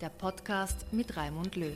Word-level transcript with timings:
der 0.00 0.10
Podcast 0.10 0.86
mit 0.92 1.16
Raimund 1.16 1.56
Löw. 1.56 1.72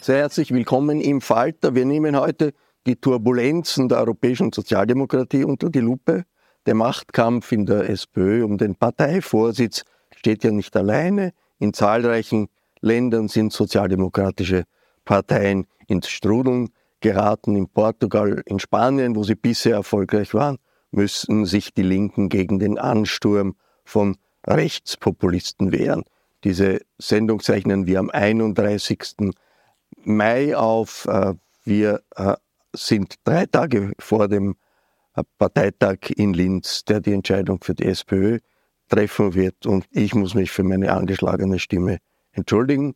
Sehr 0.00 0.18
herzlich 0.18 0.52
willkommen 0.52 1.00
im 1.02 1.20
Falter. 1.20 1.74
Wir 1.74 1.84
nehmen 1.84 2.18
heute 2.18 2.54
die 2.86 2.96
Turbulenzen 2.96 3.90
der 3.90 3.98
europäischen 3.98 4.52
Sozialdemokratie 4.52 5.44
unter 5.44 5.68
die 5.68 5.80
Lupe. 5.80 6.24
Der 6.64 6.74
Machtkampf 6.74 7.52
in 7.52 7.66
der 7.66 7.90
SPÖ 7.90 8.42
um 8.42 8.56
den 8.56 8.74
Parteivorsitz 8.74 9.84
steht 10.16 10.42
ja 10.42 10.50
nicht 10.50 10.74
alleine. 10.74 11.32
In 11.58 11.74
zahlreichen 11.74 12.48
Ländern 12.80 13.28
sind 13.28 13.52
sozialdemokratische 13.52 14.64
Parteien 15.04 15.66
ins 15.88 16.08
Strudeln 16.08 16.70
geraten. 17.00 17.54
In 17.54 17.68
Portugal, 17.68 18.42
in 18.46 18.58
Spanien, 18.58 19.14
wo 19.14 19.24
sie 19.24 19.34
bisher 19.34 19.74
erfolgreich 19.74 20.32
waren, 20.32 20.56
müssen 20.94 21.44
sich 21.46 21.74
die 21.74 21.82
Linken 21.82 22.28
gegen 22.28 22.58
den 22.58 22.78
Ansturm 22.78 23.56
von 23.84 24.16
Rechtspopulisten 24.46 25.72
wehren. 25.72 26.04
Diese 26.44 26.80
Sendung 26.98 27.40
zeichnen 27.40 27.86
wir 27.86 27.98
am 27.98 28.10
31. 28.10 29.32
Mai 30.04 30.56
auf. 30.56 31.06
Äh, 31.06 31.34
wir 31.64 32.02
äh, 32.16 32.34
sind 32.74 33.14
drei 33.24 33.46
Tage 33.46 33.92
vor 33.98 34.28
dem 34.28 34.56
äh, 35.16 35.22
Parteitag 35.38 36.10
in 36.16 36.34
Linz, 36.34 36.84
der 36.84 37.00
die 37.00 37.14
Entscheidung 37.14 37.60
für 37.62 37.74
die 37.74 37.86
SPÖ 37.86 38.40
treffen 38.88 39.34
wird. 39.34 39.64
Und 39.64 39.86
ich 39.90 40.14
muss 40.14 40.34
mich 40.34 40.50
für 40.50 40.62
meine 40.64 40.92
angeschlagene 40.92 41.58
Stimme 41.58 41.98
entschuldigen. 42.32 42.94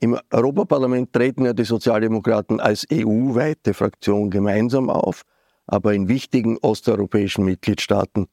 Im 0.00 0.18
Europaparlament 0.32 1.12
treten 1.12 1.44
ja 1.44 1.52
die 1.52 1.62
Sozialdemokraten 1.62 2.58
als 2.58 2.84
EU-weite 2.92 3.74
Fraktion 3.74 4.28
gemeinsam 4.28 4.90
auf, 4.90 5.22
aber 5.66 5.94
in 5.94 6.08
wichtigen 6.08 6.58
osteuropäischen 6.58 7.44
Mitgliedstaaten 7.44 8.26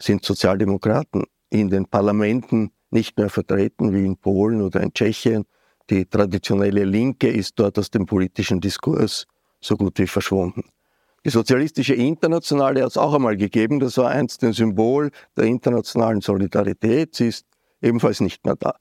sind 0.00 0.24
Sozialdemokraten 0.24 1.24
in 1.50 1.68
den 1.68 1.86
Parlamenten 1.86 2.70
nicht 2.90 3.18
mehr 3.18 3.30
vertreten, 3.30 3.92
wie 3.92 4.04
in 4.04 4.16
Polen 4.16 4.62
oder 4.62 4.80
in 4.82 4.92
Tschechien. 4.92 5.44
Die 5.90 6.06
traditionelle 6.06 6.84
Linke 6.84 7.28
ist 7.28 7.58
dort 7.58 7.78
aus 7.78 7.90
dem 7.90 8.06
politischen 8.06 8.60
Diskurs 8.60 9.26
so 9.60 9.76
gut 9.76 9.98
wie 9.98 10.06
verschwunden. 10.06 10.64
Die 11.24 11.30
sozialistische 11.30 11.94
Internationale 11.94 12.82
hat 12.82 12.90
es 12.90 12.96
auch 12.96 13.14
einmal 13.14 13.36
gegeben, 13.36 13.80
das 13.80 13.96
war 13.98 14.10
einst 14.10 14.44
ein 14.44 14.52
Symbol 14.52 15.10
der 15.36 15.46
internationalen 15.46 16.20
Solidarität, 16.20 17.16
sie 17.16 17.28
ist 17.28 17.46
ebenfalls 17.82 18.20
nicht 18.20 18.44
mehr 18.44 18.54
da. 18.54 18.76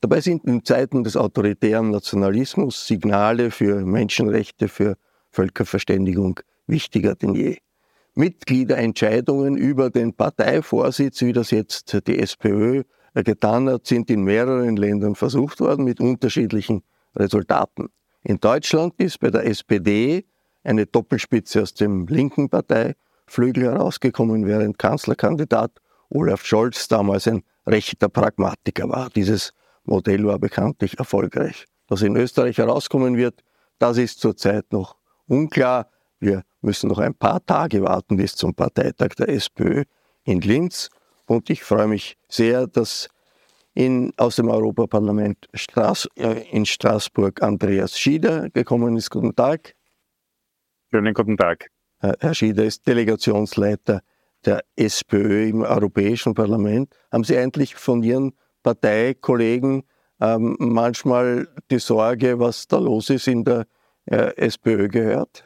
Dabei 0.00 0.22
sind 0.22 0.44
in 0.46 0.64
Zeiten 0.64 1.04
des 1.04 1.16
autoritären 1.16 1.90
Nationalismus 1.90 2.86
Signale 2.86 3.50
für 3.50 3.84
Menschenrechte, 3.84 4.68
für 4.68 4.96
Völkerverständigung 5.30 6.40
wichtiger 6.70 7.14
denn 7.14 7.34
je. 7.34 7.58
Mitgliederentscheidungen 8.14 9.56
über 9.56 9.90
den 9.90 10.14
Parteivorsitz, 10.14 11.20
wie 11.22 11.32
das 11.32 11.50
jetzt 11.50 12.06
die 12.06 12.18
SPÖ 12.18 12.82
getan 13.14 13.68
hat, 13.68 13.86
sind 13.86 14.10
in 14.10 14.24
mehreren 14.24 14.76
Ländern 14.76 15.14
versucht 15.14 15.60
worden 15.60 15.84
mit 15.84 16.00
unterschiedlichen 16.00 16.82
Resultaten. 17.16 17.88
In 18.22 18.38
Deutschland 18.38 18.94
ist 18.98 19.20
bei 19.20 19.30
der 19.30 19.46
SPD 19.46 20.26
eine 20.62 20.86
Doppelspitze 20.86 21.62
aus 21.62 21.74
dem 21.74 22.06
linken 22.06 22.48
Parteiflügel 22.48 23.64
herausgekommen, 23.64 24.46
während 24.46 24.78
Kanzlerkandidat 24.78 25.72
Olaf 26.10 26.44
Scholz 26.44 26.88
damals 26.88 27.26
ein 27.28 27.42
rechter 27.66 28.08
Pragmatiker 28.08 28.88
war. 28.88 29.08
Dieses 29.10 29.52
Modell 29.84 30.24
war 30.26 30.38
bekanntlich 30.38 30.98
erfolgreich. 30.98 31.64
Was 31.88 32.02
in 32.02 32.16
Österreich 32.16 32.58
herauskommen 32.58 33.16
wird, 33.16 33.42
das 33.78 33.96
ist 33.96 34.20
zurzeit 34.20 34.72
noch 34.72 34.96
unklar. 35.26 35.90
Wir 36.18 36.42
müssen 36.60 36.88
noch 36.88 36.98
ein 36.98 37.14
paar 37.14 37.44
Tage 37.44 37.82
warten 37.82 38.16
bis 38.16 38.34
zum 38.36 38.54
Parteitag 38.54 39.14
der 39.18 39.28
SPÖ 39.28 39.84
in 40.24 40.40
Linz. 40.40 40.90
Und 41.26 41.50
ich 41.50 41.62
freue 41.62 41.86
mich 41.86 42.16
sehr, 42.28 42.66
dass 42.66 43.08
in, 43.74 44.12
aus 44.16 44.36
dem 44.36 44.48
Europaparlament 44.48 45.48
Straß, 45.54 46.08
äh, 46.16 46.44
in 46.50 46.66
Straßburg 46.66 47.42
Andreas 47.42 47.98
Schieder 47.98 48.50
gekommen 48.50 48.96
ist. 48.96 49.10
Guten 49.10 49.34
Tag. 49.34 49.74
Schönen 50.90 51.14
guten 51.14 51.36
Tag. 51.36 51.70
Herr 52.00 52.34
Schieder 52.34 52.64
ist 52.64 52.86
Delegationsleiter 52.86 54.00
der 54.44 54.64
SPÖ 54.76 55.48
im 55.48 55.62
Europäischen 55.62 56.34
Parlament. 56.34 56.94
Haben 57.12 57.24
Sie 57.24 57.36
eigentlich 57.36 57.74
von 57.74 58.02
Ihren 58.02 58.32
Parteikollegen 58.62 59.84
ähm, 60.20 60.56
manchmal 60.58 61.48
die 61.70 61.78
Sorge, 61.78 62.38
was 62.38 62.66
da 62.66 62.78
los 62.78 63.10
ist 63.10 63.28
in 63.28 63.44
der 63.44 63.66
äh, 64.06 64.34
SPÖ 64.36 64.88
gehört? 64.88 65.44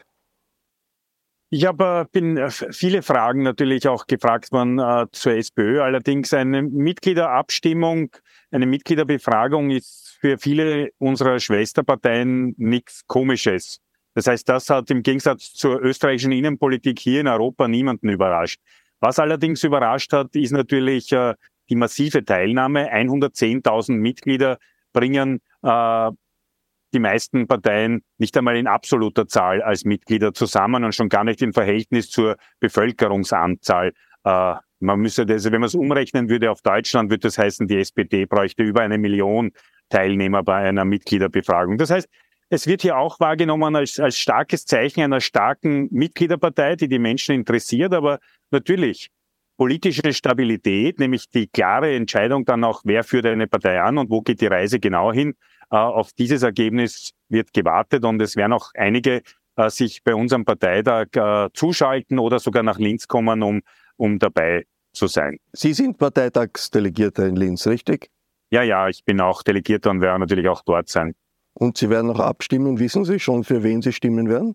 Ich 1.51 1.67
habe 1.67 2.09
bin 2.11 2.37
äh, 2.37 2.51
viele 2.51 3.03
Fragen 3.03 3.43
natürlich 3.43 3.87
auch 3.87 4.07
gefragt 4.07 4.51
worden 4.51 4.79
äh, 4.79 5.07
zur 5.13 5.35
SPÖ. 5.35 5.83
Allerdings 5.83 6.33
eine 6.35 6.63
Mitgliederabstimmung, 6.63 8.11
eine 8.51 8.67
Mitgliederbefragung 8.67 9.71
ist 9.71 10.17
für 10.21 10.39
viele 10.39 10.91
unserer 10.99 11.39
Schwesterparteien 11.39 12.55
nichts 12.57 13.07
Komisches. 13.07 13.81
Das 14.15 14.27
heißt, 14.27 14.49
das 14.49 14.71
hat 14.71 14.91
im 14.91 15.03
Gegensatz 15.03 15.53
zur 15.53 15.81
österreichischen 15.83 16.33
Innenpolitik 16.33 16.99
hier 16.99 17.21
in 17.21 17.29
Europa 17.29 17.69
niemanden 17.69 18.09
überrascht. 18.09 18.61
Was 19.01 19.19
allerdings 19.19 19.63
überrascht 19.65 20.13
hat, 20.13 20.35
ist 20.35 20.53
natürlich 20.53 21.13
äh, 21.13 21.35
die 21.69 21.77
massive 21.77 22.25
Teilnahme. 22.25 22.93
110.000 22.93 23.93
Mitglieder 23.93 24.59
bringen 24.93 25.41
äh, 25.63 26.11
die 26.95 27.01
meisten 27.01 27.47
Parteien 27.47 28.03
nicht 28.19 28.37
einmal 28.37 28.57
in 28.57 28.67
absoluter 28.67 29.27
Zahl 29.27 29.63
als 29.63 29.85
Mitglieder 29.85 30.33
zusammen 30.33 30.85
und 30.85 30.95
schon 30.95 31.09
gar 31.09 31.25
nicht 31.25 31.43
im 31.43 31.53
Verhältnis 31.53 32.09
zur 32.09 32.37
Bevölkerungsanzahl. 32.61 33.93
Äh, 34.25 34.55
man 34.81 35.01
müsste 35.01 35.27
das, 35.27 35.45
wenn 35.45 35.61
man 35.61 35.65
es 35.65 35.75
umrechnen 35.75 36.29
würde 36.29 36.51
auf 36.51 36.63
Deutschland, 36.63 37.11
würde 37.11 37.21
das 37.21 37.39
heißen, 37.39 37.67
die 37.67 37.79
SPD 37.79 38.27
bräuchte 38.27 38.63
über 38.63 38.83
eine 38.83 38.99
Million 38.99 39.53
Teilnehmer 39.89 40.43
bei 40.43 40.57
einer 40.57 40.85
Mitgliederbefragung. 40.85 41.79
Das 41.79 41.91
heißt, 41.91 42.09
es 42.51 42.67
wird 42.67 42.83
hier 42.83 42.97
auch 42.97 43.21
wahrgenommen 43.21 43.75
als, 43.75 43.99
als 43.99 44.19
starkes 44.19 44.65
Zeichen 44.65 45.03
einer 45.03 45.21
starken 45.21 45.89
Mitgliederpartei, 45.91 46.77
die 46.77 46.89
die 46.89 46.99
Menschen 46.99 47.35
interessiert. 47.35 47.93
Aber 47.95 48.21
natürlich, 48.51 49.11
politische 49.57 50.13
Stabilität, 50.13 50.99
nämlich 50.99 51.29
die 51.31 51.47
klare 51.47 51.95
Entscheidung 51.95 52.45
dann 52.45 52.65
auch, 52.65 52.83
wer 52.85 53.05
führt 53.05 53.27
eine 53.27 53.47
Partei 53.47 53.81
an 53.81 53.99
und 53.99 54.11
wo 54.11 54.21
geht 54.21 54.41
die 54.41 54.47
Reise 54.47 54.81
genau 54.81 55.13
hin. 55.13 55.35
Äh, 55.75 55.77
auf 55.77 56.13
dieses 56.13 56.45
Ergebnis 56.45 57.11
wird 57.29 57.53
gewartet 57.53 58.05
und 58.05 58.23
es 58.23 58.37
werden 58.37 58.53
auch 58.53 58.71
einige 58.75 59.23
äh, 59.57 59.69
sich 59.71 60.05
bei 60.05 60.15
unserem 60.15 60.45
Parteitag 60.45 61.09
äh, 61.17 61.51
zuschalten 61.53 62.21
oder 62.21 62.39
sogar 62.39 62.63
nach 62.63 62.79
Linz 62.79 63.09
kommen, 63.09 63.43
um, 63.43 63.61
um 63.97 64.21
dabei 64.21 64.67
zu 64.93 65.09
sein. 65.09 65.39
Sie 65.53 65.73
sind 65.73 65.99
Parteitagsdelegierter 65.99 67.27
in 67.27 67.35
Linz, 67.35 67.67
richtig? 67.67 68.09
Ja, 68.51 68.63
ja, 68.63 68.89
ich 68.89 69.05
bin 69.05 69.21
auch 69.21 69.43
Delegierter 69.43 69.91
und 69.91 70.01
werde 70.01 70.21
natürlich 70.21 70.49
auch 70.49 70.63
dort 70.63 70.89
sein. 70.89 71.17
Und 71.55 71.77
Sie 71.77 71.91
werden 71.91 72.09
auch 72.11 72.21
abstimmen. 72.21 72.79
Wissen 72.79 73.05
Sie 73.05 73.19
schon, 73.19 73.43
für 73.43 73.65
wen 73.65 73.83
Sie 73.83 73.93
stimmen 73.93 74.29
werden? 74.29 74.55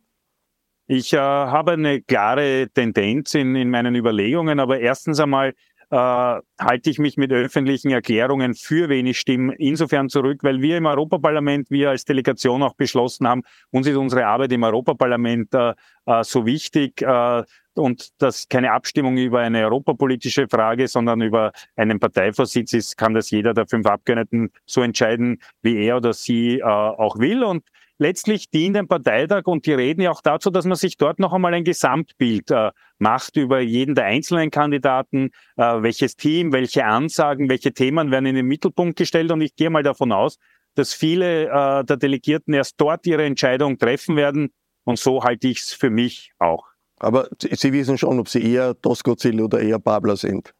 Ich 0.87 1.11
äh, 1.11 1.17
habe 1.17 1.73
eine 1.73 2.01
klare 2.01 2.69
Tendenz 2.73 3.33
in, 3.33 3.55
in 3.55 3.69
meinen 3.69 3.93
Überlegungen, 3.93 4.61
aber 4.61 4.79
erstens 4.79 5.19
einmal 5.19 5.53
äh, 5.91 5.95
halte 5.95 6.89
ich 6.89 6.99
mich 6.99 7.17
mit 7.17 7.31
öffentlichen 7.31 7.89
Erklärungen 7.91 8.53
für 8.53 8.89
wenig 8.89 9.19
Stimmen 9.19 9.51
insofern 9.51 10.09
zurück, 10.09 10.43
weil 10.43 10.61
wir 10.61 10.77
im 10.77 10.85
Europaparlament, 10.85 11.71
wir 11.71 11.89
als 11.89 12.05
Delegation 12.05 12.61
auch 12.63 12.75
beschlossen 12.75 13.27
haben, 13.27 13.43
uns 13.71 13.87
ist 13.87 13.95
unsere 13.95 14.25
Arbeit 14.25 14.51
im 14.51 14.63
Europaparlament 14.63 15.53
äh, 15.53 15.73
äh, 16.05 16.23
so 16.23 16.45
wichtig 16.45 17.01
äh, 17.01 17.43
und 17.75 18.09
dass 18.21 18.47
keine 18.49 18.71
Abstimmung 18.71 19.17
über 19.17 19.39
eine 19.39 19.63
europapolitische 19.63 20.47
Frage, 20.47 20.87
sondern 20.87 21.21
über 21.21 21.51
einen 21.75 21.99
Parteivorsitz 21.99 22.73
ist, 22.73 22.97
kann 22.97 23.13
das 23.13 23.31
jeder 23.31 23.53
der 23.53 23.67
fünf 23.67 23.85
Abgeordneten 23.85 24.51
so 24.65 24.81
entscheiden, 24.81 25.41
wie 25.61 25.77
er 25.85 25.97
oder 25.97 26.13
sie 26.13 26.59
äh, 26.59 26.63
auch 26.63 27.17
will. 27.19 27.43
Und 27.43 27.63
letztlich 27.99 28.49
dient 28.49 28.75
ein 28.75 28.87
Parteitag 28.87 29.45
und 29.45 29.65
die 29.65 29.73
reden 29.73 30.01
ja 30.01 30.11
auch 30.11 30.21
dazu, 30.21 30.49
dass 30.49 30.65
man 30.65 30.77
sich 30.77 30.97
dort 30.97 31.19
noch 31.19 31.33
einmal 31.33 31.53
ein 31.53 31.63
Gesamtbild 31.63 32.49
äh, 32.49 32.71
macht 32.97 33.37
über 33.37 33.59
jeden 33.59 33.93
der 33.93 34.05
einzelnen 34.05 34.49
Kandidaten, 34.49 35.29
äh, 35.57 35.81
welches 35.81 36.15
Team, 36.15 36.51
welche 36.51 36.85
Ansagen, 36.85 37.49
welche 37.49 37.73
Themen 37.73 38.09
werden 38.09 38.25
in 38.25 38.35
den 38.35 38.47
Mittelpunkt 38.47 38.97
gestellt. 38.97 39.31
Und 39.31 39.41
ich 39.41 39.55
gehe 39.55 39.69
mal 39.69 39.83
davon 39.83 40.11
aus, 40.11 40.37
dass 40.75 40.93
viele 40.93 41.47
äh, 41.49 41.83
der 41.83 41.97
Delegierten 41.97 42.53
erst 42.53 42.75
dort 42.77 43.05
ihre 43.05 43.25
Entscheidung 43.25 43.77
treffen 43.77 44.15
werden. 44.15 44.51
Und 44.85 44.97
so 44.97 45.23
halte 45.23 45.47
ich 45.47 45.59
es 45.59 45.73
für 45.73 45.89
mich 45.89 46.31
auch. 46.39 46.65
Aber 46.97 47.29
Sie 47.39 47.71
wissen 47.71 47.97
schon, 47.97 48.19
ob 48.19 48.27
Sie 48.27 48.43
eher 48.43 48.73
Doskozil 48.73 49.41
oder 49.41 49.59
eher 49.59 49.79
Babler 49.79 50.17
sind. 50.17 50.53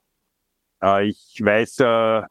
Äh, 0.84 1.08
ich 1.08 1.40
weiß, 1.42 1.80
äh, 1.80 2.22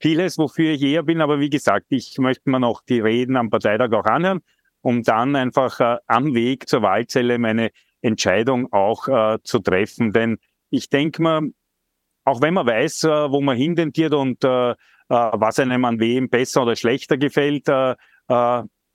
vieles, 0.00 0.38
wofür 0.38 0.72
ich 0.72 0.82
eher 0.82 1.02
bin, 1.02 1.20
aber 1.20 1.40
wie 1.40 1.50
gesagt, 1.50 1.86
ich 1.90 2.18
möchte 2.18 2.50
mir 2.50 2.60
noch 2.60 2.82
die 2.82 3.00
Reden 3.00 3.36
am 3.36 3.50
Parteitag 3.50 3.92
auch 3.92 4.04
anhören, 4.04 4.40
um 4.80 5.02
dann 5.02 5.36
einfach 5.36 5.80
äh, 5.80 5.98
am 6.06 6.34
Weg 6.34 6.68
zur 6.68 6.82
Wahlzelle 6.82 7.38
meine 7.38 7.70
Entscheidung 8.02 8.72
auch 8.72 9.08
äh, 9.08 9.38
zu 9.42 9.58
treffen. 9.60 10.12
Denn 10.12 10.38
ich 10.70 10.88
denke 10.88 11.22
mal, 11.22 11.42
auch 12.24 12.42
wenn 12.42 12.54
man 12.54 12.66
weiß, 12.66 13.04
äh, 13.04 13.30
wo 13.30 13.40
man 13.40 13.56
hintentiert 13.56 14.14
und 14.14 14.44
äh, 14.44 14.70
äh, 14.70 14.74
was 15.08 15.58
einem 15.58 15.84
an 15.84 16.00
wem 16.00 16.28
besser 16.28 16.62
oder 16.62 16.76
schlechter 16.76 17.16
gefällt, 17.16 17.68
äh, 17.68 17.94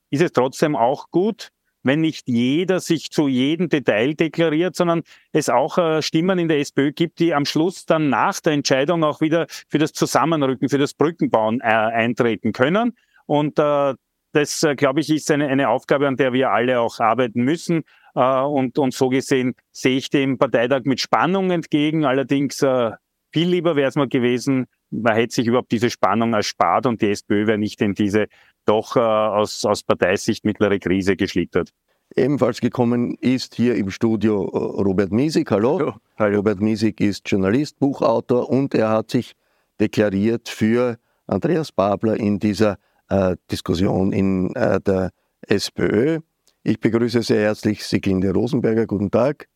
ist 0.10 0.22
es 0.22 0.32
trotzdem 0.34 0.76
auch 0.76 1.10
gut, 1.10 1.50
wenn 1.84 2.02
nicht 2.02 2.28
jeder 2.28 2.80
sich 2.80 3.12
zu 3.12 3.28
jedem 3.28 3.70
Detail 3.70 4.14
deklariert, 4.14 4.76
sondern 4.76 5.04
es 5.32 5.50
auch 5.50 5.78
äh, 5.78 6.02
Stimmen 6.02 6.40
in 6.40 6.48
der 6.48 6.60
SPÖ 6.60 6.92
gibt, 6.92 7.20
die 7.20 7.34
am 7.34 7.46
Schluss 7.46 7.86
dann 7.86 8.10
nach 8.10 8.40
der 8.40 8.54
Entscheidung 8.54 9.04
auch 9.04 9.22
wieder 9.22 9.48
für 9.70 9.78
das 9.78 9.94
Zusammenrücken, 9.94 10.70
für 10.70 10.78
das 10.78 10.94
Brückenbauen 10.94 11.62
äh, 11.62 11.66
eintreten 11.66 12.52
können. 12.54 12.94
Und 13.26 13.60
äh, 13.60 13.94
das, 14.34 14.64
äh, 14.64 14.76
glaube 14.76 15.02
ich, 15.02 15.10
ist 15.10 15.30
eine, 15.32 15.48
eine 15.48 15.70
Aufgabe, 15.70 16.08
an 16.08 16.18
der 16.18 16.34
wir 16.34 16.52
alle 16.52 16.80
auch 16.80 17.00
arbeiten 17.00 17.44
müssen. 17.44 17.84
Äh, 18.16 18.42
und, 18.42 18.78
und 18.78 18.94
so 18.94 19.10
gesehen 19.10 19.56
sehe 19.72 19.98
ich 19.98 20.10
dem 20.10 20.38
Parteitag 20.38 20.82
mit 20.86 21.00
Spannung 21.00 21.52
entgegen. 21.52 22.06
Allerdings 22.06 22.62
äh, 22.62 22.92
viel 23.34 23.48
lieber 23.48 23.76
wäre 23.76 23.90
es 23.90 23.96
mal 23.96 24.08
gewesen, 24.08 24.68
man 24.92 25.16
hätte 25.16 25.36
sich 25.36 25.48
überhaupt 25.48 25.72
diese 25.72 25.90
Spannung 25.90 26.34
erspart 26.34 26.86
und 26.86 27.02
die 27.02 27.10
SPÖ 27.10 27.48
wäre 27.48 27.58
nicht 27.58 27.82
in 27.82 27.94
diese 27.94 28.28
doch 28.66 28.96
äh, 28.96 29.00
aus, 29.00 29.66
aus 29.66 29.84
Parteisicht 29.84 30.46
mittlere 30.46 30.80
Krise 30.80 31.16
geschlittert. 31.16 31.72
Ebenfalls 32.16 32.60
gekommen 32.60 33.16
ist 33.22 33.56
hier 33.56 33.76
im 33.76 33.90
Studio 33.90 34.44
äh, 34.44 34.82
Robert 34.82 35.12
Miesig. 35.12 35.50
Hallo. 35.50 35.80
Hallo. 35.80 35.94
Hallo. 36.20 36.38
Robert 36.38 36.60
Miesig 36.60 37.00
ist 37.00 37.30
Journalist, 37.30 37.80
Buchautor 37.80 38.50
und 38.50 38.76
er 38.76 38.90
hat 38.90 39.12
sich 39.12 39.34
deklariert 39.80 40.50
für 40.50 40.98
Andreas 41.26 41.72
Babler 41.72 42.18
in 42.18 42.38
dieser 42.38 42.78
äh, 43.10 43.36
Diskussion 43.50 44.12
in 44.12 44.54
äh, 44.56 44.80
der 44.82 45.12
SPÖ. 45.48 46.20
Ich 46.64 46.80
begrüße 46.80 47.24
sehr 47.24 47.42
herzlich 47.42 47.84
Siglinde 47.86 48.32
Rosenberger. 48.32 48.86
Guten 48.86 49.10
Tag. 49.10 49.48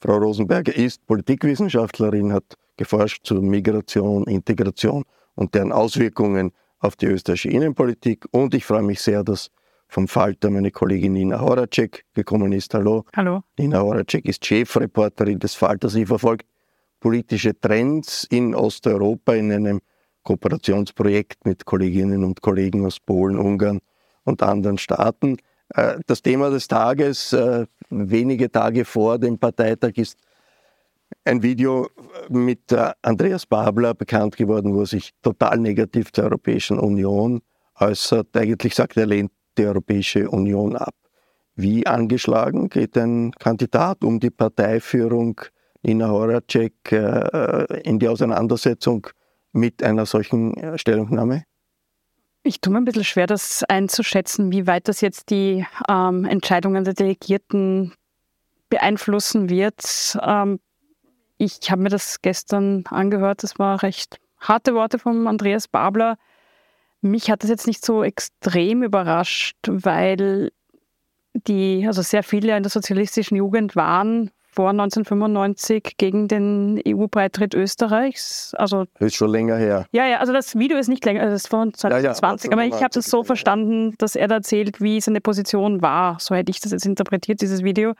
Frau 0.00 0.16
Rosenberger 0.16 0.74
ist 0.74 1.06
Politikwissenschaftlerin, 1.06 2.32
hat 2.32 2.56
geforscht 2.76 3.24
zur 3.24 3.42
Migration, 3.42 4.24
Integration 4.24 5.04
und 5.34 5.54
deren 5.54 5.72
Auswirkungen 5.72 6.52
auf 6.78 6.96
die 6.96 7.06
österreichische 7.06 7.50
Innenpolitik. 7.50 8.26
Und 8.30 8.54
ich 8.54 8.64
freue 8.64 8.82
mich 8.82 9.00
sehr, 9.00 9.22
dass 9.24 9.50
vom 9.88 10.08
Falter 10.08 10.50
meine 10.50 10.70
Kollegin 10.70 11.12
Nina 11.12 11.40
Horacek 11.40 12.04
gekommen 12.14 12.52
ist. 12.52 12.72
Hallo. 12.74 13.04
Hallo. 13.14 13.42
Nina 13.58 13.80
Horacek 13.80 14.24
ist 14.24 14.44
Chefreporterin 14.44 15.38
des 15.38 15.54
Falters. 15.54 15.92
Sie 15.92 16.06
verfolgt 16.06 16.46
politische 16.98 17.58
Trends 17.60 18.24
in 18.30 18.54
Osteuropa 18.54 19.34
in 19.34 19.52
einem 19.52 19.80
Kooperationsprojekt 20.22 21.44
mit 21.44 21.64
Kolleginnen 21.66 22.24
und 22.24 22.40
Kollegen 22.40 22.86
aus 22.86 23.00
Polen, 23.00 23.36
Ungarn 23.38 23.80
und 24.24 24.42
anderen 24.42 24.78
Staaten. 24.78 25.36
Äh, 25.74 25.98
das 26.06 26.22
Thema 26.22 26.50
des 26.50 26.68
Tages, 26.68 27.32
äh, 27.32 27.66
wenige 27.90 28.50
Tage 28.50 28.84
vor 28.84 29.18
dem 29.18 29.38
Parteitag, 29.38 29.92
ist 29.96 30.16
ein 31.24 31.42
Video 31.42 31.88
mit 32.28 32.72
Andreas 33.02 33.46
Babler 33.46 33.94
bekannt 33.94 34.36
geworden, 34.36 34.74
wo 34.74 34.80
er 34.80 34.86
sich 34.86 35.12
total 35.22 35.58
negativ 35.58 36.12
zur 36.12 36.24
Europäischen 36.24 36.78
Union 36.78 37.40
äußert. 37.78 38.36
Eigentlich 38.36 38.74
sagt 38.74 38.96
er, 38.96 39.06
lehnt 39.06 39.32
die 39.58 39.66
Europäische 39.66 40.28
Union 40.28 40.76
ab. 40.76 40.94
Wie 41.54 41.86
angeschlagen 41.86 42.68
geht 42.68 42.96
ein 42.96 43.32
Kandidat 43.32 44.04
um 44.04 44.18
die 44.18 44.30
Parteiführung 44.30 45.40
Nina 45.82 46.08
Horacek 46.08 46.92
äh, 46.92 47.80
in 47.82 47.98
die 47.98 48.08
Auseinandersetzung 48.08 49.06
mit 49.52 49.82
einer 49.82 50.06
solchen 50.06 50.54
äh, 50.54 50.78
Stellungnahme? 50.78 51.44
Ich 52.44 52.60
tue 52.60 52.72
mir 52.72 52.78
ein 52.78 52.84
bisschen 52.84 53.04
schwer, 53.04 53.26
das 53.26 53.62
einzuschätzen, 53.64 54.50
wie 54.50 54.66
weit 54.66 54.88
das 54.88 55.00
jetzt 55.00 55.30
die 55.30 55.66
ähm, 55.88 56.24
Entscheidungen 56.24 56.84
der 56.84 56.94
Delegierten 56.94 57.92
beeinflussen 58.68 59.48
wird. 59.50 60.18
Ähm, 60.20 60.58
ich 61.42 61.70
habe 61.72 61.82
mir 61.82 61.88
das 61.88 62.22
gestern 62.22 62.84
angehört, 62.88 63.42
das 63.42 63.58
war 63.58 63.82
recht 63.82 64.18
harte 64.38 64.74
Worte 64.74 64.98
von 65.00 65.26
Andreas 65.26 65.66
Babler. 65.66 66.16
Mich 67.00 67.30
hat 67.30 67.42
das 67.42 67.50
jetzt 67.50 67.66
nicht 67.66 67.84
so 67.84 68.04
extrem 68.04 68.84
überrascht, 68.84 69.56
weil 69.66 70.52
die, 71.34 71.84
also 71.86 72.02
sehr 72.02 72.22
viele 72.22 72.56
in 72.56 72.62
der 72.62 72.70
sozialistischen 72.70 73.36
Jugend 73.36 73.74
waren 73.74 74.30
vor 74.52 74.70
1995 74.70 75.94
gegen 75.96 76.28
den 76.28 76.80
EU-Beitritt 76.86 77.54
Österreichs. 77.54 78.54
Also 78.56 78.84
das 78.98 79.08
ist 79.08 79.14
schon 79.16 79.30
länger 79.30 79.56
her. 79.56 79.86
Ja, 79.90 80.06
ja, 80.06 80.18
also 80.18 80.32
das 80.32 80.56
Video 80.56 80.78
ist 80.78 80.88
nicht 80.88 81.04
länger, 81.04 81.22
also 81.22 81.32
das 81.32 81.42
ist 81.42 81.48
von 81.48 81.74
2020. 81.74 82.50
Ja, 82.50 82.56
ja, 82.56 82.62
aber 82.62 82.76
ich 82.76 82.80
habe 82.80 82.92
das 82.92 83.06
so 83.06 83.24
verstanden, 83.24 83.94
dass 83.98 84.14
er 84.14 84.28
da 84.28 84.36
erzählt, 84.36 84.80
wie 84.80 85.00
seine 85.00 85.20
Position 85.20 85.82
war. 85.82 86.18
So 86.20 86.36
hätte 86.36 86.50
ich 86.50 86.60
das 86.60 86.70
jetzt 86.70 86.86
interpretiert, 86.86 87.40
dieses 87.40 87.64
Video. 87.64 87.94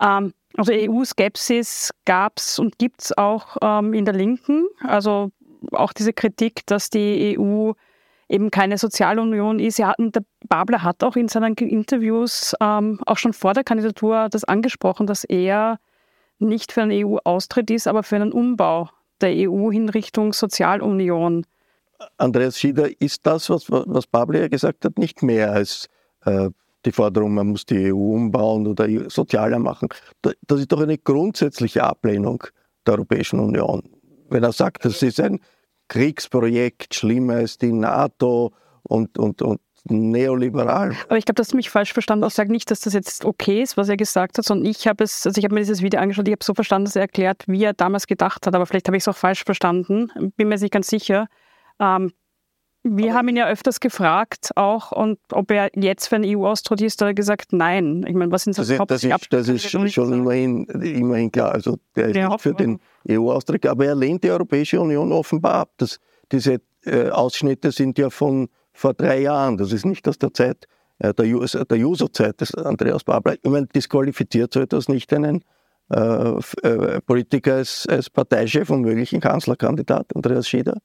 Ähm, 0.00 0.32
also 0.56 0.72
EU-Skepsis 0.72 1.92
gab 2.04 2.38
es 2.38 2.58
und 2.58 2.78
gibt 2.78 3.02
es 3.02 3.18
auch 3.18 3.56
ähm, 3.60 3.92
in 3.92 4.04
der 4.04 4.14
Linken. 4.14 4.66
Also 4.82 5.30
auch 5.72 5.92
diese 5.92 6.12
Kritik, 6.12 6.66
dass 6.66 6.90
die 6.90 7.36
EU 7.38 7.72
eben 8.28 8.50
keine 8.50 8.78
Sozialunion 8.78 9.58
ist. 9.58 9.78
Ja, 9.78 9.94
der 9.98 10.22
Babler 10.48 10.82
hat 10.82 11.04
auch 11.04 11.16
in 11.16 11.28
seinen 11.28 11.54
Interviews 11.54 12.54
ähm, 12.60 13.00
auch 13.06 13.18
schon 13.18 13.32
vor 13.32 13.54
der 13.54 13.64
Kandidatur 13.64 14.28
das 14.30 14.44
angesprochen, 14.44 15.06
dass 15.06 15.24
er 15.24 15.78
nicht 16.38 16.72
für 16.72 16.82
einen 16.82 17.06
EU-Austritt 17.06 17.70
ist, 17.70 17.86
aber 17.86 18.02
für 18.02 18.16
einen 18.16 18.32
Umbau 18.32 18.90
der 19.20 19.30
EU 19.48 19.70
hin 19.70 19.88
Richtung 19.88 20.32
Sozialunion. 20.32 21.46
Andreas 22.18 22.58
Schieder, 22.58 22.88
ist 23.00 23.26
das, 23.26 23.48
was, 23.48 23.70
was 23.70 24.06
Babler 24.06 24.40
ja 24.40 24.48
gesagt 24.48 24.84
hat, 24.84 24.98
nicht 24.98 25.22
mehr 25.22 25.52
als 25.52 25.88
äh, 26.24 26.50
die 26.86 26.92
Forderung, 26.92 27.34
man 27.34 27.48
muss 27.48 27.66
die 27.66 27.92
EU 27.92 28.14
umbauen 28.14 28.66
oder 28.66 28.88
sozialer 29.10 29.58
machen. 29.58 29.88
Das 30.22 30.60
ist 30.60 30.72
doch 30.72 30.80
eine 30.80 30.98
grundsätzliche 30.98 31.84
Ablehnung 31.84 32.42
der 32.86 32.94
Europäischen 32.94 33.40
Union. 33.40 33.82
Wenn 34.30 34.42
er 34.42 34.52
sagt, 34.52 34.84
das 34.84 35.02
ist 35.02 35.20
ein 35.20 35.40
Kriegsprojekt, 35.88 36.94
schlimmer 36.94 37.34
als 37.34 37.58
die 37.58 37.72
NATO 37.72 38.52
und, 38.82 39.18
und, 39.18 39.42
und 39.42 39.60
neoliberal. 39.84 40.96
Aber 41.06 41.18
ich 41.18 41.24
glaube, 41.24 41.36
das 41.36 41.46
hast 41.46 41.52
du 41.52 41.56
mich 41.56 41.70
falsch 41.70 41.92
verstanden. 41.92 42.26
Ich 42.26 42.34
sage 42.34 42.50
nicht, 42.50 42.70
dass 42.70 42.80
das 42.80 42.92
jetzt 42.92 43.24
okay 43.24 43.62
ist, 43.62 43.76
was 43.76 43.88
er 43.88 43.96
gesagt 43.96 44.38
hat, 44.38 44.44
sondern 44.44 44.66
ich 44.66 44.86
habe 44.86 45.04
es, 45.04 45.26
also 45.26 45.38
ich 45.38 45.44
habe 45.44 45.54
mir 45.54 45.60
dieses 45.60 45.82
Video 45.82 46.00
angeschaut, 46.00 46.26
ich 46.26 46.32
habe 46.32 46.44
so 46.44 46.54
verstanden, 46.54 46.86
dass 46.86 46.96
er 46.96 47.02
erklärt, 47.02 47.44
wie 47.46 47.62
er 47.62 47.72
damals 47.72 48.06
gedacht 48.06 48.46
hat, 48.46 48.54
aber 48.54 48.66
vielleicht 48.66 48.88
habe 48.88 48.96
ich 48.96 49.02
es 49.02 49.08
auch 49.08 49.16
falsch 49.16 49.44
verstanden, 49.44 50.10
bin 50.36 50.48
mir 50.48 50.58
nicht 50.58 50.72
ganz 50.72 50.88
sicher. 50.88 51.28
Ähm, 51.78 52.12
Wir 52.88 53.14
haben 53.14 53.28
ihn 53.28 53.36
ja 53.36 53.48
öfters 53.48 53.80
gefragt, 53.80 54.50
auch, 54.54 54.92
und 54.92 55.18
ob 55.32 55.50
er 55.50 55.70
jetzt 55.74 56.06
für 56.08 56.16
einen 56.16 56.36
EU-Austritt 56.36 56.80
ist, 56.82 57.00
hat 57.00 57.08
er 57.08 57.14
gesagt, 57.14 57.52
nein. 57.52 58.04
Ich 58.06 58.14
meine, 58.14 58.30
was 58.30 58.44
sind 58.44 58.54
so 58.54 58.62
das, 58.62 58.86
das, 58.86 59.04
ist, 59.04 59.32
das 59.32 59.48
ist 59.48 59.68
schon, 59.68 59.88
schon 59.88 60.12
immerhin, 60.12 60.64
immerhin 60.66 61.32
klar. 61.32 61.52
Also 61.52 61.78
der 61.96 62.08
ist 62.08 62.16
nicht 62.16 62.40
für 62.40 62.54
den 62.54 62.78
EU-Austritt, 63.08 63.66
aber 63.66 63.86
er 63.86 63.94
lehnt 63.94 64.24
die 64.24 64.30
Europäische 64.30 64.80
Union 64.80 65.12
offenbar 65.12 65.54
ab. 65.54 65.70
Das, 65.78 65.98
diese 66.30 66.60
äh, 66.84 67.10
Ausschnitte 67.10 67.72
sind 67.72 67.98
ja 67.98 68.10
von 68.10 68.48
vor 68.72 68.94
drei 68.94 69.20
Jahren. 69.20 69.56
Das 69.56 69.72
ist 69.72 69.86
nicht 69.86 70.06
aus 70.06 70.18
der 70.18 70.32
Zeit, 70.32 70.66
äh, 70.98 71.12
der, 71.14 71.64
der 71.64 71.78
User-Zeit 71.78 72.40
des 72.40 72.54
Andreas 72.54 73.04
Babler. 73.04 73.34
Ich 73.42 73.50
meine, 73.50 73.66
disqualifiziert 73.66 74.52
so 74.52 74.60
etwas 74.60 74.88
nicht 74.88 75.12
einen 75.12 75.44
äh, 75.90 76.40
äh, 76.62 77.00
Politiker 77.00 77.54
als, 77.54 77.86
als 77.88 78.10
Parteichef 78.10 78.70
und 78.70 78.82
möglichen 78.82 79.20
Kanzlerkandidat, 79.20 80.14
Andreas 80.14 80.48
Schieder? 80.48 80.78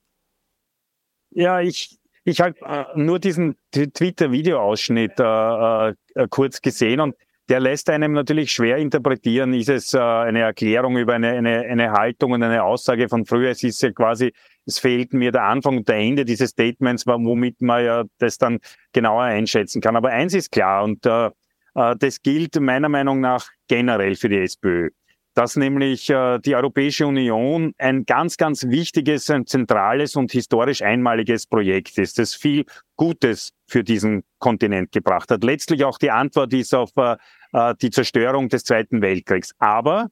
Ja, 1.31 1.61
ich, 1.61 1.97
ich 2.25 2.41
habe 2.41 2.55
äh, 2.61 2.85
nur 2.95 3.19
diesen 3.19 3.55
Twitter-Videoausschnitt 3.71 5.19
äh, 5.19 5.89
äh, 5.89 5.93
kurz 6.29 6.61
gesehen 6.61 6.99
und 6.99 7.15
der 7.49 7.59
lässt 7.59 7.89
einem 7.89 8.13
natürlich 8.13 8.51
schwer 8.51 8.77
interpretieren, 8.77 9.53
ist 9.53 9.69
es 9.69 9.93
äh, 9.93 9.99
eine 9.99 10.41
Erklärung 10.41 10.97
über 10.97 11.13
eine, 11.13 11.31
eine, 11.31 11.61
eine 11.61 11.91
Haltung 11.91 12.31
und 12.33 12.43
eine 12.43 12.63
Aussage 12.63 13.09
von 13.09 13.25
früher. 13.25 13.49
Es 13.49 13.63
ist 13.63 13.81
ja 13.81 13.91
quasi, 13.91 14.33
es 14.65 14.79
fehlt 14.79 15.13
mir 15.13 15.31
der 15.31 15.43
Anfang 15.43 15.77
und 15.77 15.89
der 15.89 15.97
Ende 15.97 16.23
dieses 16.25 16.51
Statements, 16.51 17.07
womit 17.07 17.61
man 17.61 17.83
ja 17.83 18.03
das 18.19 18.37
dann 18.37 18.59
genauer 18.93 19.23
einschätzen 19.23 19.81
kann. 19.81 19.95
Aber 19.95 20.09
eins 20.09 20.33
ist 20.33 20.51
klar 20.51 20.83
und 20.83 21.05
äh, 21.05 21.29
äh 21.75 21.95
das 21.97 22.21
gilt 22.21 22.59
meiner 22.59 22.89
Meinung 22.89 23.21
nach 23.21 23.49
generell 23.67 24.15
für 24.15 24.29
die 24.29 24.37
SPÖ 24.37 24.89
dass 25.33 25.55
nämlich 25.55 26.09
äh, 26.09 26.39
die 26.39 26.55
Europäische 26.55 27.07
Union 27.07 27.73
ein 27.77 28.05
ganz, 28.05 28.37
ganz 28.37 28.67
wichtiges, 28.67 29.29
ein 29.29 29.45
zentrales 29.45 30.15
und 30.15 30.31
historisch 30.31 30.81
einmaliges 30.81 31.47
Projekt 31.47 31.97
ist, 31.97 32.19
das 32.19 32.35
viel 32.35 32.65
Gutes 32.97 33.53
für 33.67 33.83
diesen 33.83 34.23
Kontinent 34.39 34.91
gebracht 34.91 35.31
hat. 35.31 35.43
Letztlich 35.43 35.83
auch 35.85 35.97
die 35.97 36.11
Antwort 36.11 36.53
ist 36.53 36.73
auf 36.73 36.91
äh, 36.97 37.15
äh 37.53 37.75
die 37.81 37.89
Zerstörung 37.89 38.49
des 38.49 38.63
Zweiten 38.63 39.01
Weltkriegs. 39.01 39.53
Aber 39.59 40.09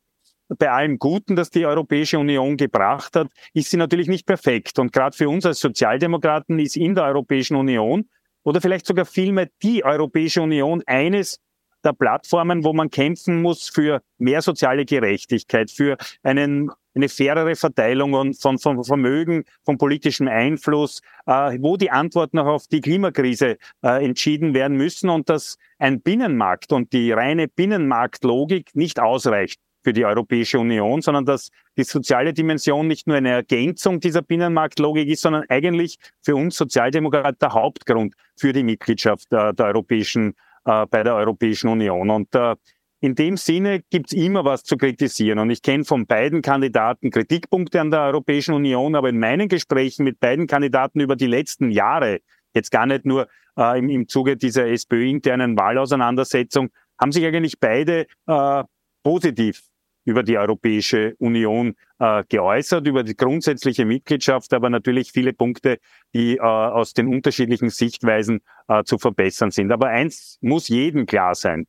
bei 0.57 0.71
allem 0.71 0.97
Guten, 0.97 1.35
das 1.35 1.51
die 1.51 1.65
Europäische 1.65 2.17
Union 2.17 2.57
gebracht 2.57 3.15
hat, 3.15 3.27
ist 3.53 3.69
sie 3.69 3.77
natürlich 3.77 4.07
nicht 4.07 4.25
perfekt. 4.25 4.79
Und 4.79 4.91
gerade 4.91 5.15
für 5.15 5.29
uns 5.29 5.45
als 5.45 5.59
Sozialdemokraten 5.59 6.57
ist 6.59 6.75
in 6.75 6.95
der 6.95 7.03
Europäischen 7.05 7.55
Union 7.55 8.09
oder 8.43 8.61
vielleicht 8.61 8.87
sogar 8.87 9.05
vielmehr 9.05 9.49
die 9.61 9.83
Europäische 9.83 10.41
Union 10.41 10.81
eines 10.87 11.39
der 11.83 11.93
Plattformen, 11.93 12.63
wo 12.63 12.73
man 12.73 12.89
kämpfen 12.89 13.41
muss 13.41 13.69
für 13.69 14.01
mehr 14.17 14.41
soziale 14.41 14.85
Gerechtigkeit, 14.85 15.71
für 15.71 15.97
einen, 16.23 16.71
eine 16.95 17.09
fairere 17.09 17.55
Verteilung 17.55 18.33
von, 18.35 18.57
von 18.57 18.83
Vermögen, 18.83 19.43
von 19.65 19.77
politischem 19.77 20.27
Einfluss, 20.27 21.01
äh, 21.25 21.57
wo 21.59 21.77
die 21.77 21.91
Antworten 21.91 22.39
auch 22.39 22.47
auf 22.47 22.67
die 22.67 22.81
Klimakrise 22.81 23.57
äh, 23.83 24.05
entschieden 24.05 24.53
werden 24.53 24.77
müssen 24.77 25.09
und 25.09 25.29
dass 25.29 25.57
ein 25.77 26.01
Binnenmarkt 26.01 26.71
und 26.73 26.93
die 26.93 27.11
reine 27.11 27.47
Binnenmarktlogik 27.47 28.75
nicht 28.75 28.99
ausreicht 28.99 29.59
für 29.83 29.93
die 29.93 30.05
Europäische 30.05 30.59
Union, 30.59 31.01
sondern 31.01 31.25
dass 31.25 31.49
die 31.77 31.83
soziale 31.83 32.33
Dimension 32.33 32.87
nicht 32.87 33.07
nur 33.07 33.17
eine 33.17 33.31
Ergänzung 33.31 33.99
dieser 33.99 34.21
Binnenmarktlogik 34.21 35.07
ist, 35.07 35.21
sondern 35.21 35.45
eigentlich 35.49 35.97
für 36.21 36.35
uns 36.35 36.57
Sozialdemokraten 36.57 37.39
der 37.41 37.53
Hauptgrund 37.53 38.15
für 38.37 38.51
die 38.51 38.63
Mitgliedschaft 38.63 39.31
der, 39.31 39.53
der 39.53 39.67
Europäischen 39.67 40.35
äh, 40.69 40.85
bei 40.85 41.03
der 41.03 41.15
Europäischen 41.15 41.67
Union. 41.69 42.09
Und 42.09 42.35
äh, 42.35 42.55
in 43.01 43.15
dem 43.15 43.37
Sinne 43.37 43.81
gibt's 43.89 44.13
immer 44.13 44.45
was 44.45 44.63
zu 44.63 44.77
kritisieren. 44.77 45.39
Und 45.39 45.49
ich 45.49 45.61
kenne 45.61 45.83
von 45.83 46.05
beiden 46.05 46.41
Kandidaten 46.41 47.11
Kritikpunkte 47.11 47.81
an 47.81 47.91
der 47.91 48.01
Europäischen 48.01 48.53
Union, 48.53 48.95
aber 48.95 49.09
in 49.09 49.19
meinen 49.19 49.47
Gesprächen 49.47 50.03
mit 50.03 50.19
beiden 50.19 50.47
Kandidaten 50.47 50.99
über 50.99 51.15
die 51.15 51.27
letzten 51.27 51.71
Jahre, 51.71 52.19
jetzt 52.53 52.71
gar 52.71 52.85
nicht 52.85 53.05
nur 53.05 53.27
äh, 53.57 53.79
im, 53.79 53.89
im 53.89 54.07
Zuge 54.07 54.37
dieser 54.37 54.67
SPÖ-internen 54.67 55.57
Wahlauseinandersetzung, 55.57 56.69
haben 56.99 57.11
sich 57.11 57.25
eigentlich 57.25 57.59
beide 57.59 58.05
äh, 58.27 58.63
positiv 59.03 59.63
über 60.09 60.23
die 60.23 60.39
Europäische 60.39 61.13
Union 61.19 61.75
äh, 61.99 62.23
geäußert, 62.27 62.87
über 62.87 63.03
die 63.03 63.15
grundsätzliche 63.15 63.85
Mitgliedschaft, 63.85 64.51
aber 64.55 64.71
natürlich 64.71 65.11
viele 65.11 65.33
Punkte, 65.33 65.77
die 66.15 66.37
äh, 66.37 66.41
aus 66.41 66.93
den 66.93 67.07
unterschiedlichen 67.07 67.69
Sichtweisen 67.69 68.41
äh, 68.67 68.83
zu 68.83 68.97
verbessern 68.97 69.51
sind. 69.51 69.71
Aber 69.71 69.89
eins 69.89 70.39
muss 70.41 70.67
jedem 70.67 71.05
klar 71.05 71.35
sein, 71.35 71.67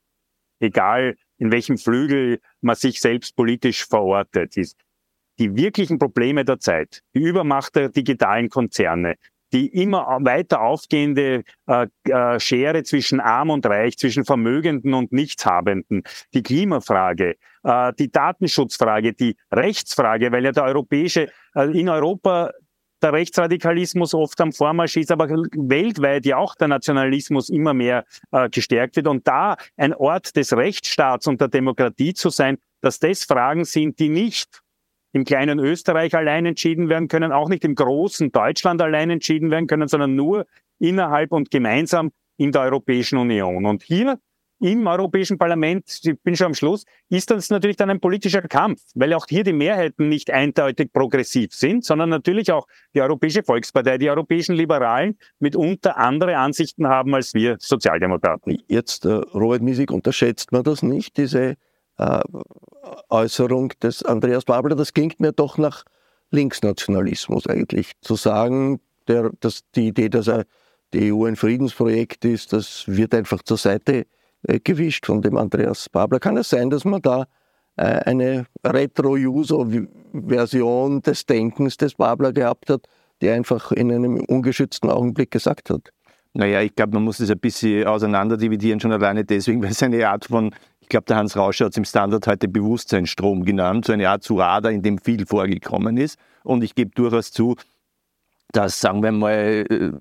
egal 0.58 1.16
in 1.36 1.52
welchem 1.52 1.76
Flügel 1.76 2.40
man 2.62 2.76
sich 2.76 3.00
selbst 3.00 3.36
politisch 3.36 3.86
verortet, 3.86 4.56
ist, 4.56 4.78
die 5.38 5.54
wirklichen 5.54 5.98
Probleme 5.98 6.44
der 6.46 6.58
Zeit, 6.60 7.02
die 7.14 7.20
Übermacht 7.20 7.76
der 7.76 7.90
digitalen 7.90 8.48
Konzerne, 8.48 9.16
die 9.52 9.66
immer 9.66 10.18
weiter 10.22 10.62
aufgehende 10.62 11.44
äh, 11.66 11.86
äh, 12.04 12.40
Schere 12.40 12.84
zwischen 12.84 13.20
Arm 13.20 13.50
und 13.50 13.66
Reich, 13.66 13.98
zwischen 13.98 14.24
Vermögenden 14.24 14.94
und 14.94 15.12
Nichtshabenden, 15.12 16.04
die 16.32 16.42
Klimafrage, 16.42 17.36
äh, 17.62 17.92
die 17.98 18.10
Datenschutzfrage, 18.10 19.12
die 19.12 19.36
Rechtsfrage, 19.52 20.32
weil 20.32 20.44
ja 20.44 20.52
der 20.52 20.64
europäische, 20.64 21.28
äh, 21.54 21.78
in 21.78 21.88
Europa 21.88 22.50
der 23.02 23.12
Rechtsradikalismus 23.12 24.14
oft 24.14 24.40
am 24.40 24.52
Vormarsch 24.52 24.96
ist, 24.96 25.10
aber 25.10 25.28
weltweit 25.28 26.26
ja 26.26 26.36
auch 26.36 26.54
der 26.54 26.68
Nationalismus 26.68 27.48
immer 27.48 27.74
mehr 27.74 28.04
äh, 28.30 28.48
gestärkt 28.50 28.96
wird. 28.96 29.06
Und 29.06 29.26
da 29.26 29.56
ein 29.76 29.94
Ort 29.94 30.36
des 30.36 30.52
Rechtsstaats 30.52 31.26
und 31.26 31.40
der 31.40 31.48
Demokratie 31.48 32.14
zu 32.14 32.30
sein, 32.30 32.58
dass 32.80 32.98
das 32.98 33.24
Fragen 33.24 33.64
sind, 33.64 33.98
die 33.98 34.08
nicht 34.08 34.62
im 35.12 35.24
kleinen 35.24 35.58
Österreich 35.58 36.14
allein 36.14 36.46
entschieden 36.46 36.88
werden 36.88 37.08
können, 37.08 37.32
auch 37.32 37.48
nicht 37.48 37.64
im 37.64 37.74
großen 37.74 38.30
Deutschland 38.32 38.80
allein 38.80 39.10
entschieden 39.10 39.50
werden 39.50 39.66
können, 39.66 39.88
sondern 39.88 40.14
nur 40.14 40.46
innerhalb 40.78 41.32
und 41.32 41.50
gemeinsam 41.50 42.12
in 42.36 42.52
der 42.52 42.62
Europäischen 42.62 43.18
Union. 43.18 43.66
Und 43.66 43.82
hier 43.82 44.18
im 44.60 44.86
Europäischen 44.86 45.38
Parlament, 45.38 46.00
ich 46.02 46.20
bin 46.22 46.36
schon 46.36 46.48
am 46.48 46.54
Schluss, 46.54 46.84
ist 47.08 47.30
das 47.30 47.48
natürlich 47.48 47.76
dann 47.76 47.88
ein 47.88 47.98
politischer 47.98 48.42
Kampf, 48.42 48.82
weil 48.94 49.12
auch 49.14 49.24
hier 49.28 49.42
die 49.42 49.54
Mehrheiten 49.54 50.08
nicht 50.08 50.30
eindeutig 50.30 50.92
progressiv 50.92 51.54
sind, 51.54 51.84
sondern 51.84 52.10
natürlich 52.10 52.52
auch 52.52 52.66
die 52.94 53.00
Europäische 53.00 53.42
Volkspartei, 53.42 53.96
die 53.96 54.10
europäischen 54.10 54.54
Liberalen 54.54 55.18
mitunter 55.38 55.96
andere 55.96 56.36
Ansichten 56.36 56.86
haben 56.86 57.14
als 57.14 57.32
wir 57.32 57.56
Sozialdemokraten. 57.58 58.62
Jetzt, 58.68 59.06
äh, 59.06 59.12
Robert 59.34 59.62
Miesig, 59.62 59.90
unterschätzt 59.90 60.52
man 60.52 60.62
das 60.62 60.82
nicht, 60.82 61.16
diese 61.16 61.56
äh, 61.96 62.20
Äußerung 63.08 63.72
des 63.82 64.02
Andreas 64.02 64.44
Babler, 64.44 64.76
das 64.76 64.92
klingt 64.92 65.20
mir 65.20 65.32
doch 65.32 65.56
nach 65.56 65.84
Linksnationalismus 66.30 67.46
eigentlich. 67.46 67.92
Zu 68.02 68.16
sagen, 68.16 68.80
der, 69.08 69.30
dass 69.40 69.62
die 69.74 69.88
Idee, 69.88 70.10
dass 70.10 70.28
er 70.28 70.44
die 70.92 71.12
EU 71.12 71.24
ein 71.24 71.36
Friedensprojekt 71.36 72.26
ist, 72.26 72.52
das 72.52 72.84
wird 72.86 73.14
einfach 73.14 73.42
zur 73.42 73.56
Seite 73.56 74.00
äh, 74.00 74.04
gewischt 74.64 75.06
von 75.06 75.22
dem 75.22 75.36
Andreas 75.36 75.88
Babler. 75.88 76.20
Kann 76.20 76.36
es 76.36 76.50
sein, 76.50 76.70
dass 76.70 76.84
man 76.84 77.02
da 77.02 77.26
äh, 77.76 77.84
eine 77.84 78.46
Retro-User-Version 78.64 81.02
des 81.02 81.26
Denkens 81.26 81.76
des 81.76 81.94
Babler 81.94 82.32
gehabt 82.32 82.70
hat, 82.70 82.88
die 83.20 83.30
einfach 83.30 83.70
in 83.72 83.92
einem 83.92 84.20
ungeschützten 84.20 84.90
Augenblick 84.90 85.30
gesagt 85.30 85.70
hat? 85.70 85.92
Naja, 86.32 86.60
ich 86.60 86.74
glaube, 86.74 86.94
man 86.94 87.04
muss 87.04 87.18
das 87.18 87.30
ein 87.30 87.38
bisschen 87.38 87.86
auseinanderdividieren, 87.86 88.80
schon 88.80 88.92
alleine 88.92 89.24
deswegen, 89.24 89.62
weil 89.62 89.70
es 89.70 89.82
eine 89.82 90.08
Art 90.08 90.26
von 90.26 90.52
ich 90.90 90.92
glaube, 90.92 91.04
der 91.04 91.18
Hans 91.18 91.36
Rauscher 91.36 91.66
hat 91.66 91.72
es 91.72 91.78
im 91.78 91.84
Standard 91.84 92.26
heute 92.26 92.48
Bewusstseinsstrom 92.48 93.44
genannt, 93.44 93.84
so 93.84 93.92
eine 93.92 94.08
Art 94.08 94.24
Zurada, 94.24 94.70
in 94.70 94.82
dem 94.82 94.98
viel 94.98 95.24
vorgekommen 95.24 95.96
ist. 95.96 96.18
Und 96.42 96.64
ich 96.64 96.74
gebe 96.74 96.90
durchaus 96.92 97.30
zu, 97.30 97.54
dass, 98.50 98.80
sagen 98.80 99.00
wir 99.00 99.12
mal, 99.12 99.64
äh, 99.70 99.92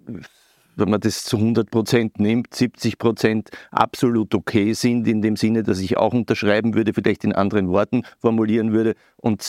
wenn 0.80 0.90
man 0.90 1.00
das 1.00 1.24
zu 1.24 1.38
100 1.38 1.70
Prozent 1.70 2.20
nimmt, 2.20 2.54
70 2.54 2.98
Prozent 2.98 3.50
absolut 3.72 4.34
okay 4.34 4.74
sind, 4.74 5.08
in 5.08 5.22
dem 5.22 5.36
Sinne, 5.36 5.64
dass 5.64 5.80
ich 5.80 5.98
auch 5.98 6.14
unterschreiben 6.14 6.74
würde, 6.74 6.94
vielleicht 6.94 7.24
in 7.24 7.34
anderen 7.34 7.70
Worten 7.70 8.04
formulieren 8.20 8.72
würde, 8.72 8.96
und, 9.18 9.42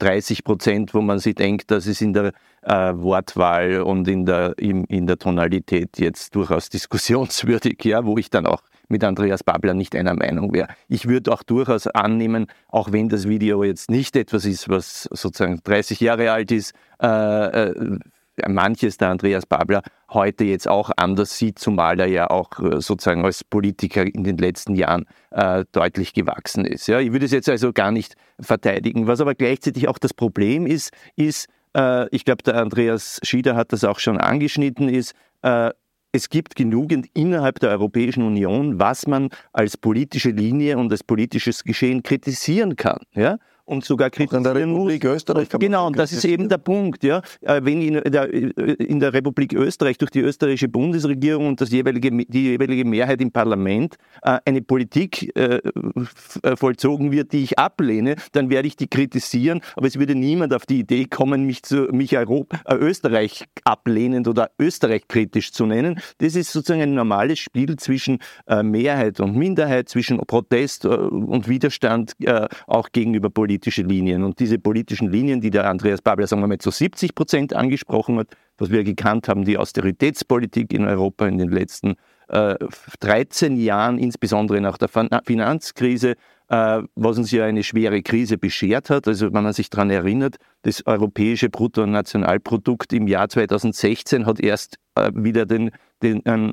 30 0.00 0.44
Prozent, 0.44 0.94
wo 0.94 1.00
man 1.02 1.18
sich 1.18 1.34
denkt, 1.34 1.70
dass 1.70 1.86
es 1.86 2.00
in 2.00 2.12
der 2.12 2.32
äh, 2.62 2.92
Wortwahl 2.94 3.82
und 3.82 4.08
in 4.08 4.24
der, 4.24 4.54
in, 4.58 4.84
in 4.84 5.06
der 5.06 5.18
Tonalität 5.18 5.98
jetzt 5.98 6.34
durchaus 6.34 6.70
diskussionswürdig, 6.70 7.84
ja, 7.84 8.04
wo 8.04 8.16
ich 8.18 8.30
dann 8.30 8.46
auch 8.46 8.62
mit 8.88 9.04
Andreas 9.04 9.44
Babler 9.44 9.74
nicht 9.74 9.94
einer 9.94 10.14
Meinung 10.14 10.52
wäre. 10.52 10.68
Ich 10.88 11.06
würde 11.06 11.32
auch 11.32 11.42
durchaus 11.42 11.86
annehmen, 11.86 12.46
auch 12.68 12.92
wenn 12.92 13.08
das 13.08 13.28
Video 13.28 13.62
jetzt 13.62 13.90
nicht 13.90 14.16
etwas 14.16 14.44
ist, 14.44 14.68
was 14.68 15.08
sozusagen 15.12 15.60
30 15.62 16.00
Jahre 16.00 16.32
alt 16.32 16.50
ist, 16.50 16.74
äh, 17.00 17.06
äh, 17.06 17.98
manches 18.48 18.96
der 18.96 19.10
Andreas 19.10 19.46
Babler 19.46 19.82
heute 20.10 20.44
jetzt 20.44 20.68
auch 20.68 20.90
anders 20.96 21.36
sieht, 21.36 21.58
zumal 21.58 22.00
er 22.00 22.06
ja 22.06 22.30
auch 22.30 22.58
äh, 22.60 22.80
sozusagen 22.80 23.24
als 23.24 23.44
Politiker 23.44 24.02
in 24.02 24.24
den 24.24 24.38
letzten 24.38 24.74
Jahren 24.74 25.06
äh, 25.30 25.64
deutlich 25.72 26.12
gewachsen 26.12 26.64
ist. 26.64 26.86
Ja, 26.86 27.00
ich 27.00 27.12
würde 27.12 27.26
es 27.26 27.32
jetzt 27.32 27.48
also 27.48 27.72
gar 27.72 27.92
nicht 27.92 28.14
verteidigen. 28.40 29.06
Was 29.06 29.20
aber 29.20 29.34
gleichzeitig 29.34 29.88
auch 29.88 29.98
das 29.98 30.14
Problem 30.14 30.66
ist, 30.66 30.92
ist, 31.16 31.48
äh, 31.76 32.08
ich 32.14 32.24
glaube, 32.24 32.42
der 32.42 32.56
Andreas 32.56 33.20
Schieder 33.22 33.56
hat 33.56 33.72
das 33.72 33.84
auch 33.84 33.98
schon 33.98 34.18
angeschnitten, 34.18 34.88
ist, 34.88 35.14
äh, 35.42 35.70
es 36.12 36.28
gibt 36.28 36.56
genügend 36.56 37.06
innerhalb 37.14 37.60
der 37.60 37.70
Europäischen 37.70 38.24
Union, 38.24 38.80
was 38.80 39.06
man 39.06 39.28
als 39.52 39.76
politische 39.76 40.30
Linie 40.30 40.76
und 40.76 40.90
als 40.90 41.04
politisches 41.04 41.62
Geschehen 41.62 42.02
kritisieren 42.02 42.76
kann. 42.76 42.98
Ja? 43.14 43.38
Und 43.70 43.84
sogar 43.84 44.10
kritisieren 44.10 44.70
muss. 44.70 44.92
Österreich 45.02 45.48
genau, 45.48 45.86
und 45.86 45.96
das 45.96 46.12
ist 46.12 46.24
eben 46.24 46.48
der 46.48 46.58
Punkt. 46.58 47.04
Ja. 47.04 47.22
Äh, 47.40 47.60
wenn 47.62 47.80
in 47.80 47.94
der, 47.94 48.32
in 48.32 48.98
der 48.98 49.12
Republik 49.12 49.52
Österreich 49.52 49.96
durch 49.96 50.10
die 50.10 50.20
österreichische 50.20 50.68
Bundesregierung 50.68 51.46
und 51.46 51.60
das 51.60 51.70
jeweilige, 51.70 52.10
die 52.10 52.42
jeweilige 52.42 52.84
Mehrheit 52.84 53.20
im 53.20 53.30
Parlament 53.30 53.96
äh, 54.22 54.38
eine 54.44 54.60
Politik 54.60 55.34
äh, 55.36 55.60
vollzogen 56.56 57.12
wird, 57.12 57.32
die 57.32 57.44
ich 57.44 57.58
ablehne, 57.58 58.16
dann 58.32 58.50
werde 58.50 58.66
ich 58.66 58.76
die 58.76 58.88
kritisieren, 58.88 59.60
aber 59.76 59.86
es 59.86 59.98
würde 59.98 60.16
niemand 60.16 60.52
auf 60.52 60.66
die 60.66 60.80
Idee 60.80 61.04
kommen, 61.04 61.46
mich, 61.46 61.62
zu, 61.62 61.88
mich 61.92 62.16
Europa, 62.16 62.58
Österreich 62.74 63.44
ablehnend 63.64 64.26
oder 64.26 64.50
Österreich 64.58 65.06
kritisch 65.06 65.52
zu 65.52 65.66
nennen. 65.66 66.00
Das 66.18 66.34
ist 66.34 66.50
sozusagen 66.52 66.82
ein 66.82 66.94
normales 66.94 67.38
Spiel 67.38 67.76
zwischen 67.76 68.18
Mehrheit 68.62 69.20
und 69.20 69.36
Minderheit, 69.36 69.88
zwischen 69.88 70.18
Protest 70.18 70.86
und 70.86 71.48
Widerstand 71.48 72.16
auch 72.66 72.90
gegenüber 72.92 73.30
politischen 73.60 73.88
Linien. 73.88 74.24
Und 74.24 74.40
diese 74.40 74.58
politischen 74.58 75.10
Linien, 75.10 75.40
die 75.40 75.50
der 75.50 75.68
Andreas 75.68 76.00
Babler, 76.00 76.26
sagen 76.26 76.42
wir 76.42 76.48
mal, 76.48 76.58
zu 76.58 76.70
70 76.70 77.14
Prozent 77.14 77.54
angesprochen 77.54 78.18
hat, 78.18 78.28
was 78.58 78.70
wir 78.70 78.84
gekannt 78.84 79.28
haben, 79.28 79.44
die 79.44 79.58
Austeritätspolitik 79.58 80.72
in 80.72 80.86
Europa 80.86 81.26
in 81.26 81.36
den 81.36 81.50
letzten 81.50 81.96
äh, 82.28 82.56
13 83.00 83.56
Jahren, 83.56 83.98
insbesondere 83.98 84.60
nach 84.60 84.78
der 84.78 84.88
Finanzkrise, 85.24 86.14
äh, 86.48 86.82
was 86.94 87.18
uns 87.18 87.30
ja 87.30 87.44
eine 87.44 87.62
schwere 87.62 88.02
Krise 88.02 88.38
beschert 88.38 88.88
hat. 88.88 89.06
Also 89.06 89.26
wenn 89.32 89.42
man 89.42 89.52
sich 89.52 89.68
daran 89.68 89.90
erinnert, 89.90 90.36
das 90.62 90.86
europäische 90.86 91.50
Bruttonationalprodukt 91.50 92.94
im 92.94 93.08
Jahr 93.08 93.28
2016 93.28 94.24
hat 94.24 94.40
erst 94.40 94.76
äh, 94.94 95.10
wieder 95.14 95.44
den, 95.44 95.70
den 96.02 96.22
ähm, 96.24 96.52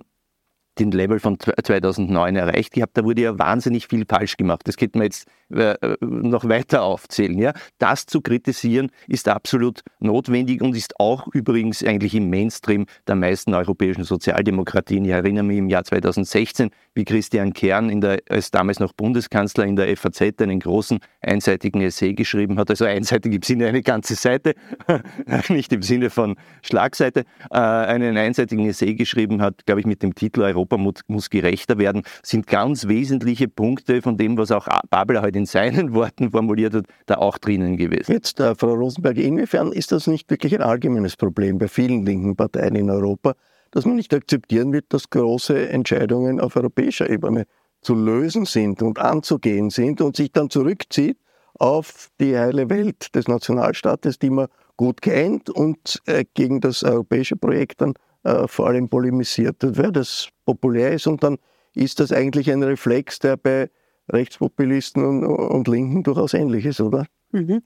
den 0.80 0.92
Level 0.92 1.20
von 1.20 1.38
2009 1.40 2.36
erreicht 2.36 2.74
gehabt. 2.74 2.98
Da 2.98 3.04
wurde 3.04 3.22
ja 3.22 3.40
wahnsinnig 3.40 3.88
viel 3.88 4.06
falsch 4.08 4.38
gemacht. 4.38 4.62
Das 4.66 4.78
könnte 4.78 4.98
man 4.98 5.06
jetzt 5.06 5.28
äh, 5.50 5.76
noch 6.02 6.48
weiter 6.50 6.84
aufzählen. 6.84 7.38
Ja? 7.38 7.54
Das 7.78 8.06
zu 8.06 8.22
kritisieren 8.22 8.92
ist 9.08 9.30
absolut 9.30 9.82
notwendig 10.00 10.62
und 10.62 10.76
ist 10.76 11.00
auch 11.00 11.28
übrigens 11.34 11.84
eigentlich 11.84 12.16
im 12.16 12.30
Mainstream 12.30 12.86
der 13.08 13.16
meisten 13.16 13.54
europäischen 13.54 14.04
Sozialdemokratien. 14.04 15.06
Ich 15.06 15.12
erinnere 15.12 15.46
mich 15.46 15.58
im 15.58 15.70
Jahr 15.70 15.86
2016, 15.86 16.70
wie 16.96 17.06
Christian 17.06 17.54
Kern 17.54 17.90
in 17.90 18.02
der, 18.02 18.20
als 18.30 18.52
damals 18.52 18.80
noch 18.80 18.92
Bundeskanzler 18.92 19.66
in 19.66 19.78
der 19.78 19.96
FAZ 19.96 20.22
einen 20.42 20.60
großen 20.60 21.00
einseitigen 21.22 21.82
Essay 21.82 22.14
geschrieben 22.14 22.60
hat. 22.60 22.70
Also 22.70 22.84
einseitig 22.84 23.34
im 23.34 23.42
Sinne 23.42 23.68
eine 23.68 23.82
ganze 23.84 24.16
Seite, 24.16 24.54
nicht 25.50 25.72
im 25.72 25.82
Sinne 25.82 26.10
von 26.10 26.36
Schlagseite, 26.62 27.22
äh, 27.52 27.58
einen 27.58 28.18
einseitigen 28.18 28.68
Essay 28.68 28.96
geschrieben 28.96 29.42
hat, 29.42 29.66
glaube 29.66 29.80
ich, 29.80 29.88
mit 29.88 30.04
dem 30.04 30.14
Titel 30.14 30.42
Europa 30.42 30.67
muss 30.76 31.30
gerechter 31.30 31.78
werden, 31.78 32.04
sind 32.24 32.48
ganz 32.48 32.88
wesentliche 32.88 33.48
Punkte 33.48 34.02
von 34.02 34.18
dem, 34.18 34.38
was 34.38 34.52
auch 34.52 34.68
Babel 34.90 35.22
heute 35.22 35.38
in 35.38 35.46
seinen 35.46 35.94
Worten 35.94 36.32
formuliert 36.32 36.74
hat, 36.74 36.86
da 37.06 37.16
auch 37.16 37.38
drinnen 37.38 37.78
gewesen. 37.78 38.12
Jetzt, 38.12 38.40
äh, 38.40 38.56
Frau 38.56 38.74
Rosenberg, 38.74 39.18
inwiefern 39.18 39.72
ist 39.72 39.92
das 39.92 40.08
nicht 40.08 40.30
wirklich 40.30 40.54
ein 40.54 40.62
allgemeines 40.62 41.16
Problem 41.16 41.58
bei 41.58 41.68
vielen 41.68 42.06
linken 42.06 42.36
Parteien 42.36 42.76
in 42.76 42.90
Europa, 42.90 43.36
dass 43.72 43.86
man 43.86 43.96
nicht 43.96 44.14
akzeptieren 44.14 44.74
wird, 44.74 44.86
dass 44.90 45.10
große 45.10 45.70
Entscheidungen 45.70 46.40
auf 46.40 46.56
europäischer 46.56 47.10
Ebene 47.10 47.46
zu 47.82 47.96
lösen 47.96 48.46
sind 48.46 48.82
und 48.82 49.00
anzugehen 49.00 49.70
sind 49.70 50.02
und 50.02 50.16
sich 50.16 50.32
dann 50.32 50.50
zurückzieht 50.50 51.18
auf 51.60 52.10
die 52.20 52.38
heile 52.38 52.70
Welt 52.70 53.16
des 53.16 53.28
Nationalstaates, 53.28 54.20
die 54.20 54.30
man 54.30 54.48
gut 54.78 55.02
kennt 55.02 55.50
und 55.50 56.02
äh, 56.06 56.26
gegen 56.34 56.62
das 56.62 56.84
europäische 56.84 57.36
Projekt 57.36 57.82
dann 57.82 57.94
äh, 58.28 58.48
vor 58.48 58.68
allem 58.68 58.90
polemisiert 58.90 59.58
weil 59.62 59.92
das 59.92 60.30
populär 60.46 60.92
ist 60.92 61.08
und 61.08 61.24
dann 61.24 61.38
ist 61.74 62.00
das 62.00 62.12
eigentlich 62.12 62.52
ein 62.52 62.64
Reflex, 62.64 63.20
der 63.20 63.38
bei 63.38 63.70
Rechtspopulisten 64.10 65.04
und, 65.04 65.24
und 65.26 65.68
Linken 65.68 66.04
durchaus 66.04 66.34
ähnlich 66.34 66.66
ist, 66.66 66.82
oder? 66.82 67.06
Mhm. 67.32 67.62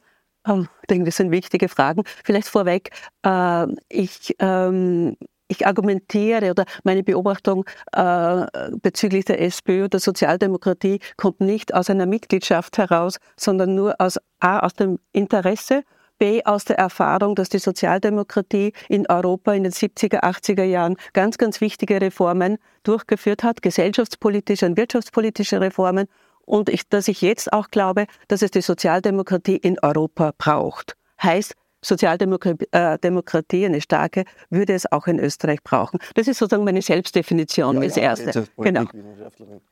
Ähm, 0.48 0.68
ich 0.82 0.88
denke, 0.88 1.06
das 1.06 1.18
sind 1.18 1.32
wichtige 1.32 1.70
Fragen. 1.70 2.04
Vielleicht 2.24 2.48
vorweg, 2.48 2.90
äh, 3.24 3.68
ich, 3.90 4.36
ähm, 4.40 5.16
ich 5.48 5.68
argumentiere 5.68 6.52
oder 6.52 6.66
meine 6.84 7.04
Beobachtung 7.04 7.66
äh, 7.94 8.46
bezüglich 8.82 9.26
der 9.26 9.42
SPÖ 9.42 9.86
oder 9.86 10.00
Sozialdemokratie 10.00 11.00
kommt 11.18 11.42
nicht 11.42 11.74
aus 11.74 11.90
einer 11.90 12.06
Mitgliedschaft 12.06 12.78
heraus, 12.78 13.18
sondern 13.38 13.76
nur 13.76 13.96
aus, 14.00 14.18
A, 14.40 14.60
aus 14.60 14.74
dem 14.74 15.00
Interesse 15.12 15.84
B 16.22 16.44
aus 16.46 16.66
der 16.66 16.78
Erfahrung, 16.78 17.34
dass 17.34 17.50
die 17.50 17.58
Sozialdemokratie 17.58 18.74
in 18.90 19.08
Europa 19.10 19.54
in 19.54 19.64
den 19.64 19.72
70er, 19.72 20.22
80er 20.22 20.64
Jahren 20.64 20.96
ganz, 21.14 21.40
ganz 21.40 21.62
wichtige 21.62 22.00
Reformen 22.00 22.60
durchgeführt 22.84 23.42
hat, 23.42 23.64
gesellschaftspolitische 23.64 24.68
und 24.68 24.78
wirtschaftspolitische 24.78 25.60
Reformen 25.60 26.06
und 26.46 26.70
ich, 26.70 26.88
dass 26.88 27.08
ich 27.08 27.24
jetzt 27.24 27.52
auch 27.52 27.70
glaube, 27.70 28.06
dass 28.28 28.44
es 28.44 28.52
die 28.52 28.62
Sozialdemokratie 28.62 29.56
in 29.58 29.80
Europa 29.82 30.34
braucht. 30.38 30.96
Heißt, 31.24 31.56
Sozialdemokratie, 31.84 32.68
äh, 32.70 33.66
eine 33.66 33.82
starke, 33.82 34.26
würde 34.52 34.76
es 34.76 34.92
auch 34.92 35.08
in 35.08 35.18
Österreich 35.18 35.64
brauchen. 35.64 35.98
Das 36.14 36.28
ist 36.28 36.38
sozusagen 36.38 36.66
meine 36.66 36.84
Selbstdefinition 36.84 37.78
ja, 37.78 37.82
als 37.82 37.96
ja, 37.96 38.04
erste. 38.04 38.46
Genau. 38.58 38.86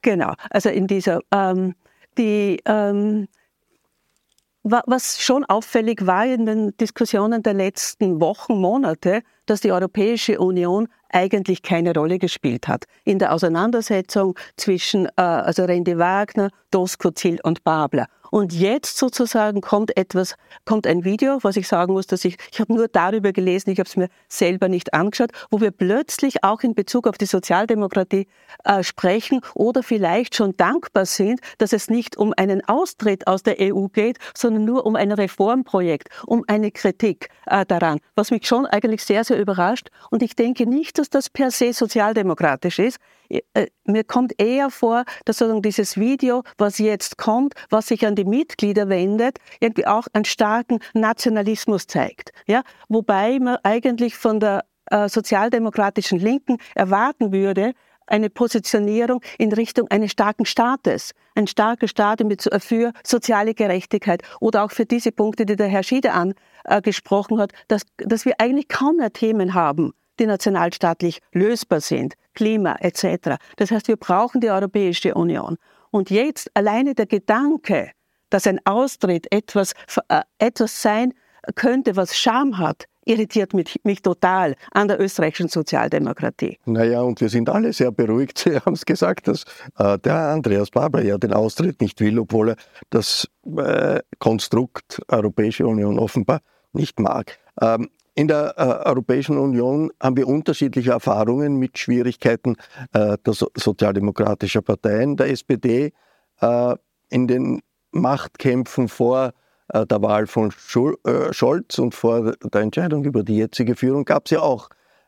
genau. 0.01 0.33
Also 0.49 0.69
in 0.69 0.87
dieser 0.87 1.19
ähm, 1.31 1.75
die 2.17 2.59
ähm, 2.65 3.27
was 4.63 5.21
schon 5.21 5.45
auffällig 5.45 6.05
war 6.05 6.25
in 6.25 6.45
den 6.45 6.77
Diskussionen 6.77 7.43
der 7.43 7.53
letzten 7.53 8.19
Wochen, 8.19 8.59
Monate, 8.59 9.21
dass 9.45 9.61
die 9.61 9.71
Europäische 9.71 10.39
Union 10.39 10.87
eigentlich 11.09 11.63
keine 11.63 11.93
Rolle 11.93 12.19
gespielt 12.19 12.67
hat 12.67 12.85
in 13.03 13.19
der 13.19 13.33
Auseinandersetzung 13.33 14.37
zwischen 14.57 15.05
äh, 15.05 15.21
also 15.21 15.63
Randy 15.63 15.97
Wagner, 15.97 16.49
Doskozil 16.71 17.39
und 17.43 17.63
Babler. 17.63 18.07
Und 18.31 18.53
jetzt 18.53 18.97
sozusagen 18.97 19.61
kommt 19.61 19.95
etwas, 19.97 20.35
kommt 20.65 20.87
ein 20.87 21.03
Video, 21.03 21.39
was 21.41 21.57
ich 21.57 21.67
sagen 21.67 21.93
muss, 21.93 22.07
dass 22.07 22.25
ich, 22.25 22.37
ich 22.51 22.59
habe 22.59 22.73
nur 22.73 22.87
darüber 22.87 23.31
gelesen, 23.31 23.69
ich 23.69 23.79
habe 23.79 23.89
es 23.89 23.95
mir 23.95 24.09
selber 24.27 24.67
nicht 24.67 24.93
angeschaut, 24.93 25.31
wo 25.49 25.61
wir 25.61 25.71
plötzlich 25.71 26.43
auch 26.43 26.61
in 26.61 26.75
Bezug 26.75 27.07
auf 27.07 27.17
die 27.17 27.25
Sozialdemokratie 27.25 28.27
äh, 28.63 28.83
sprechen 28.83 29.41
oder 29.55 29.83
vielleicht 29.83 30.35
schon 30.35 30.55
dankbar 30.57 31.05
sind, 31.05 31.39
dass 31.57 31.73
es 31.73 31.89
nicht 31.89 32.17
um 32.17 32.33
einen 32.37 32.63
Austritt 32.67 33.27
aus 33.27 33.43
der 33.43 33.57
EU 33.59 33.87
geht, 33.87 34.17
sondern 34.35 34.65
nur 34.65 34.85
um 34.85 34.95
ein 34.95 35.11
Reformprojekt, 35.11 36.09
um 36.25 36.43
eine 36.47 36.71
Kritik 36.71 37.29
äh, 37.45 37.65
daran, 37.65 37.99
was 38.15 38.31
mich 38.31 38.47
schon 38.47 38.65
eigentlich 38.65 39.03
sehr, 39.03 39.23
sehr 39.23 39.39
überrascht. 39.39 39.89
Und 40.09 40.23
ich 40.23 40.35
denke 40.35 40.65
nicht, 40.65 40.97
dass 40.97 41.09
das 41.09 41.29
per 41.29 41.51
se 41.51 41.73
sozialdemokratisch 41.73 42.79
ist. 42.79 42.99
Äh, 43.29 43.67
mir 43.85 44.03
kommt 44.03 44.39
eher 44.41 44.69
vor, 44.69 45.03
dass 45.25 45.37
sozusagen 45.37 45.61
dieses 45.61 45.97
Video, 45.97 46.43
was 46.57 46.77
jetzt 46.79 47.17
kommt, 47.17 47.53
was 47.69 47.87
sich 47.87 48.05
an 48.05 48.15
die 48.15 48.25
Mitglieder 48.25 48.89
wendet, 48.89 49.37
irgendwie 49.59 49.85
auch 49.87 50.07
einen 50.13 50.25
starken 50.25 50.79
Nationalismus 50.93 51.87
zeigt. 51.87 52.31
Ja? 52.47 52.63
Wobei 52.87 53.39
man 53.39 53.57
eigentlich 53.63 54.15
von 54.15 54.39
der 54.39 54.65
äh, 54.91 55.07
sozialdemokratischen 55.07 56.19
Linken 56.19 56.57
erwarten 56.75 57.31
würde, 57.31 57.73
eine 58.09 58.29
Positionierung 58.29 59.21
in 59.37 59.53
Richtung 59.53 59.87
eines 59.89 60.11
starken 60.11 60.45
Staates. 60.45 61.11
Ein 61.35 61.45
starker 61.47 61.87
Staat 61.87 62.21
für 62.59 62.91
soziale 63.03 63.53
Gerechtigkeit 63.53 64.23
oder 64.39 64.63
auch 64.63 64.71
für 64.71 64.85
diese 64.85 65.11
Punkte, 65.11 65.45
die 65.45 65.55
der 65.55 65.67
Herr 65.67 65.83
Schieder 65.83 66.33
angesprochen 66.63 67.39
hat, 67.39 67.53
dass, 67.67 67.83
dass 67.97 68.25
wir 68.25 68.33
eigentlich 68.39 68.67
kaum 68.67 68.97
mehr 68.97 69.13
Themen 69.13 69.53
haben, 69.53 69.93
die 70.19 70.25
nationalstaatlich 70.25 71.19
lösbar 71.33 71.81
sind, 71.81 72.15
Klima 72.33 72.75
etc. 72.79 73.37
Das 73.57 73.71
heißt, 73.71 73.87
wir 73.87 73.97
brauchen 73.97 74.41
die 74.41 74.49
Europäische 74.49 75.13
Union. 75.13 75.57
Und 75.91 76.09
jetzt 76.09 76.51
alleine 76.53 76.93
der 76.93 77.07
Gedanke, 77.07 77.91
dass 78.29 78.45
ein 78.45 78.59
Austritt 78.65 79.27
etwas, 79.31 79.73
äh, 80.09 80.21
etwas 80.37 80.81
sein 80.81 81.13
könnte, 81.55 81.95
was 81.95 82.15
Scham 82.15 82.57
hat, 82.57 82.85
irritiert 83.05 83.53
mich, 83.53 83.79
mich, 83.83 84.01
total 84.01 84.55
an 84.71 84.87
der 84.87 84.99
österreichischen 84.99 85.49
Sozialdemokratie. 85.49 86.59
Naja, 86.65 87.01
und 87.01 87.19
wir 87.21 87.29
sind 87.29 87.49
alle 87.49 87.73
sehr 87.73 87.91
beruhigt. 87.91 88.37
Sie 88.45 88.55
haben 88.55 88.73
es 88.73 88.85
gesagt, 88.85 89.27
dass 89.27 89.45
äh, 89.77 89.97
der 89.99 90.15
Andreas 90.15 90.69
Babler 90.69 91.01
ja 91.01 91.17
den 91.17 91.33
Austritt 91.33 91.81
nicht 91.81 91.99
will, 92.01 92.19
obwohl 92.19 92.49
er 92.49 92.55
das 92.91 93.27
äh, 93.57 93.99
Konstrukt 94.19 95.01
Europäische 95.07 95.65
Union 95.65 95.97
offenbar 95.97 96.41
nicht 96.73 96.99
mag. 96.99 97.37
Ähm, 97.61 97.89
in 98.19 98.27
der 98.27 98.53
äh, 98.57 98.89
Europäischen 98.89 99.37
Union 99.37 99.91
haben 100.03 100.17
wir 100.17 100.27
unterschiedliche 100.27 100.91
Erfahrungen 100.91 101.55
mit 101.55 101.77
Schwierigkeiten 101.77 102.57
äh, 102.91 103.17
der 103.25 103.33
so 103.33 103.47
sozialdemokratischen 103.55 104.61
Parteien, 104.61 105.15
der 105.15 105.29
SPD, 105.29 105.93
äh, 106.41 106.75
in 107.09 107.27
den 107.27 107.61
Machtkämpfen 107.91 108.89
vor 108.89 109.31
äh, 109.69 109.85
der 109.85 110.01
Wahl 110.01 110.27
von 110.27 110.51
Schul 110.51 110.97
äh, 111.05 111.31
Scholz 111.31 111.79
und 111.79 111.95
vor 111.95 112.33
der 112.33 112.61
Entscheidung 112.61 113.05
über 113.05 113.23
die 113.23 113.37
jetzige 113.37 113.77
Führung 113.77 114.03
gab 114.03 114.25
es 114.25 114.31
ja 114.31 114.41
auch 114.41 114.67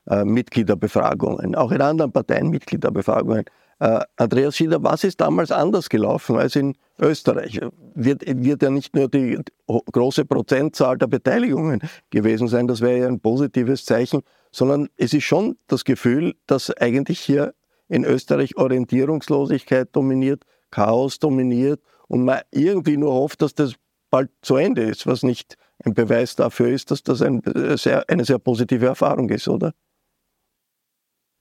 äh, 0.09 0.23
Mitgliederbefragungen, 0.23 1.53
auch 1.55 1.73
in 1.73 1.81
anderen 1.81 2.13
Parteien 2.13 2.47
Mitgliederbefragungen. 2.47 3.43
Äh, 3.81 4.01
Andreas 4.15 4.57
Schieder, 4.57 4.83
was 4.83 5.03
ist 5.03 5.19
damals 5.21 5.49
anders 5.49 5.89
gelaufen 5.89 6.35
als 6.35 6.55
in 6.55 6.75
Österreich? 6.99 7.59
Wird, 7.95 8.21
wird 8.27 8.61
ja 8.61 8.69
nicht 8.69 8.95
nur 8.95 9.09
die 9.09 9.39
große 9.67 10.23
Prozentzahl 10.25 10.99
der 10.99 11.07
Beteiligungen 11.07 11.81
gewesen 12.11 12.47
sein, 12.47 12.67
das 12.67 12.81
wäre 12.81 12.99
ja 12.99 13.07
ein 13.07 13.19
positives 13.19 13.83
Zeichen, 13.83 14.21
sondern 14.51 14.87
es 14.97 15.15
ist 15.15 15.23
schon 15.23 15.57
das 15.65 15.83
Gefühl, 15.83 16.35
dass 16.45 16.69
eigentlich 16.77 17.19
hier 17.21 17.55
in 17.89 18.05
Österreich 18.05 18.55
Orientierungslosigkeit 18.55 19.89
dominiert, 19.95 20.43
Chaos 20.69 21.17
dominiert 21.17 21.81
und 22.07 22.23
man 22.23 22.41
irgendwie 22.51 22.97
nur 22.97 23.11
hofft, 23.11 23.41
dass 23.41 23.55
das 23.55 23.73
bald 24.11 24.29
zu 24.43 24.57
Ende 24.57 24.83
ist, 24.83 25.07
was 25.07 25.23
nicht 25.23 25.57
ein 25.83 25.95
Beweis 25.95 26.35
dafür 26.35 26.67
ist, 26.67 26.91
dass 26.91 27.01
das 27.01 27.23
ein 27.23 27.41
sehr, 27.77 28.07
eine 28.07 28.25
sehr 28.25 28.37
positive 28.37 28.85
Erfahrung 28.85 29.27
ist, 29.29 29.47
oder? 29.47 29.73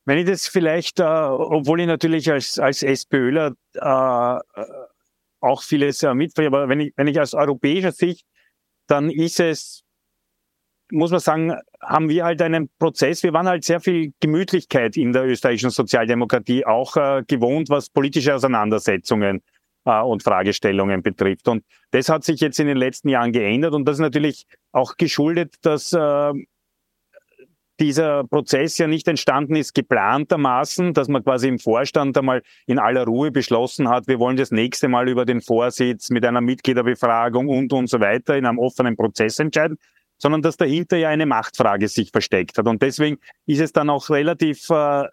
Wenn 0.05 0.19
ich 0.19 0.27
das 0.27 0.49
vielleicht, 0.49 1.01
äh, 1.01 1.05
obwohl 1.05 1.81
ich 1.81 1.87
natürlich 1.87 2.31
als, 2.31 2.59
als 2.59 2.83
SPÖler 2.83 3.55
äh, 3.75 4.39
auch 5.41 5.63
vieles 5.63 6.03
äh, 6.03 6.15
mitbringe, 6.15 6.49
aber 6.49 6.69
wenn 6.69 6.81
ich, 6.81 6.93
wenn 6.97 7.07
ich 7.07 7.21
aus 7.21 7.35
europäischer 7.35 7.93
Sicht, 7.93 8.27
dann 8.87 9.11
ist 9.11 9.41
es, 9.41 9.83
muss 10.91 11.11
man 11.11 11.21
sagen, 11.21 11.55
haben 11.81 12.09
wir 12.09 12.25
halt 12.25 12.43
einen 12.43 12.69
Prozess, 12.79 13.23
wir 13.23 13.33
waren 13.33 13.49
halt 13.49 13.65
sehr 13.65 13.81
viel 13.81 14.13
Gemütlichkeit 14.21 14.97
in 14.97 15.13
der 15.13 15.25
österreichischen 15.25 15.71
Sozialdemokratie 15.71 16.67
auch 16.67 16.97
äh, 16.97 17.23
gewohnt, 17.27 17.69
was 17.69 17.91
politische 17.91 18.35
Auseinandersetzungen 18.35 19.43
äh, 19.85 20.01
und 20.01 20.23
Fragestellungen 20.23 21.03
betrifft. 21.03 21.49
Und 21.49 21.65
das 21.93 22.09
hat 22.09 22.25
sich 22.25 22.41
jetzt 22.41 22.59
in 22.59 22.67
den 22.67 22.77
letzten 22.77 23.09
Jahren 23.09 23.33
geändert 23.33 23.75
und 23.75 23.85
das 23.87 23.97
ist 23.97 24.01
natürlich 24.01 24.47
auch 24.73 24.97
geschuldet, 24.97 25.55
dass 25.63 25.93
äh, 25.93 26.33
dieser 27.81 28.25
Prozess 28.25 28.79
ja 28.79 28.87
nicht 28.87 29.09
entstanden 29.09 29.57
ist 29.57 29.75
geplantermaßen, 29.75 30.95
dass 30.95 31.09
man 31.09 31.25
quasi 31.25 31.49
im 31.49 31.59
Vorstand 31.59 32.17
einmal 32.17 32.43
in 32.67 32.79
aller 32.79 33.05
Ruhe 33.05 33.31
beschlossen 33.33 33.89
hat, 33.89 34.07
wir 34.07 34.19
wollen 34.19 34.37
das 34.37 34.51
nächste 34.51 34.89
Mal 34.89 35.09
über 35.09 35.25
den 35.25 35.41
Vorsitz 35.41 36.11
mit 36.11 36.25
einer 36.25 36.41
Mitgliederbefragung 36.41 37.49
und 37.49 37.73
und 37.73 37.89
so 37.89 37.99
weiter 38.01 38.37
in 38.37 38.47
einem 38.47 38.59
offenen 38.59 38.97
Prozess 38.97 39.39
entscheiden, 39.39 39.79
sondern 40.19 40.43
dass 40.43 40.57
dahinter 40.57 40.99
ja 40.99 41.09
eine 41.09 41.27
Machtfrage 41.27 41.89
sich 41.89 42.11
versteckt 42.11 42.59
hat. 42.59 42.69
Und 42.69 42.83
deswegen 42.83 43.19
ist 43.47 43.61
es 43.61 43.73
dann 43.73 43.91
auch 43.91 44.11
relativ 44.11 44.69
äh, 44.71 45.07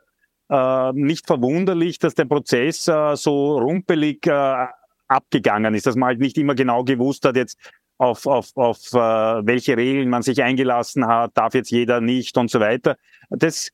äh, 0.49 0.93
nicht 0.93 1.25
verwunderlich, 1.25 1.99
dass 1.99 2.15
der 2.15 2.25
Prozess 2.25 2.87
äh, 2.87 3.15
so 3.15 3.57
rumpelig 3.57 4.27
äh, 4.27 4.67
abgegangen 5.07 5.73
ist, 5.73 5.85
dass 5.85 5.95
man 5.95 6.07
halt 6.07 6.19
nicht 6.19 6.37
immer 6.37 6.55
genau 6.55 6.83
gewusst 6.83 7.25
hat, 7.25 7.35
jetzt 7.35 7.57
auf, 7.97 8.25
auf, 8.27 8.55
auf 8.55 8.93
äh, 8.93 8.97
welche 9.45 9.77
Regeln 9.77 10.09
man 10.09 10.21
sich 10.21 10.43
eingelassen 10.43 11.07
hat, 11.07 11.37
darf 11.37 11.53
jetzt 11.53 11.71
jeder 11.71 12.01
nicht 12.01 12.37
und 12.37 12.49
so 12.49 12.59
weiter. 12.59 12.97
Das, 13.29 13.69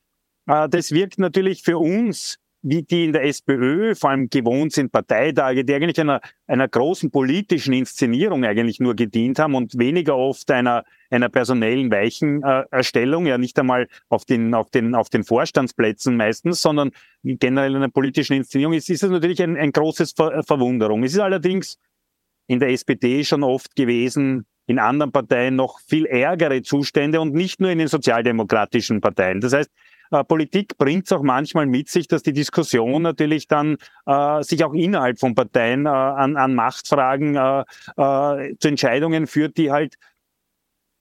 äh, 0.47 0.69
das 0.69 0.91
wirkt 0.91 1.19
natürlich 1.19 1.63
für 1.63 1.77
uns, 1.77 2.37
wie 2.63 2.81
die 2.81 3.03
in 3.03 3.11
der 3.11 3.25
SPÖ 3.25 3.93
vor 3.93 4.11
allem 4.11 4.29
gewohnt 4.29 4.71
sind, 4.71 4.91
Parteitage, 4.91 5.65
die 5.65 5.75
eigentlich 5.75 5.99
einer, 5.99 6.21
einer 6.47 6.69
großen 6.69 7.11
politischen 7.11 7.73
Inszenierung 7.73 8.45
eigentlich 8.45 8.79
nur 8.79 8.95
gedient 8.95 9.37
haben 9.37 9.53
und 9.53 9.77
weniger 9.77 10.15
oft 10.15 10.49
einer, 10.49 10.85
einer 11.09 11.27
personellen 11.27 11.91
Weichenerstellung, 11.91 13.25
ja 13.25 13.37
nicht 13.37 13.59
einmal 13.59 13.89
auf 14.07 14.23
den, 14.23 14.53
auf 14.53 14.69
den, 14.69 14.95
auf 14.95 15.09
den 15.09 15.25
Vorstandsplätzen 15.25 16.15
meistens, 16.15 16.61
sondern 16.61 16.91
generell 17.23 17.75
einer 17.75 17.89
politischen 17.89 18.37
Inszenierung, 18.37 18.73
ist, 18.73 18.89
ist 18.89 19.03
das 19.03 19.09
natürlich 19.09 19.43
ein, 19.43 19.57
ein 19.57 19.73
großes 19.73 20.13
Ver 20.13 20.41
Verwunderung. 20.43 21.03
Es 21.03 21.13
ist 21.13 21.19
allerdings 21.19 21.77
in 22.47 22.59
der 22.59 22.69
SPD 22.69 23.23
schon 23.23 23.43
oft 23.43 23.75
gewesen, 23.75 24.45
in 24.67 24.79
anderen 24.79 25.11
Parteien 25.11 25.55
noch 25.55 25.79
viel 25.81 26.05
ärgere 26.05 26.61
Zustände 26.61 27.19
und 27.19 27.33
nicht 27.33 27.59
nur 27.59 27.69
in 27.71 27.79
den 27.79 27.87
sozialdemokratischen 27.87 29.01
Parteien. 29.01 29.41
Das 29.41 29.53
heißt, 29.53 29.69
äh, 30.11 30.23
Politik 30.23 30.77
bringt 30.77 31.05
es 31.05 31.11
auch 31.11 31.23
manchmal 31.23 31.65
mit 31.65 31.89
sich, 31.89 32.07
dass 32.07 32.23
die 32.23 32.33
Diskussion 32.33 33.01
natürlich 33.01 33.47
dann 33.47 33.77
äh, 34.05 34.43
sich 34.43 34.63
auch 34.63 34.73
innerhalb 34.73 35.19
von 35.19 35.35
Parteien 35.35 35.85
äh, 35.85 35.89
an, 35.89 36.37
an 36.37 36.53
Machtfragen 36.55 37.35
äh, 37.35 37.61
äh, 37.97 38.55
zu 38.57 38.67
Entscheidungen 38.67 39.27
führt, 39.27 39.57
die 39.57 39.71
halt 39.71 39.95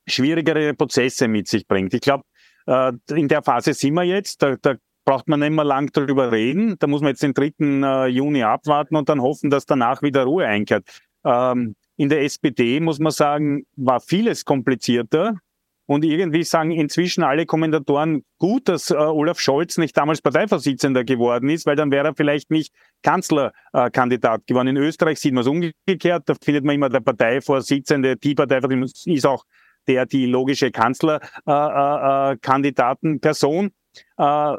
schwierigere 0.09 0.75
Prozesse 0.75 1.29
mit 1.29 1.47
sich 1.47 1.67
bringt. 1.67 1.95
Ich 1.95 2.01
glaube, 2.01 2.25
äh, 2.67 2.93
in 3.11 3.29
der 3.29 3.43
Phase 3.43 3.75
sind 3.75 3.95
wir 3.95 4.05
jetzt. 4.05 4.43
Da, 4.43 4.57
da 4.61 4.75
braucht 5.05 5.29
man 5.29 5.41
nicht 5.41 5.53
mehr 5.53 5.65
lang 5.65 5.91
darüber 5.93 6.33
reden. 6.33 6.77
Da 6.79 6.87
muss 6.87 7.01
man 7.01 7.11
jetzt 7.11 7.23
den 7.23 7.35
3. 7.35 8.07
Juni 8.09 8.43
abwarten 8.43 8.97
und 8.97 9.09
dann 9.09 9.21
hoffen, 9.21 9.51
dass 9.51 9.67
danach 9.67 10.03
wieder 10.03 10.25
Ruhe 10.25 10.47
einkehrt. 10.47 10.89
Ähm, 11.25 11.77
in 11.97 12.09
der 12.09 12.23
SPD, 12.23 12.81
muss 12.81 12.99
man 12.99 13.13
sagen, 13.13 13.67
war 13.77 14.01
vieles 14.01 14.45
komplizierter. 14.45 15.39
Und 15.87 16.05
irgendwie 16.05 16.45
sagen 16.45 16.71
inzwischen 16.71 17.25
alle 17.25 17.45
Kommentatoren 17.45 18.25
gut, 18.39 18.69
dass 18.69 18.91
äh, 18.91 18.95
Olaf 18.95 19.41
Scholz 19.41 19.79
nicht 19.79 19.97
damals 19.97 20.23
Parteivorsitzender 20.23 21.05
geworden 21.05 21.51
ist, 21.51 21.67
weil 21.67 21.77
dann 21.77 21.91
wäre 21.91 22.09
er 22.09 22.15
vielleicht 22.15 22.51
nicht 22.51 22.73
Kanzlerkandidat 23.03 24.41
äh, 24.41 24.45
geworden. 24.47 24.69
In 24.69 24.77
Österreich 24.77 25.19
sieht 25.19 25.35
man 25.35 25.43
es 25.43 25.49
umgekehrt. 25.49 26.23
Da 26.27 26.35
findet 26.41 26.65
man 26.65 26.77
immer 26.77 26.89
der 26.89 27.01
Parteivorsitzende, 27.01 28.17
die 28.17 28.35
Parteivorsitzende 28.35 29.17
ist 29.17 29.27
auch 29.27 29.45
der 29.87 30.07
die 30.07 30.27
logische 30.27 30.71
Kanzlerkandidatenperson. 30.71 33.71
Äh, 34.19 34.23
äh, 34.23 34.55
äh, 34.55 34.59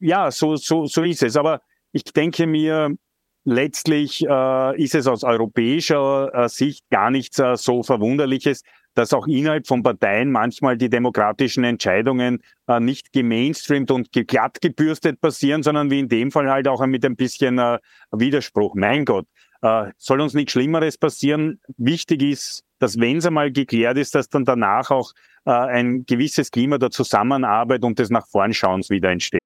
ja, 0.00 0.30
so, 0.30 0.56
so, 0.56 0.86
so 0.86 1.02
ist 1.02 1.22
es. 1.22 1.36
Aber 1.36 1.60
ich 1.92 2.04
denke 2.04 2.46
mir, 2.46 2.96
letztlich 3.46 4.26
äh, 4.28 4.82
ist 4.82 4.94
es 4.94 5.06
aus 5.06 5.24
europäischer 5.24 6.30
äh, 6.34 6.48
Sicht 6.48 6.84
gar 6.90 7.10
nichts 7.10 7.38
äh, 7.38 7.56
so 7.56 7.82
Verwunderliches, 7.82 8.62
dass 8.94 9.12
auch 9.12 9.26
innerhalb 9.26 9.66
von 9.66 9.82
Parteien 9.82 10.32
manchmal 10.32 10.76
die 10.76 10.90
demokratischen 10.90 11.64
Entscheidungen 11.64 12.42
äh, 12.66 12.80
nicht 12.80 13.12
gemainstreamt 13.12 13.90
und 13.90 14.10
glatt 14.12 14.60
gebürstet 14.60 15.20
passieren, 15.20 15.62
sondern 15.62 15.90
wie 15.90 16.00
in 16.00 16.08
dem 16.08 16.32
Fall 16.32 16.50
halt 16.50 16.66
auch 16.66 16.84
mit 16.86 17.04
ein 17.04 17.14
bisschen 17.14 17.58
äh, 17.58 17.78
Widerspruch. 18.10 18.74
Mein 18.74 19.04
Gott, 19.04 19.26
äh, 19.62 19.92
soll 19.96 20.20
uns 20.20 20.34
nichts 20.34 20.52
Schlimmeres 20.52 20.98
passieren. 20.98 21.60
Wichtig 21.76 22.22
ist, 22.22 22.64
dass 22.80 22.98
wenn 22.98 23.18
es 23.18 23.26
einmal 23.26 23.52
geklärt 23.52 23.96
ist, 23.96 24.14
dass 24.14 24.28
dann 24.28 24.44
danach 24.44 24.90
auch 24.90 25.12
ein 25.48 26.04
gewisses 26.06 26.50
Klima 26.50 26.76
der 26.76 26.90
Zusammenarbeit 26.90 27.84
und 27.84 28.00
des 28.00 28.10
nach 28.10 28.26
vorn 28.26 28.52
Schauens 28.52 28.90
wieder 28.90 29.10
entsteht. 29.10 29.45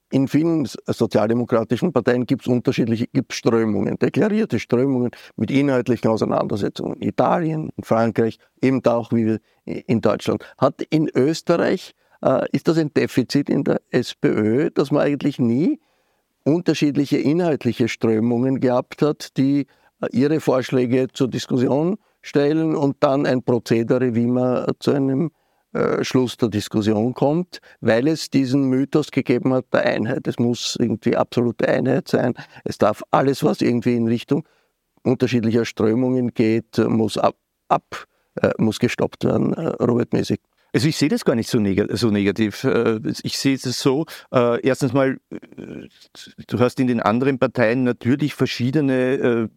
in 0.11 0.27
vielen 0.27 0.65
sozialdemokratischen 0.65 1.93
Parteien 1.93 2.25
gibt 2.25 2.43
es 2.43 2.47
unterschiedliche 2.47 3.07
gibt's 3.07 3.35
Strömungen, 3.35 3.97
deklarierte 3.97 4.59
Strömungen 4.59 5.11
mit 5.37 5.49
inhaltlichen 5.49 6.09
Auseinandersetzungen. 6.09 6.95
In 6.99 7.09
Italien, 7.09 7.69
in 7.75 7.83
Frankreich, 7.83 8.37
eben 8.61 8.85
auch 8.85 9.11
wie 9.11 9.37
in 9.65 10.01
Deutschland. 10.01 10.43
Hat 10.57 10.81
in 10.89 11.09
Österreich, 11.15 11.93
äh, 12.21 12.45
ist 12.51 12.67
das 12.67 12.77
ein 12.77 12.93
Defizit 12.93 13.49
in 13.49 13.63
der 13.63 13.81
SPÖ, 13.89 14.69
dass 14.69 14.91
man 14.91 15.01
eigentlich 15.01 15.39
nie 15.39 15.79
unterschiedliche 16.43 17.17
inhaltliche 17.17 17.87
Strömungen 17.87 18.59
gehabt 18.59 19.01
hat, 19.01 19.37
die 19.37 19.67
äh, 20.01 20.07
ihre 20.11 20.39
Vorschläge 20.39 21.07
zur 21.13 21.29
Diskussion 21.29 21.97
stellen 22.21 22.75
und 22.75 22.97
dann 22.99 23.25
ein 23.25 23.43
Prozedere, 23.43 24.13
wie 24.13 24.27
man 24.27 24.71
zu 24.79 24.91
einem 24.91 25.31
Schluss 26.01 26.37
der 26.37 26.49
Diskussion 26.49 27.13
kommt, 27.13 27.59
weil 27.79 28.07
es 28.07 28.29
diesen 28.29 28.63
Mythos 28.65 29.11
gegeben 29.11 29.53
hat 29.53 29.65
der 29.73 29.85
Einheit. 29.85 30.27
Es 30.27 30.37
muss 30.37 30.77
irgendwie 30.79 31.15
absolute 31.15 31.67
Einheit 31.67 32.09
sein. 32.09 32.33
Es 32.65 32.77
darf 32.77 33.03
alles, 33.11 33.43
was 33.43 33.61
irgendwie 33.61 33.95
in 33.95 34.07
Richtung 34.07 34.43
unterschiedlicher 35.03 35.65
Strömungen 35.65 36.33
geht, 36.33 36.77
muss 36.77 37.17
ab, 37.17 37.35
ab 37.69 38.05
äh, 38.41 38.51
muss 38.57 38.79
gestoppt 38.79 39.25
werden, 39.25 39.53
äh, 39.53 39.67
Robert-mäßig. 39.83 40.39
Also 40.73 40.87
ich 40.87 40.95
sehe 40.95 41.09
das 41.09 41.25
gar 41.25 41.35
nicht 41.35 41.49
so, 41.49 41.59
neg 41.59 41.85
so 41.91 42.11
negativ. 42.11 42.63
Äh, 42.63 43.01
ich 43.23 43.37
sehe 43.37 43.55
es 43.55 43.63
so, 43.63 44.05
äh, 44.33 44.61
erstens 44.65 44.93
mal, 44.93 45.17
du 46.47 46.59
hast 46.59 46.79
in 46.79 46.87
den 46.87 47.01
anderen 47.01 47.39
Parteien 47.39 47.83
natürlich 47.83 48.33
verschiedene 48.33 49.49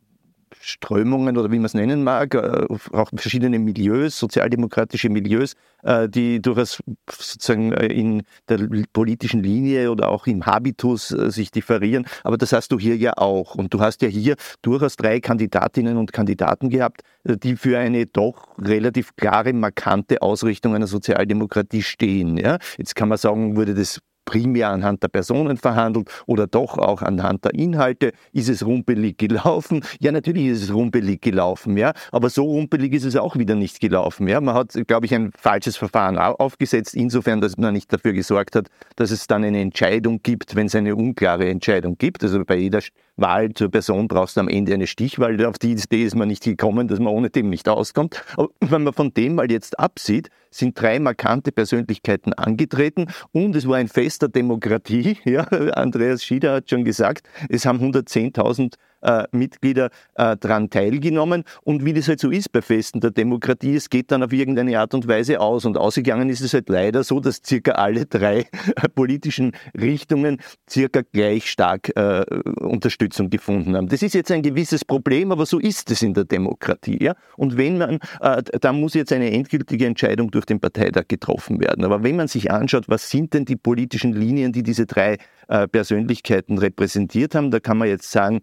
Strömungen 0.61 1.37
oder 1.37 1.51
wie 1.51 1.57
man 1.57 1.67
es 1.67 1.75
nennen 1.75 2.05
mag, 2.05 2.35
äh, 2.35 2.67
auch 2.93 3.11
verschiedene 3.15 3.59
Milieus, 3.59 4.19
sozialdemokratische 4.19 5.09
Milieus, 5.09 5.55
äh, 5.83 6.09
die 6.09 6.41
durchaus 6.41 6.83
sozusagen 7.11 7.73
äh, 7.73 7.87
in 7.87 8.23
der 8.49 8.69
politischen 8.93 9.43
Linie 9.43 9.91
oder 9.91 10.09
auch 10.09 10.27
im 10.27 10.47
Habitus 10.47 11.09
sich 11.09 11.51
differieren. 11.51 12.07
Aber 12.23 12.37
das 12.37 12.53
hast 12.53 12.73
du 12.73 12.79
hier 12.79 12.97
ja 12.97 13.15
auch. 13.17 13.55
Und 13.55 13.75
du 13.75 13.81
hast 13.81 14.03
ja 14.03 14.09
hier 14.09 14.37
durchaus 14.63 14.97
drei 14.97 15.21
Kandidatinnen 15.21 15.97
und 15.97 16.13
Kandidaten 16.13 16.71
gehabt, 16.71 17.03
die 17.25 17.57
für 17.57 17.79
eine 17.79 18.07
doch 18.07 18.57
relativ 18.59 19.17
klare, 19.17 19.53
markante 19.53 20.23
Ausrichtung 20.23 20.75
einer 20.75 20.87
Sozialdemokratie 20.87 21.83
stehen. 21.83 22.37
Ja? 22.37 22.59
Jetzt 22.77 22.95
kann 22.95 23.09
man 23.09 23.19
sagen, 23.19 23.57
wurde 23.57 23.75
das 23.75 24.01
primär 24.25 24.71
anhand 24.71 25.03
der 25.03 25.09
Personen 25.09 25.57
verhandelt 25.57 26.09
oder 26.27 26.47
doch 26.47 26.79
auch 26.79 27.03
anhand 27.03 27.45
der 27.45 27.55
Inhalte. 27.55 28.13
Ist 28.33 28.49
es 28.49 28.65
rumpelig 28.65 29.19
gelaufen? 29.19 29.83
Ja, 30.01 30.13
natürlich 30.13 30.47
ist 30.47 30.63
es 30.63 30.75
rumpelig 30.75 31.23
gelaufen, 31.23 31.77
ja, 31.77 31.93
aber 32.13 32.29
so 32.29 32.45
rumpelig 32.45 32.93
ist 32.93 33.05
es 33.05 33.17
auch 33.17 33.37
wieder 33.37 33.55
nicht 33.55 33.81
gelaufen. 33.81 34.29
Ja. 34.29 34.41
Man 34.41 34.55
hat, 34.55 34.73
glaube 34.87 35.07
ich, 35.07 35.15
ein 35.15 35.31
falsches 35.37 35.77
Verfahren 35.77 36.19
aufgesetzt, 36.19 36.95
insofern, 36.95 37.41
dass 37.41 37.57
man 37.57 37.73
nicht 37.73 37.93
dafür 37.93 38.13
gesorgt 38.13 38.57
hat, 38.57 38.69
dass 38.97 39.11
es 39.11 39.27
dann 39.27 39.45
eine 39.45 39.61
Entscheidung 39.61 40.21
gibt, 40.23 40.57
wenn 40.57 40.67
es 40.67 40.75
eine 40.75 40.95
unklare 40.97 41.49
Entscheidung 41.49 41.97
gibt. 41.97 42.23
Also 42.23 42.45
bei 42.45 42.57
jeder 42.57 42.81
Wahl 43.17 43.53
zur 43.55 43.71
Person 43.71 44.09
brauchst 44.09 44.37
du 44.37 44.41
am 44.41 44.49
Ende 44.49 44.75
eine 44.75 44.87
Stichwahl. 44.87 45.45
Auf 45.47 45.59
die 45.59 45.73
Idee 45.73 46.05
ist 46.05 46.17
man 46.17 46.29
nicht 46.29 46.45
gekommen, 46.45 46.89
dass 46.89 46.99
man 46.99 47.13
ohne 47.13 47.31
dem 47.31 47.49
nicht 47.49 47.69
auskommt. 47.69 48.23
Aber 48.37 48.49
wenn 48.61 48.83
man 48.83 48.93
von 48.93 49.15
dem 49.15 49.37
mal 49.37 49.51
jetzt 49.51 49.79
absieht, 49.79 50.29
sind 50.57 50.81
drei 50.81 50.99
markante 50.99 51.53
Persönlichkeiten 51.53 52.33
angetreten 52.33 53.07
und 53.33 53.57
es 53.57 53.69
war 53.69 53.77
ein 53.77 53.89
Fest 53.89 54.23
der 54.23 54.29
Demokratie. 54.29 55.19
Ja, 55.25 55.43
Andreas 55.43 56.23
Schieder 56.23 56.55
hat 56.55 56.71
schon 56.71 56.85
gesagt, 56.85 57.29
es 57.49 57.67
haben 57.67 57.81
110.000 57.81 58.75
äh, 59.05 59.25
Mitglieder 59.33 59.91
äh, 60.15 60.37
daran 60.37 60.71
teilgenommen. 60.71 61.45
Und 61.63 61.85
wie 61.85 61.93
das 61.93 62.09
halt 62.09 62.21
so 62.21 62.31
ist 62.31 62.51
bei 62.53 62.63
Festen 62.63 63.01
der 63.01 63.11
Demokratie, 63.11 63.77
es 63.77 63.91
geht 63.91 64.11
dann 64.11 64.23
auf 64.23 64.33
irgendeine 64.33 64.79
Art 64.79 64.95
und 64.95 65.07
Weise 65.07 65.41
aus. 65.41 65.65
Und 65.65 65.77
ausgegangen 65.77 66.29
ist 66.29 66.41
es 66.41 66.55
halt 66.55 66.69
leider 66.69 67.05
so, 67.05 67.21
dass 67.21 67.41
circa 67.45 67.73
alle 67.73 68.07
drei 68.07 68.47
politischen 68.95 69.53
Richtungen 69.79 70.39
circa 70.69 71.03
gleich 71.13 71.51
stark 71.51 71.95
äh, 71.97 72.25
Unterstützung 72.61 73.31
gefunden 73.31 73.77
haben. 73.77 73.89
Das 73.89 74.03
ist 74.03 74.15
jetzt 74.15 74.31
ein 74.31 74.43
gewisses 74.43 74.85
Problem, 74.85 75.31
aber 75.31 75.47
so 75.47 75.59
ist 75.59 75.91
es 75.91 76.03
in 76.03 76.15
der 76.15 76.25
Demokratie. 76.25 77.03
Ja? 77.03 77.15
Und 77.37 77.57
wenn 77.57 77.79
man, 77.79 77.99
äh, 78.21 78.43
da 78.61 78.73
muss 78.73 78.95
jetzt 78.95 79.13
eine 79.13 79.31
endgültige 79.31 79.87
Entscheidung 79.87 80.31
durch 80.31 80.47
den 80.47 80.61
Parteitag 80.61 81.09
getroffen 81.09 81.61
werden. 81.61 81.85
Aber 81.85 82.03
wenn 82.03 82.17
man 82.17 82.29
sich 82.29 82.51
anschaut, 82.51 82.85
was 82.89 83.11
sind 83.11 83.35
denn 83.35 83.45
die 83.45 83.57
politischen 83.57 84.13
Linien, 84.13 84.53
die 84.53 84.63
diese 84.63 84.87
drei 84.87 85.19
äh, 85.49 85.69
Persönlichkeiten 85.69 86.59
repräsentiert 86.59 87.35
haben, 87.35 87.51
da 87.51 87.61
kann 87.61 87.79
man 87.79 87.89
jetzt 87.89 88.11
sagen, 88.11 88.41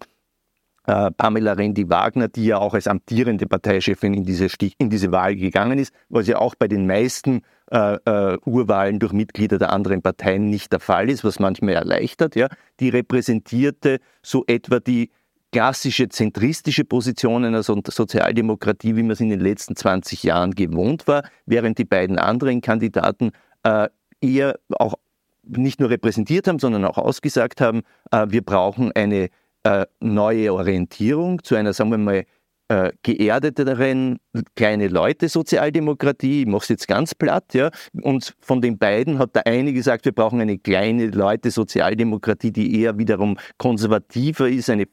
äh, 0.88 1.12
Pamela 1.12 1.54
Rendi-Wagner, 1.54 2.28
die 2.28 2.46
ja 2.46 2.58
auch 2.58 2.74
als 2.74 2.88
amtierende 2.88 3.46
Parteichefin 3.48 4.14
in 4.14 4.24
diese, 4.24 4.50
Stich, 4.50 4.76
in 4.78 4.90
diese 4.90 5.12
Wahl 5.12 5.36
gegangen 5.36 5.80
ist, 5.80 5.94
was 6.10 6.28
ja 6.28 6.40
auch 6.40 6.56
bei 6.56 6.68
den 6.68 6.88
meisten 6.88 7.42
äh, 7.72 7.98
äh, 8.06 8.38
Urwahlen 8.46 9.00
durch 9.00 9.14
Mitglieder 9.14 9.58
der 9.58 9.72
anderen 9.72 10.02
Parteien 10.02 10.50
nicht 10.50 10.72
der 10.72 10.80
Fall 10.80 11.10
ist, 11.10 11.24
was 11.24 11.40
manchmal 11.40 11.76
erleichtert. 11.76 12.36
Ja. 12.36 12.48
Die 12.80 12.90
repräsentierte 12.90 14.00
so 14.24 14.44
etwa 14.48 14.80
die 14.80 15.10
klassische 15.52 16.10
zentristische 16.10 16.86
Position 16.86 17.46
einer 17.46 17.62
Sozialdemokratie, 17.64 18.96
wie 18.96 19.04
man 19.04 19.12
es 19.12 19.20
in 19.20 19.30
den 19.30 19.42
letzten 19.42 19.76
20 19.76 20.24
Jahren 20.24 20.52
gewohnt 20.52 21.08
war, 21.08 21.24
während 21.46 21.78
die 21.78 21.86
beiden 21.86 22.18
anderen 22.18 22.62
Kandidaten 22.62 23.32
äh, 23.64 23.90
eher 24.22 24.58
auch 24.72 24.96
nicht 25.44 25.80
nur 25.80 25.90
repräsentiert 25.90 26.48
haben, 26.48 26.60
sondern 26.60 26.86
auch 26.86 26.98
ausgesagt 26.98 27.62
haben, 27.62 27.82
äh, 28.12 28.28
wir 28.30 28.44
brauchen 28.44 28.92
eine 28.94 29.30
äh, 29.64 29.86
neue 30.00 30.54
Orientierung 30.54 31.44
zu 31.44 31.56
einer, 31.56 31.74
sagen 31.74 31.92
wir 31.92 31.98
mal, 31.98 32.26
äh, 32.72 32.94
geerdeteren 33.04 34.20
kleine 34.56 34.88
Leute 34.88 35.28
Sozialdemokratie, 35.28 36.42
ich 36.42 36.48
mache 36.48 36.64
es 36.64 36.70
jetzt 36.70 36.88
ganz 36.88 37.14
platt, 37.14 37.54
ja. 37.54 37.70
Und 38.02 38.34
von 38.40 38.62
den 38.62 38.78
beiden 38.78 39.20
hat 39.20 39.36
der 39.36 39.46
eine 39.46 39.74
gesagt, 39.74 40.06
wir 40.06 40.14
brauchen 40.14 40.40
eine 40.40 40.58
kleine 40.58 41.08
Leute 41.08 41.52
Sozialdemokratie, 41.52 42.52
die 42.52 42.80
eher 42.80 42.98
wiederum 42.98 43.38
konservativer 43.58 44.48
ist, 44.48 44.70
eine 44.70 44.88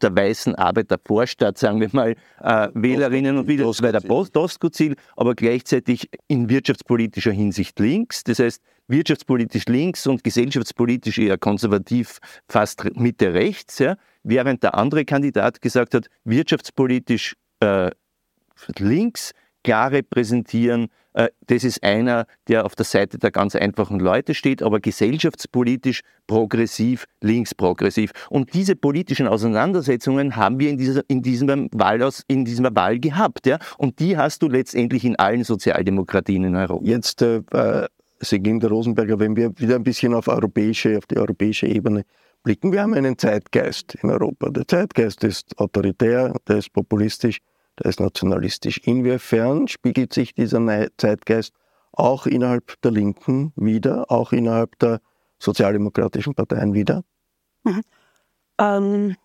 der 0.00 0.16
weißen 0.16 0.54
Arbeitervorstadt, 0.54 1.58
sagen 1.58 1.80
wir 1.80 1.90
mal, 1.92 2.14
äh, 2.40 2.68
Wählerinnen 2.72 3.36
und 3.36 3.48
Wähler, 3.48 3.66
das 3.66 3.82
war 3.82 3.92
der 3.92 4.00
Postkozil, 4.00 4.94
aber 5.16 5.34
gleichzeitig 5.34 6.08
in 6.28 6.48
wirtschaftspolitischer 6.48 7.32
Hinsicht 7.32 7.78
links. 7.80 8.22
Das 8.24 8.38
heißt, 8.38 8.62
wirtschaftspolitisch 8.86 9.66
links 9.66 10.06
und 10.06 10.22
gesellschaftspolitisch 10.24 11.18
eher 11.18 11.36
konservativ, 11.36 12.18
fast 12.48 12.96
Mitte 12.96 13.34
rechts. 13.34 13.80
Ja 13.80 13.96
während 14.24 14.62
der 14.62 14.74
andere 14.74 15.04
Kandidat 15.04 15.60
gesagt 15.60 15.94
hat, 15.94 16.08
wirtschaftspolitisch 16.24 17.36
äh, 17.60 17.90
links, 18.78 19.32
klar 19.62 19.92
repräsentieren, 19.92 20.88
äh, 21.14 21.28
das 21.46 21.64
ist 21.64 21.82
einer, 21.82 22.26
der 22.48 22.66
auf 22.66 22.74
der 22.74 22.84
Seite 22.84 23.18
der 23.18 23.30
ganz 23.30 23.54
einfachen 23.54 24.00
Leute 24.00 24.34
steht, 24.34 24.62
aber 24.62 24.80
gesellschaftspolitisch 24.80 26.00
progressiv, 26.26 27.06
linksprogressiv. 27.20 28.12
Und 28.28 28.52
diese 28.54 28.76
politischen 28.76 29.26
Auseinandersetzungen 29.26 30.36
haben 30.36 30.58
wir 30.58 30.70
in 30.70 30.76
dieser, 30.76 31.02
in 31.08 31.22
diesem 31.22 31.68
Wahlaus, 31.72 32.24
in 32.26 32.44
dieser 32.44 32.74
Wahl 32.74 32.98
gehabt. 32.98 33.46
Ja? 33.46 33.58
Und 33.78 34.00
die 34.00 34.16
hast 34.16 34.42
du 34.42 34.48
letztendlich 34.48 35.04
in 35.04 35.16
allen 35.16 35.44
Sozialdemokratien 35.44 36.44
in 36.44 36.56
Europa. 36.56 36.84
Jetzt, 36.84 37.22
äh, 37.22 37.42
äh 37.52 37.86
Seginda 38.20 38.68
Rosenberger, 38.68 39.18
wenn 39.18 39.36
wir 39.36 39.58
wieder 39.58 39.74
ein 39.74 39.82
bisschen 39.82 40.14
auf 40.14 40.28
europäische, 40.28 40.96
auf 40.96 41.06
die 41.06 41.18
europäische 41.18 41.66
Ebene 41.66 42.04
blicken. 42.44 42.70
Wir 42.70 42.82
haben 42.82 42.94
einen 42.94 43.18
Zeitgeist 43.18 43.96
in 43.96 44.10
Europa. 44.10 44.50
Der 44.50 44.68
Zeitgeist 44.68 45.24
ist 45.24 45.58
autoritär, 45.58 46.32
der 46.46 46.58
ist 46.58 46.72
populistisch, 46.72 47.40
der 47.82 47.90
ist 47.90 47.98
nationalistisch. 47.98 48.78
Inwiefern 48.84 49.66
spiegelt 49.66 50.12
sich 50.12 50.34
dieser 50.34 50.88
Zeitgeist 50.96 51.52
auch 51.90 52.26
innerhalb 52.26 52.80
der 52.82 52.92
Linken 52.92 53.52
wieder, 53.56 54.10
auch 54.10 54.32
innerhalb 54.32 54.78
der 54.78 55.00
sozialdemokratischen 55.38 56.34
Parteien 56.34 56.74
wieder? 56.74 57.02
Mhm. 57.64 57.82
Ähm, 58.58 59.16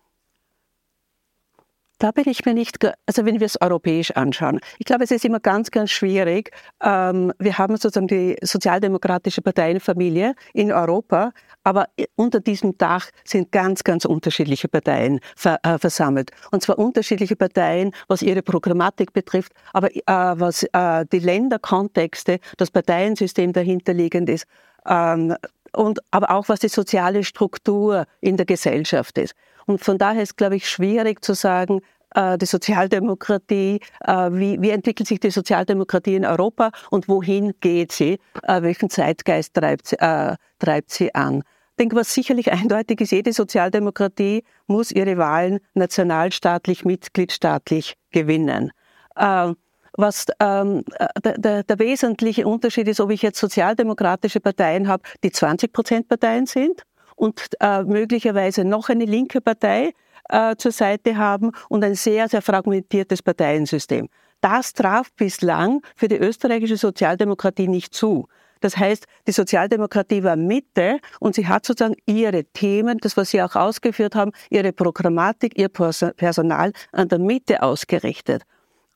da 2.00 2.10
bin 2.12 2.24
ich 2.26 2.44
mir 2.46 2.54
nicht, 2.54 2.78
also 3.06 3.26
wenn 3.26 3.40
wir 3.40 3.46
es 3.46 3.60
europäisch 3.60 4.10
anschauen, 4.12 4.58
ich 4.78 4.86
glaube, 4.86 5.04
es 5.04 5.10
ist 5.10 5.24
immer 5.24 5.38
ganz, 5.38 5.70
ganz 5.70 5.90
schwierig. 5.90 6.50
Ähm, 6.82 7.32
wir 7.38 7.58
haben 7.58 7.76
sozusagen 7.76 8.08
die 8.08 8.36
sozialdemokratische 8.42 9.42
Parteienfamilie 9.42 10.34
in 10.54 10.72
Europa, 10.72 11.32
aber 11.62 11.88
unter 12.16 12.40
diesem 12.40 12.76
Dach 12.78 13.10
sind 13.24 13.52
ganz, 13.52 13.84
ganz 13.84 14.06
unterschiedliche 14.06 14.66
Parteien 14.66 15.20
äh, 15.44 15.78
versammelt. 15.78 16.30
Und 16.50 16.62
zwar 16.62 16.78
unterschiedliche 16.78 17.36
Parteien, 17.36 17.92
was 18.08 18.22
ihre 18.22 18.42
Programmatik 18.42 19.12
betrifft, 19.12 19.52
aber 19.74 19.94
äh, 19.94 20.00
was 20.06 20.62
äh, 20.72 21.04
die 21.12 21.18
Länderkontexte, 21.18 22.40
das 22.56 22.70
Parteiensystem 22.70 23.52
dahinterliegend 23.52 24.30
ist. 24.30 24.46
Ähm, 24.88 25.36
und 25.72 26.00
aber 26.10 26.30
auch 26.30 26.48
was 26.48 26.60
die 26.60 26.68
soziale 26.68 27.24
Struktur 27.24 28.06
in 28.20 28.36
der 28.36 28.46
Gesellschaft 28.46 29.18
ist. 29.18 29.34
Und 29.70 29.80
von 29.80 29.98
daher 29.98 30.24
ist, 30.24 30.36
glaube 30.36 30.56
ich, 30.56 30.68
schwierig 30.68 31.24
zu 31.24 31.32
sagen, 31.32 31.80
äh, 32.16 32.36
die 32.36 32.46
Sozialdemokratie, 32.46 33.78
äh, 34.00 34.12
wie, 34.32 34.60
wie, 34.60 34.70
entwickelt 34.70 35.06
sich 35.06 35.20
die 35.20 35.30
Sozialdemokratie 35.30 36.16
in 36.16 36.24
Europa 36.24 36.72
und 36.90 37.08
wohin 37.08 37.54
geht 37.60 37.92
sie, 37.92 38.18
äh, 38.42 38.62
welchen 38.62 38.90
Zeitgeist 38.90 39.54
treibt 39.54 39.86
sie, 39.86 39.96
äh, 40.00 40.34
treibt 40.58 40.90
sie 40.90 41.14
an. 41.14 41.44
Ich 41.70 41.76
denke, 41.78 41.94
was 41.94 42.12
sicherlich 42.12 42.50
eindeutig 42.50 43.00
ist, 43.00 43.12
jede 43.12 43.32
Sozialdemokratie 43.32 44.42
muss 44.66 44.90
ihre 44.90 45.18
Wahlen 45.18 45.60
nationalstaatlich, 45.74 46.84
mitgliedstaatlich 46.84 47.94
gewinnen. 48.10 48.72
Äh, 49.14 49.52
was 49.92 50.26
ähm, 50.40 50.84
der, 51.24 51.62
der, 51.62 51.78
wesentliche 51.78 52.44
Unterschied 52.44 52.88
ist, 52.88 53.00
ob 53.00 53.10
ich 53.10 53.22
jetzt 53.22 53.38
sozialdemokratische 53.38 54.40
Parteien 54.40 54.88
habe, 54.88 55.04
die 55.22 55.30
20 55.30 55.72
Prozent 55.72 56.08
Parteien 56.08 56.46
sind 56.46 56.82
und 57.20 57.42
äh, 57.60 57.82
möglicherweise 57.82 58.64
noch 58.64 58.88
eine 58.88 59.04
linke 59.04 59.42
Partei 59.42 59.92
äh, 60.30 60.56
zur 60.56 60.72
Seite 60.72 61.18
haben 61.18 61.52
und 61.68 61.84
ein 61.84 61.94
sehr, 61.94 62.28
sehr 62.28 62.40
fragmentiertes 62.40 63.22
Parteiensystem. 63.22 64.08
Das 64.40 64.72
traf 64.72 65.12
bislang 65.12 65.82
für 65.96 66.08
die 66.08 66.16
österreichische 66.16 66.78
Sozialdemokratie 66.78 67.68
nicht 67.68 67.94
zu. 67.94 68.26
Das 68.62 68.76
heißt, 68.78 69.06
die 69.26 69.32
Sozialdemokratie 69.32 70.22
war 70.22 70.36
Mitte 70.36 70.98
und 71.18 71.34
sie 71.34 71.46
hat 71.46 71.66
sozusagen 71.66 71.96
ihre 72.06 72.44
Themen, 72.44 72.98
das 72.98 73.18
was 73.18 73.30
Sie 73.30 73.42
auch 73.42 73.54
ausgeführt 73.54 74.14
haben, 74.14 74.32
ihre 74.48 74.72
Programmatik, 74.72 75.58
ihr 75.58 75.68
Personal 75.68 76.72
an 76.92 77.08
der 77.08 77.18
Mitte 77.18 77.62
ausgerichtet. 77.62 78.44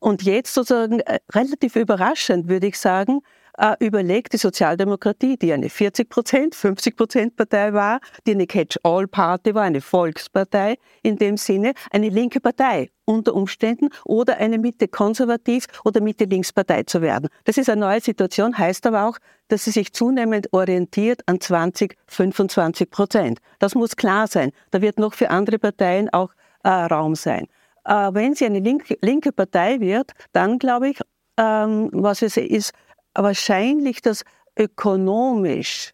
Und 0.00 0.22
jetzt 0.22 0.54
sozusagen 0.54 1.00
äh, 1.00 1.18
relativ 1.34 1.76
überraschend, 1.76 2.48
würde 2.48 2.68
ich 2.68 2.78
sagen, 2.78 3.20
überlegt 3.78 4.32
die 4.32 4.38
Sozialdemokratie, 4.38 5.36
die 5.36 5.52
eine 5.52 5.68
40 5.68 6.08
Prozent, 6.08 6.54
50 6.54 6.96
Prozent 6.96 7.36
Partei 7.36 7.72
war, 7.72 8.00
die 8.26 8.32
eine 8.32 8.46
Catch-all-Party 8.46 9.54
war, 9.54 9.62
eine 9.62 9.80
Volkspartei 9.80 10.76
in 11.02 11.16
dem 11.16 11.36
Sinne, 11.36 11.74
eine 11.92 12.08
linke 12.08 12.40
Partei 12.40 12.90
unter 13.04 13.34
Umständen 13.34 13.90
oder 14.04 14.38
eine 14.38 14.58
Mitte-konservativ 14.58 15.66
oder 15.84 16.00
Mitte-links-Partei 16.00 16.84
zu 16.84 17.02
werden. 17.02 17.28
Das 17.44 17.58
ist 17.58 17.68
eine 17.68 17.80
neue 17.80 18.00
Situation, 18.00 18.56
heißt 18.56 18.86
aber 18.86 19.06
auch, 19.08 19.18
dass 19.48 19.64
sie 19.64 19.70
sich 19.70 19.92
zunehmend 19.92 20.52
orientiert 20.52 21.22
an 21.26 21.40
20, 21.40 21.96
25 22.06 22.90
Prozent. 22.90 23.38
Das 23.58 23.74
muss 23.74 23.96
klar 23.96 24.26
sein. 24.26 24.52
Da 24.70 24.80
wird 24.80 24.98
noch 24.98 25.14
für 25.14 25.30
andere 25.30 25.58
Parteien 25.58 26.08
auch 26.12 26.30
äh, 26.62 26.68
Raum 26.68 27.14
sein. 27.14 27.46
Äh, 27.84 28.10
wenn 28.12 28.34
sie 28.34 28.46
eine 28.46 28.60
linke, 28.60 28.96
linke 29.02 29.32
Partei 29.32 29.80
wird, 29.80 30.12
dann 30.32 30.58
glaube 30.58 30.88
ich, 30.88 31.00
ähm, 31.36 31.90
was 31.92 32.22
es 32.22 32.36
ist, 32.36 32.72
wahrscheinlich, 33.14 34.02
dass 34.02 34.24
ökonomisch, 34.58 35.92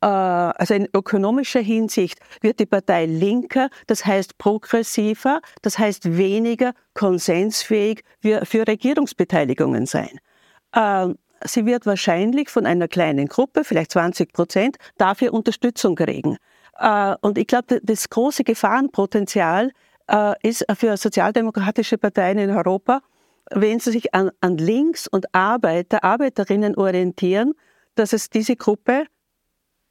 äh, 0.00 0.06
also 0.06 0.74
in 0.74 0.88
ökonomischer 0.92 1.60
Hinsicht 1.60 2.18
wird 2.40 2.60
die 2.60 2.66
Partei 2.66 3.06
linker, 3.06 3.70
das 3.86 4.04
heißt 4.04 4.38
progressiver, 4.38 5.40
das 5.62 5.78
heißt 5.78 6.16
weniger 6.16 6.74
konsensfähig 6.94 8.02
für, 8.20 8.66
Regierungsbeteiligungen 8.66 9.86
sein. 9.86 10.20
Äh, 10.72 11.08
sie 11.44 11.66
wird 11.66 11.86
wahrscheinlich 11.86 12.48
von 12.50 12.66
einer 12.66 12.88
kleinen 12.88 13.28
Gruppe, 13.28 13.64
vielleicht 13.64 13.92
20 13.92 14.32
Prozent, 14.32 14.76
dafür 14.98 15.32
Unterstützung 15.32 15.94
kriegen. 15.96 16.36
Äh, 16.78 17.14
und 17.20 17.38
ich 17.38 17.46
glaube, 17.46 17.80
das 17.82 18.08
große 18.08 18.44
Gefahrenpotenzial 18.44 19.72
äh, 20.08 20.34
ist 20.42 20.64
für 20.76 20.96
sozialdemokratische 20.96 21.98
Parteien 21.98 22.38
in 22.38 22.50
Europa, 22.50 23.00
wenn 23.54 23.80
sie 23.80 23.92
sich 23.92 24.14
an, 24.14 24.30
an 24.40 24.58
Links- 24.58 25.06
und 25.06 25.34
Arbeiter, 25.34 26.04
Arbeiterinnen 26.04 26.76
orientieren, 26.76 27.54
dass 27.94 28.12
es 28.12 28.30
diese 28.30 28.56
Gruppe 28.56 29.06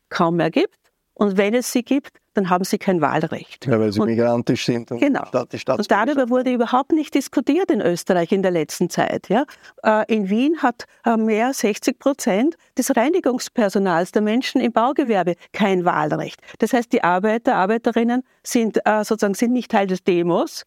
kaum 0.10 0.38
mehr 0.38 0.52
gibt. 0.52 0.78
Und 1.14 1.38
wenn 1.38 1.54
es 1.54 1.72
sie 1.72 1.84
gibt, 1.84 2.18
dann 2.34 2.50
haben 2.50 2.64
sie 2.64 2.78
kein 2.78 3.02
Wahlrecht. 3.02 3.68
Ja, 3.68 3.80
weil 3.80 3.92
sie 3.92 4.00
und, 4.00 4.08
migrantisch 4.08 4.66
sind. 4.66 4.92
Und 4.92 5.00
genau. 5.00 5.24
Die 5.52 5.60
und 5.68 5.92
darüber 5.92 6.30
wurde 6.30 6.54
überhaupt 6.54 6.94
nicht 6.94 7.14
diskutiert 7.14 7.70
in 7.70 7.82
Österreich 7.82 8.32
in 8.32 8.42
der 8.42 8.52
letzten 8.52 8.90
Zeit. 8.90 9.28
Ja? 9.30 9.46
Äh, 9.84 10.12
in 10.14 10.30
Wien 10.30 10.62
hat 10.62 10.86
äh, 11.06 11.18
mehr 11.18 11.48
als 11.48 11.60
60 11.60 12.00
Prozent 12.00 12.56
des 12.78 12.96
Reinigungspersonals 12.96 14.14
der 14.14 14.22
Menschen 14.22 14.62
im 14.62 14.72
Baugewerbe 14.72 15.36
kein 15.52 15.84
Wahlrecht. 15.84 16.42
Das 16.60 16.74
heißt, 16.74 16.92
die 16.94 17.04
Arbeiter, 17.04 17.56
Arbeiterinnen 17.56 18.24
sind 18.44 18.80
äh, 18.86 19.04
sozusagen 19.04 19.34
sind 19.34 19.52
nicht 19.52 19.70
Teil 19.70 19.88
des 19.88 20.04
Demos, 20.04 20.64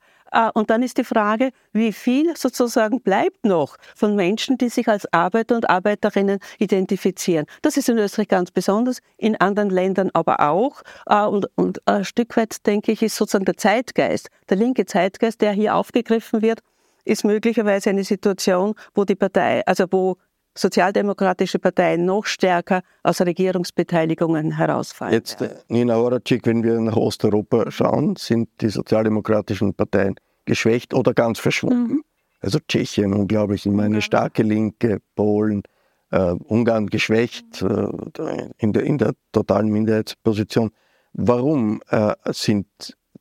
und 0.55 0.70
dann 0.70 0.83
ist 0.83 0.99
die 0.99 1.05
Frage, 1.05 1.51
wie 1.73 1.92
viel 1.92 2.37
sozusagen 2.37 3.01
bleibt 3.01 3.44
noch 3.44 3.77
von 3.94 4.16
Menschen, 4.16 4.59
die 4.59 4.68
sich 4.68 4.88
als 4.88 5.11
Arbeiter 5.12 5.55
und 5.57 5.68
Arbeiterinnen 5.68 6.38
identifizieren. 6.59 7.47
Das 7.62 7.77
ist 7.77 7.88
in 7.88 7.99
Österreich 7.99 8.29
ganz 8.29 8.51
besonders, 8.51 8.99
in 9.16 9.37
anderen 9.40 9.70
Ländern 9.70 10.11
aber 10.12 10.40
auch. 10.40 10.83
Äh, 11.07 11.25
und, 11.25 11.47
und 11.57 11.87
ein 11.87 12.05
Stück 12.05 12.37
weit, 12.37 12.66
denke 12.66 12.92
ich, 12.92 13.03
ist 13.03 13.16
sozusagen 13.16 13.44
der 13.44 13.57
Zeitgeist, 13.57 14.29
der 14.49 14.57
linke 14.57 14.87
Zeitgeist, 14.87 15.40
der 15.40 15.53
hier 15.53 15.75
aufgegriffen 15.75 16.42
wird, 16.42 16.61
ist 17.05 17.25
möglicherweise 17.25 17.90
eine 17.90 18.05
Situation, 18.05 18.75
wo 18.94 19.05
die 19.05 19.14
Partei, 19.14 19.64
also 19.66 19.87
wo 19.90 20.16
sozialdemokratische 20.57 21.59
Parteien 21.59 22.05
noch 22.05 22.27
stärker 22.27 22.83
aus 23.03 23.20
Regierungsbeteiligungen 23.20 24.53
herausfallen. 24.53 25.12
Jetzt, 25.12 25.40
äh, 25.42 25.51
Nina 25.68 25.97
Horacek, 25.97 26.47
wenn 26.47 26.62
wir 26.62 26.79
nach 26.81 26.97
Osteuropa 26.97 27.70
schauen, 27.70 28.16
sind 28.16 28.49
die 28.61 28.68
sozialdemokratischen 28.68 29.75
Parteien 29.75 30.14
geschwächt 30.44 30.94
oder 30.94 31.14
ganz 31.14 31.38
verschwunden. 31.38 31.94
Mhm. 31.94 32.04
Also 32.40 32.59
Tschechien 32.68 33.14
unglaublich, 33.14 33.64
immer 33.64 33.85
eine 33.85 34.02
starke 34.02 34.42
Linke, 34.42 35.00
Polen, 35.14 35.62
äh, 36.11 36.33
Ungarn 36.33 36.88
geschwächt 36.88 37.62
äh, 37.62 38.48
in, 38.59 38.72
der, 38.72 38.83
in 38.85 38.98
der 38.98 39.14
totalen 39.33 39.68
Minderheitsposition. 39.68 40.70
Warum 41.14 41.80
äh, 41.88 42.14
sind 42.26 42.66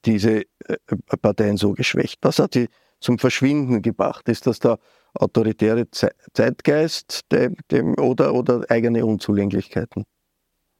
diese 0.05 0.41
äh, 0.41 0.77
Parteien 1.21 1.57
so 1.57 1.71
geschwächt? 1.71 2.19
Was 2.21 2.39
hat 2.39 2.53
sie 2.53 2.67
zum 2.99 3.19
Verschwinden 3.19 3.81
gebracht? 3.81 4.27
Ist 4.29 4.47
das 4.47 4.59
der 4.59 4.77
autoritäre 5.13 5.87
Zeitgeist 6.33 7.21
dem, 7.31 7.55
dem, 7.71 7.97
oder, 7.99 8.33
oder 8.33 8.65
eigene 8.69 9.05
Unzulänglichkeiten? 9.05 10.05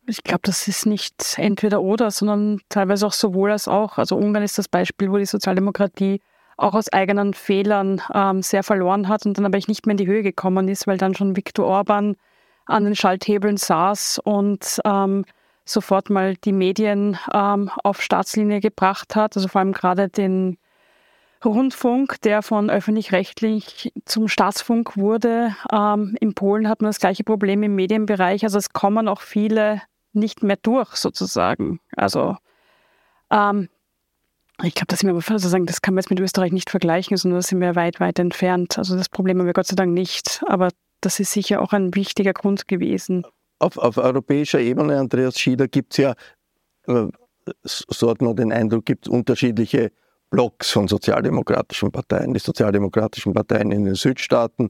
Ich 0.06 0.22
glaube, 0.24 0.42
das 0.44 0.68
ist 0.68 0.86
nicht 0.86 1.36
entweder 1.38 1.82
oder, 1.82 2.12
sondern 2.12 2.60
teilweise 2.68 3.08
auch 3.08 3.14
sowohl 3.14 3.52
als 3.52 3.68
auch. 3.68 3.98
Also 3.98 4.18
Ungarn 4.18 4.44
ist 4.44 4.58
das 4.58 4.68
Beispiel, 4.68 5.10
wo 5.10 5.18
die 5.18 5.26
Sozialdemokratie 5.26 6.20
auch 6.58 6.74
aus 6.74 6.92
eigenen 6.92 7.34
Fehlern 7.34 8.02
ähm, 8.14 8.42
sehr 8.42 8.64
verloren 8.64 9.08
hat 9.08 9.26
und 9.26 9.38
dann 9.38 9.46
aber 9.46 9.58
nicht 9.58 9.86
mehr 9.86 9.94
in 9.94 9.98
die 9.98 10.08
Höhe 10.08 10.24
gekommen 10.24 10.68
ist, 10.68 10.88
weil 10.88 10.98
dann 10.98 11.16
schon 11.16 11.36
Viktor 11.36 11.66
Orban 11.66 12.16
an 12.66 12.86
den 12.86 12.96
Schalthebeln 12.96 13.58
saß 13.58 14.20
und 14.24 14.80
ähm, 14.86 15.26
sofort 15.66 16.10
mal 16.10 16.36
die 16.36 16.52
Medien 16.52 17.18
ähm, 17.34 17.70
auf 17.84 18.02
Staatslinie 18.02 18.60
gebracht 18.60 19.16
hat, 19.16 19.36
also 19.36 19.48
vor 19.48 19.60
allem 19.60 19.74
gerade 19.74 20.10
den 20.10 20.58
Rundfunk, 21.44 22.22
der 22.22 22.42
von 22.42 22.70
öffentlich-rechtlich 22.70 23.92
zum 24.06 24.28
Staatsfunk 24.28 24.96
wurde. 24.96 25.56
Ähm, 25.72 26.16
in 26.20 26.36
Polen 26.36 26.70
hat 26.70 26.82
man 26.82 26.90
das 26.90 27.00
gleiche 27.00 27.24
Problem 27.24 27.64
im 27.64 27.76
Medienbereich. 27.76 28.44
Also 28.44 28.58
es 28.58 28.72
kommen 28.72 29.08
auch 29.08 29.22
viele 29.22 29.82
nicht 30.14 30.44
mehr 30.44 30.58
durch, 30.62 30.96
sozusagen. 30.96 31.80
Also 31.98 32.38
ähm, 33.30 33.68
ich 34.62 34.76
glaube, 34.76 34.88
das, 34.88 35.00
sozusagen, 35.00 35.66
das 35.66 35.82
kann 35.82 35.96
man 35.96 36.02
jetzt 36.02 36.10
mit 36.10 36.20
Österreich 36.20 36.52
nicht 36.52 36.70
vergleichen, 36.70 37.18
sondern 37.18 37.40
da 37.40 37.42
sind 37.42 37.60
wir 37.60 37.76
weit, 37.76 38.00
weit 38.00 38.20
entfernt. 38.20 38.78
Also 38.78 38.96
das 38.96 39.10
Problem 39.10 39.40
haben 39.40 39.48
wir 39.48 39.54
Gott 39.54 39.68
sei 39.68 39.76
Dank 39.76 39.94
nicht. 39.94 40.44
Aber 40.48 40.70
das 41.02 41.20
ist 41.20 41.32
sicher 41.32 41.62
auch 41.62 41.74
ein 41.74 41.96
wichtiger 41.96 42.34
Grund 42.34 42.68
gewesen. 42.68 43.26
Auf, 43.60 43.78
auf 43.78 43.98
europäischer 43.98 44.60
Ebene, 44.60 45.00
Andreas 45.00 45.40
Schieder, 45.40 45.68
gibt 45.68 45.94
es 45.94 45.98
ja, 45.98 46.14
äh, 46.88 47.08
so 47.64 48.10
hat 48.10 48.22
man 48.22 48.36
den 48.36 48.52
Eindruck, 48.52 48.86
gibt 48.86 49.08
es 49.08 49.12
unterschiedliche 49.12 49.92
Blocks 50.30 50.72
von 50.72 50.88
sozialdemokratischen 50.88 51.92
Parteien. 51.92 52.34
Die 52.34 52.40
sozialdemokratischen 52.40 53.34
Parteien 53.34 53.72
in 53.72 53.86
den 53.86 53.96
Südstaaten, 53.96 54.70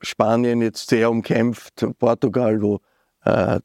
Spanien 0.00 0.60
jetzt 0.62 0.88
sehr 0.88 1.10
umkämpft, 1.10 1.86
Portugal, 1.98 2.60
wo 2.60 2.80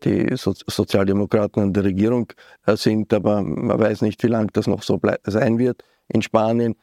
die 0.03 0.35
so 0.35 0.53
Sozialdemokraten 0.53 1.61
an 1.61 1.73
der 1.73 1.83
Regierung 1.83 2.31
äh, 2.65 2.77
sind, 2.77 3.13
aber 3.13 3.41
man 3.41 3.79
weiß 3.79 4.01
nicht, 4.01 4.23
wie 4.23 4.27
lange 4.27 4.47
das 4.53 4.67
noch 4.67 4.83
so 4.83 4.99
sein 5.23 5.59
wird. 5.59 5.83
In 6.07 6.21
Spanien, 6.21 6.75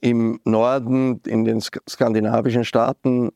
im 0.00 0.40
Norden, 0.44 1.20
in 1.26 1.44
den 1.44 1.60
sk 1.60 1.80
skandinavischen 1.88 2.64
Staaten 2.64 3.30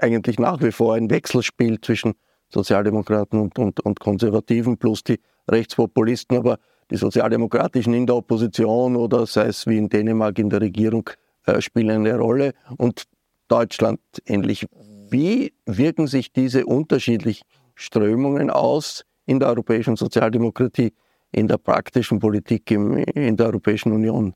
eigentlich 0.00 0.38
nach 0.38 0.62
wie 0.62 0.72
vor 0.72 0.94
ein 0.94 1.10
Wechselspiel 1.10 1.80
zwischen 1.80 2.14
Sozialdemokraten 2.48 3.40
und, 3.40 3.58
und, 3.58 3.80
und 3.80 4.00
Konservativen 4.00 4.78
plus 4.78 5.04
die 5.04 5.20
Rechtspopulisten, 5.50 6.38
aber 6.38 6.58
die 6.90 6.96
Sozialdemokratischen 6.96 7.92
in 7.92 8.06
der 8.06 8.16
Opposition 8.16 8.96
oder 8.96 9.26
sei 9.26 9.46
es 9.46 9.66
wie 9.66 9.76
in 9.76 9.88
Dänemark 9.88 10.38
in 10.38 10.48
der 10.48 10.62
Regierung 10.62 11.10
äh, 11.44 11.60
spielen 11.60 12.06
eine 12.06 12.16
Rolle 12.16 12.54
und 12.78 13.04
Deutschland 13.48 14.00
ähnlich. 14.26 14.66
Wie 15.10 15.52
wirken 15.66 16.06
sich 16.06 16.32
diese 16.32 16.66
unterschiedlichen 16.66 17.46
Strömungen 17.78 18.50
aus 18.50 19.04
in 19.26 19.38
der 19.38 19.48
europäischen 19.48 19.96
Sozialdemokratie, 19.96 20.92
in 21.30 21.46
der 21.46 21.58
praktischen 21.58 22.18
Politik 22.18 22.70
im, 22.70 22.96
in 22.96 23.36
der 23.36 23.46
Europäischen 23.46 23.92
Union? 23.92 24.34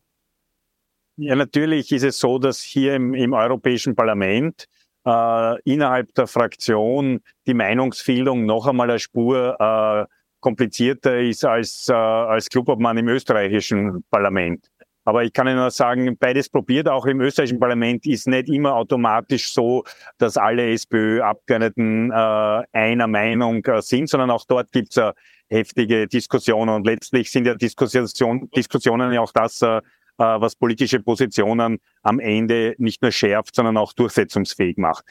Ja, 1.17 1.35
natürlich 1.35 1.91
ist 1.93 2.05
es 2.05 2.19
so, 2.19 2.39
dass 2.39 2.61
hier 2.63 2.95
im, 2.95 3.15
im 3.15 3.33
Europäischen 3.33 3.95
Parlament 3.95 4.67
äh, 5.05 5.61
innerhalb 5.63 6.15
der 6.15 6.27
Fraktion 6.27 7.21
die 7.47 7.55
Meinungsfindung 7.55 8.47
noch 8.47 8.67
einmal 8.67 8.91
eine 8.91 9.01
Spur 9.01 9.57
äh, 9.59 10.07
komplizierter 10.41 11.21
ist 11.21 11.45
als, 11.45 11.89
äh, 11.89 11.95
als 11.95 12.49
Clubobmann 12.49 12.97
im 12.99 13.09
österreichischen 13.09 14.05
Parlament. 14.11 14.69
Aber 15.05 15.25
ich 15.25 15.33
kann 15.33 15.47
Ihnen 15.47 15.57
nur 15.57 15.71
sagen, 15.71 16.17
beides 16.17 16.49
probiert. 16.49 16.89
Auch 16.89 17.07
im 17.07 17.21
österreichischen 17.21 17.59
Parlament 17.59 18.07
ist 18.07 18.29
nicht 18.29 18.49
immer 18.49 18.75
automatisch 18.75 19.53
so, 19.53 19.85
dass 20.19 20.37
alle 20.37 20.71
SPÖ-Abgeordneten 20.73 22.11
äh, 22.11 22.63
einer 22.73 23.07
Meinung 23.09 23.65
äh, 23.65 23.83
sind, 23.83 24.09
sondern 24.09 24.31
auch 24.31 24.45
dort 24.47 24.71
gibt 24.71 24.91
es 24.91 24.97
äh, 24.99 25.13
heftige 25.49 26.07
Diskussionen. 26.07 26.75
Und 26.75 26.87
letztlich 26.87 27.31
sind 27.31 27.47
ja 27.47 27.55
Diskussion, 27.55 28.49
Diskussionen 28.55 29.13
ja 29.13 29.21
auch 29.21 29.33
das, 29.33 29.61
äh, 29.63 29.77
äh, 29.77 29.81
was 30.19 30.55
politische 30.55 31.01
Positionen 31.01 31.79
am 32.03 32.21
Ende 32.21 32.75
nicht 32.79 33.03
nur 33.03 33.11
schärft, 33.11 33.55
sondern 33.55 33.77
auch 33.77 33.93
durchsetzungsfähig 33.93 34.77
macht. 34.77 35.05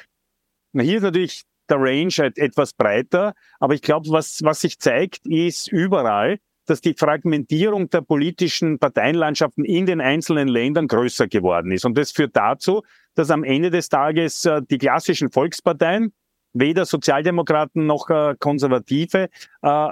Hier 0.73 0.97
ist 0.97 1.03
natürlich 1.03 1.43
der 1.69 1.79
Range 1.79 2.31
etwas 2.35 2.73
breiter. 2.73 3.33
Aber 3.59 3.73
ich 3.73 3.81
glaube, 3.81 4.09
was, 4.09 4.41
was 4.43 4.61
sich 4.61 4.79
zeigt, 4.79 5.25
ist 5.25 5.67
überall, 5.69 6.37
dass 6.65 6.81
die 6.81 6.93
Fragmentierung 6.93 7.89
der 7.89 8.01
politischen 8.01 8.79
Parteienlandschaften 8.79 9.65
in 9.65 9.85
den 9.85 10.01
einzelnen 10.01 10.47
Ländern 10.47 10.87
größer 10.87 11.27
geworden 11.27 11.71
ist. 11.71 11.85
Und 11.85 11.97
das 11.97 12.11
führt 12.11 12.35
dazu, 12.35 12.83
dass 13.15 13.31
am 13.31 13.43
Ende 13.43 13.71
des 13.71 13.89
Tages 13.89 14.45
äh, 14.45 14.61
die 14.69 14.77
klassischen 14.77 15.31
Volksparteien, 15.31 16.13
weder 16.53 16.85
Sozialdemokraten 16.85 17.85
noch 17.85 18.09
äh, 18.09 18.35
Konservative, 18.39 19.29
äh, 19.61 19.89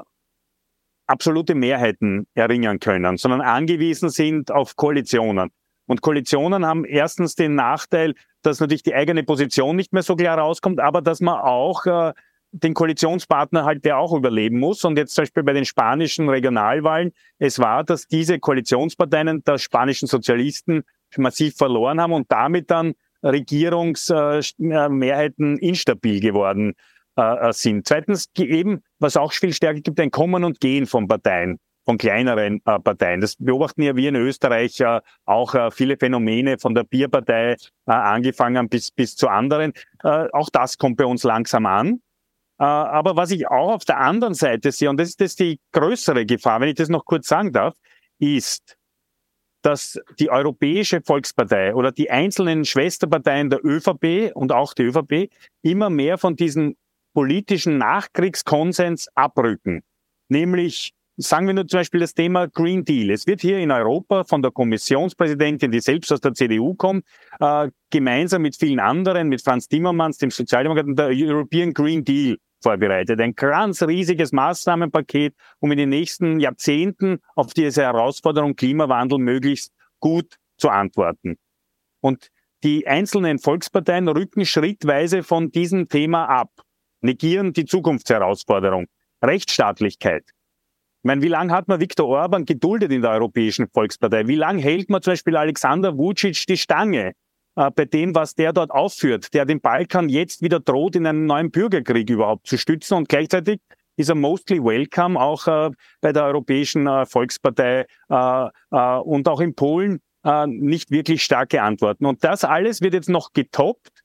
absolute 1.08 1.56
Mehrheiten 1.56 2.28
erringen 2.36 2.80
können, 2.80 3.18
sondern 3.18 3.42
angewiesen 3.42 4.10
sind 4.10 4.52
auf 4.52 4.76
Koalitionen. 4.76 5.50
Und 5.88 6.02
Koalitionen 6.02 6.66
haben 6.68 6.86
erstens 6.86 7.34
den 7.34 7.56
Nachteil, 7.56 8.14
dass 8.44 8.60
natürlich 8.60 8.84
die 8.84 8.94
eigene 8.94 9.24
Position 9.24 9.76
nicht 9.76 9.92
mehr 9.92 10.04
so 10.04 10.16
klar 10.16 10.38
rauskommt, 10.38 10.80
aber 10.80 11.02
dass 11.02 11.20
man 11.20 11.40
auch 11.40 11.86
äh, 11.88 12.14
den 12.52 12.74
Koalitionspartner 12.74 13.66
halt, 13.66 13.86
der 13.86 13.98
auch 13.98 14.14
überleben 14.14 14.60
muss. 14.60 14.84
Und 14.84 14.98
jetzt 14.98 15.16
zum 15.16 15.24
Beispiel 15.24 15.44
bei 15.44 15.54
den 15.54 15.66
spanischen 15.66 16.30
Regionalwahlen, 16.30 17.12
es 17.38 17.60
war, 17.60 17.84
dass 17.84 18.08
diese 18.08 18.40
Koalitionsparteien 18.40 19.44
der 19.44 19.58
spanischen 19.58 20.08
Sozialisten 20.08 20.84
massiv 21.18 21.56
verloren 21.56 22.02
haben 22.02 22.14
und 22.14 22.32
damit 22.32 22.72
dann 22.72 22.94
Regierungsmehrheiten 23.24 25.58
instabil 25.58 26.20
geworden 26.20 26.74
äh, 27.16 27.52
sind. 27.54 27.88
Zweitens 27.88 28.30
eben, 28.38 28.84
was 29.00 29.18
auch 29.18 29.34
viel 29.34 29.54
stärker 29.54 29.82
gibt, 29.82 30.00
ein 30.00 30.12
Kommen 30.12 30.44
und 30.44 30.60
Gehen 30.60 30.86
von 30.86 31.08
Parteien 31.08 31.58
von 31.86 31.98
kleineren 31.98 32.62
äh, 32.66 32.80
Parteien. 32.80 33.20
Das 33.20 33.36
beobachten 33.36 33.82
ja 33.82 33.96
wir 33.96 34.10
in 34.10 34.16
Österreich 34.16 34.80
äh, 34.80 35.02
auch 35.26 35.74
viele 35.74 35.98
Phänomene 35.98 36.60
von 36.60 36.76
der 36.76 36.84
Bierpartei 36.84 37.56
angefangen 37.86 38.70
bis, 38.70 38.92
bis 38.92 39.16
zu 39.16 39.28
anderen. 39.28 39.74
Auch 40.04 40.52
das 40.52 40.78
kommt 40.78 40.98
bei 40.98 41.06
uns 41.06 41.24
langsam 41.24 41.66
an. 41.66 42.00
Äh, 42.60 42.64
aber 42.64 43.16
was 43.16 43.32
ich 43.32 43.48
auch 43.48 43.72
auf 43.72 43.86
der 43.86 44.00
anderen 44.00 44.34
Seite 44.34 44.72
sehe, 44.72 44.90
und 44.90 44.98
das 44.98 45.10
ist 45.10 45.22
das 45.22 45.36
die 45.36 45.60
größere 45.72 46.26
Gefahr, 46.26 46.60
wenn 46.60 46.70
ich 46.70 46.76
das 46.76 46.90
noch 46.90 47.06
kurz 47.06 47.28
sagen 47.28 47.54
darf, 47.54 47.76
ist, 48.20 48.76
dass 49.62 50.00
die 50.20 50.30
Europäische 50.30 51.02
Volkspartei 51.02 51.74
oder 51.74 51.92
die 51.92 52.12
einzelnen 52.12 52.66
Schwesterparteien 52.66 53.50
der 53.50 53.64
ÖVP 53.64 54.32
und 54.34 54.52
auch 54.52 54.74
die 54.74 54.84
ÖVP 54.84 55.30
immer 55.62 55.90
mehr 55.90 56.18
von 56.18 56.36
diesem 56.36 56.76
politischen 57.14 57.78
Nachkriegskonsens 57.78 59.10
abrücken. 59.16 59.82
Nämlich, 60.30 60.94
sagen 61.18 61.48
wir 61.48 61.54
nur 61.54 61.68
zum 61.68 61.80
Beispiel 61.80 62.00
das 62.00 62.14
Thema 62.14 62.48
Green 62.48 62.86
Deal. 62.86 63.10
Es 63.10 63.26
wird 63.28 63.42
hier 63.42 63.58
in 63.58 63.72
Europa 63.72 64.24
von 64.24 64.42
der 64.42 64.52
Kommissionspräsidentin, 64.52 65.72
die 65.72 65.82
selbst 65.82 66.12
aus 66.12 66.22
der 66.22 66.34
CDU 66.34 66.76
kommt, 66.76 67.04
äh, 67.40 67.70
gemeinsam 67.90 68.44
mit 68.44 68.56
vielen 68.56 68.80
anderen, 68.80 69.28
mit 69.28 69.42
Franz 69.42 69.68
Timmermans, 69.68 70.18
dem 70.20 70.32
Sozialdemokraten, 70.32 70.96
der 70.96 71.10
European 71.12 71.74
Green 71.74 72.04
Deal 72.06 72.38
vorbereitet. 72.62 73.20
Ein 73.20 73.36
ganz 73.36 73.82
riesiges 73.82 74.32
Maßnahmenpaket, 74.32 75.36
um 75.60 75.72
in 75.72 75.78
den 75.78 75.90
nächsten 75.90 76.40
Jahrzehnten 76.40 77.20
auf 77.36 77.54
diese 77.54 77.84
Herausforderung 77.84 78.56
Klimawandel 78.56 79.20
möglichst 79.20 79.74
gut 80.00 80.38
zu 80.58 80.70
antworten. 80.70 81.38
Und 82.02 82.30
die 82.64 82.88
einzelnen 82.88 83.40
Volksparteien 83.40 84.08
rücken 84.08 84.46
schrittweise 84.46 85.24
von 85.24 85.52
diesem 85.52 85.88
Thema 85.88 86.26
ab, 86.26 86.52
negieren 87.02 87.54
die 87.54 87.66
Zukunftsherausforderung, 87.66 88.88
Rechtsstaatlichkeit. 89.24 90.24
Ich 90.28 91.04
meine, 91.04 91.22
wie 91.22 91.30
lange 91.30 91.54
hat 91.54 91.70
man 91.70 91.80
Viktor 91.80 92.08
Orban 92.08 92.44
geduldet 92.44 92.92
in 92.92 93.02
der 93.02 93.12
Europäischen 93.12 93.70
Volkspartei? 93.70 94.28
Wie 94.28 94.36
lange 94.36 94.62
hält 94.62 94.90
man 94.90 95.02
zum 95.02 95.14
Beispiel 95.14 95.38
Alexander 95.38 95.98
Vucic 95.98 96.46
die 96.48 96.58
Stange? 96.58 97.14
Äh, 97.60 97.72
bei 97.72 97.84
dem, 97.84 98.16
was 98.16 98.36
der 98.36 98.54
dort 98.54 98.72
aufführt, 98.72 99.34
der 99.34 99.44
den 99.44 99.60
Balkan 99.60 100.08
jetzt 100.08 100.42
wieder 100.42 100.62
droht, 100.62 100.96
in 100.96 101.06
einen 101.06 101.26
neuen 101.26 101.52
Bürgerkrieg 101.52 102.10
überhaupt 102.10 102.48
zu 102.48 102.58
stützen 102.58 102.96
und 102.96 103.10
gleichzeitig 103.10 103.60
ist 103.98 104.08
er 104.08 104.16
mostly 104.16 104.64
welcome 104.64 105.20
auch 105.20 105.46
äh, 105.46 105.70
bei 106.00 106.14
der 106.14 106.24
Europäischen 106.24 106.88
äh, 106.88 107.06
Volkspartei 107.06 107.86
äh, 108.10 108.48
äh, 108.72 108.98
und 109.00 109.28
auch 109.28 109.42
in 109.42 109.56
Polen 109.56 110.00
äh, 110.24 110.48
nicht 110.48 110.90
wirklich 110.90 111.22
starke 111.22 111.62
Antworten. 111.62 112.06
Und 112.06 112.24
das 112.24 112.46
alles 112.46 112.80
wird 112.80 112.94
jetzt 112.94 113.10
noch 113.10 113.34
getoppt, 113.34 114.04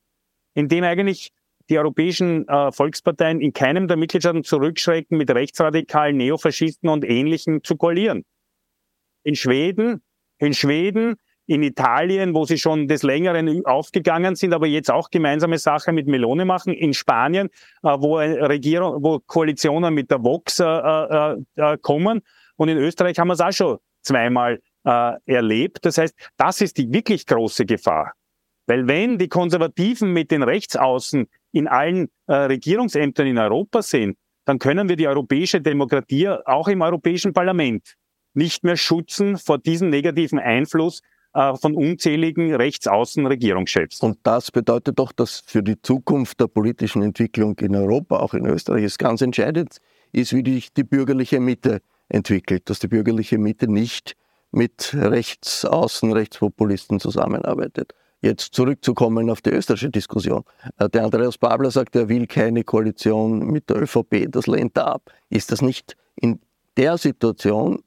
indem 0.55 0.82
eigentlich 0.82 1.30
die 1.70 1.78
europäischen 1.78 2.44
Volksparteien 2.72 3.40
in 3.40 3.55
keinem 3.55 3.88
der 3.88 3.96
Mitgliedstaaten 3.96 4.44
zurückschrecken, 4.44 5.16
mit 5.16 5.30
rechtsradikalen 5.30 6.18
Neofaschisten 6.18 6.90
und 6.90 7.07
Ähnlichen 7.07 7.64
zu 7.64 7.76
koalieren. 7.76 8.26
In 9.22 9.34
Schweden, 9.34 10.02
in 10.36 10.52
Schweden 10.52 11.14
in 11.47 11.62
Italien, 11.62 12.34
wo 12.34 12.45
sie 12.45 12.59
schon 12.59 12.88
des 12.88 13.03
Längeren 13.03 13.64
aufgegangen 13.66 14.34
sind, 14.34 14.55
aber 14.55 14.66
jetzt 14.66 14.90
auch 14.90 15.11
gemeinsame 15.11 15.59
Sache 15.59 15.92
mit 15.92 16.07
Melone 16.07 16.45
machen, 16.45 16.72
in 16.72 16.95
Spanien, 16.95 17.49
äh, 17.82 17.88
wo 17.99 18.16
Regierung, 18.16 19.03
wo 19.03 19.20
Koalitionen 19.20 19.92
mit 19.92 20.11
der 20.11 20.22
Vox 20.22 20.61
äh, 20.61 20.64
äh, 20.64 21.78
kommen. 21.78 22.22
Und 22.57 22.68
in 22.68 22.78
Österreich 22.78 23.18
haben 23.18 23.28
wir 23.28 23.34
es 23.34 23.40
auch 23.40 23.53
schon 23.53 23.78
zweimal 24.03 24.61
erlebt. 24.86 25.78
Das 25.86 25.97
heißt, 25.97 26.14
das 26.36 26.61
ist 26.61 26.76
die 26.76 26.92
wirklich 26.92 27.24
große 27.24 27.64
Gefahr. 27.64 28.12
Weil 28.66 28.86
wenn 28.86 29.16
die 29.16 29.28
Konservativen 29.28 30.12
mit 30.12 30.30
den 30.30 30.42
Rechtsaußen 30.42 31.26
in 31.53 31.68
allen 31.68 32.11
Regierungsämtern 32.28 33.26
in 33.26 33.38
Europa 33.38 33.80
sind, 33.80 34.18
dann 34.45 34.59
können 34.59 34.90
wir 34.90 34.97
die 34.97 35.09
europäische 35.09 35.62
Demokratie 35.62 36.28
auch 36.28 36.68
im 36.68 36.82
Europäischen 36.82 37.32
Parlament 37.32 37.95
nicht 38.34 38.62
mehr 38.62 38.76
schützen 38.76 39.38
vor 39.38 39.59
diesem 39.59 39.88
negativen 39.88 40.38
Einfluss, 40.38 41.01
äh, 41.35 41.55
von 41.57 41.74
unzähligen 41.74 42.55
Rechtsaußen-Regierungschefs. 42.55 44.01
Und 44.01 44.18
das 44.22 44.51
bedeutet 44.51 44.99
doch, 44.99 45.12
dass 45.12 45.43
für 45.47 45.62
die 45.62 45.80
Zukunft 45.82 46.41
der 46.41 46.47
politischen 46.47 47.03
Entwicklung 47.03 47.59
in 47.59 47.74
Europa, 47.74 48.18
auch 48.18 48.35
in 48.35 48.47
Österreich, 48.47 48.85
es 48.85 48.99
ganz 48.99 49.20
entscheidend 49.20 49.78
ist, 50.12 50.32
wie 50.32 50.45
sich 50.49 50.72
die 50.72 50.85
bürgerliche 50.85 51.41
Mitte 51.41 51.80
entwickelt, 52.09 52.70
dass 52.70 52.78
die 52.78 52.89
bürgerliche 52.89 53.39
Mitte 53.39 53.66
nicht 53.66 54.14
mit 54.53 54.95
Rechtsaußen, 54.95 56.12
Rechtspopulisten 56.12 57.01
zusammenarbeitet. 57.01 57.95
Jetzt 58.22 58.55
zurückzukommen 58.55 59.28
auf 59.28 59.43
die 59.43 59.51
österreichische 59.51 59.91
Diskussion. 59.91 60.45
Äh, 60.78 60.89
der 60.89 61.05
Andreas 61.05 61.37
Babler 61.37 61.70
sagt, 61.70 61.97
er 61.97 62.09
will 62.09 62.26
keine 62.26 62.64
Koalition 62.64 63.51
mit 63.51 63.68
der 63.68 63.82
ÖVP, 63.82 64.28
das 64.30 64.47
lehnt 64.47 64.76
er 64.76 64.87
ab. 64.87 65.11
Ist 65.30 65.53
das 65.53 65.61
nicht 65.61 65.97
in 66.14 66.41
der 66.76 66.97
Situation 66.97 67.82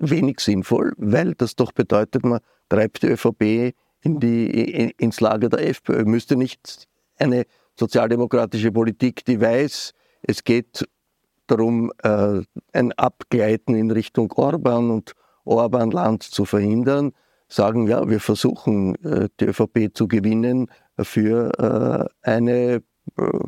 wenig 0.00 0.40
sinnvoll, 0.40 0.92
weil 0.96 1.34
das 1.34 1.56
doch 1.56 1.72
bedeutet, 1.72 2.24
man 2.24 2.40
treibt 2.68 3.02
die 3.02 3.08
ÖVP 3.08 3.74
in 4.02 4.18
die, 4.18 4.46
in, 4.46 4.90
ins 4.98 5.20
Lager 5.20 5.48
der 5.48 5.68
FPÖ. 5.68 6.04
Müsste 6.04 6.36
nicht 6.36 6.88
eine 7.18 7.44
sozialdemokratische 7.78 8.72
Politik, 8.72 9.24
die 9.24 9.40
weiß, 9.40 9.92
es 10.22 10.44
geht 10.44 10.86
darum, 11.46 11.92
äh, 12.02 12.40
ein 12.72 12.92
Abgleiten 12.92 13.74
in 13.74 13.90
Richtung 13.90 14.32
Orban 14.32 14.90
und 14.90 15.12
Orban-Land 15.44 16.22
zu 16.22 16.44
verhindern, 16.44 17.12
sagen, 17.48 17.86
ja, 17.88 18.08
wir 18.08 18.20
versuchen, 18.20 18.94
äh, 19.04 19.28
die 19.40 19.46
ÖVP 19.46 19.90
zu 19.94 20.08
gewinnen 20.08 20.70
für 20.98 22.08
äh, 22.22 22.28
eine 22.28 22.82
äh, 23.16 23.38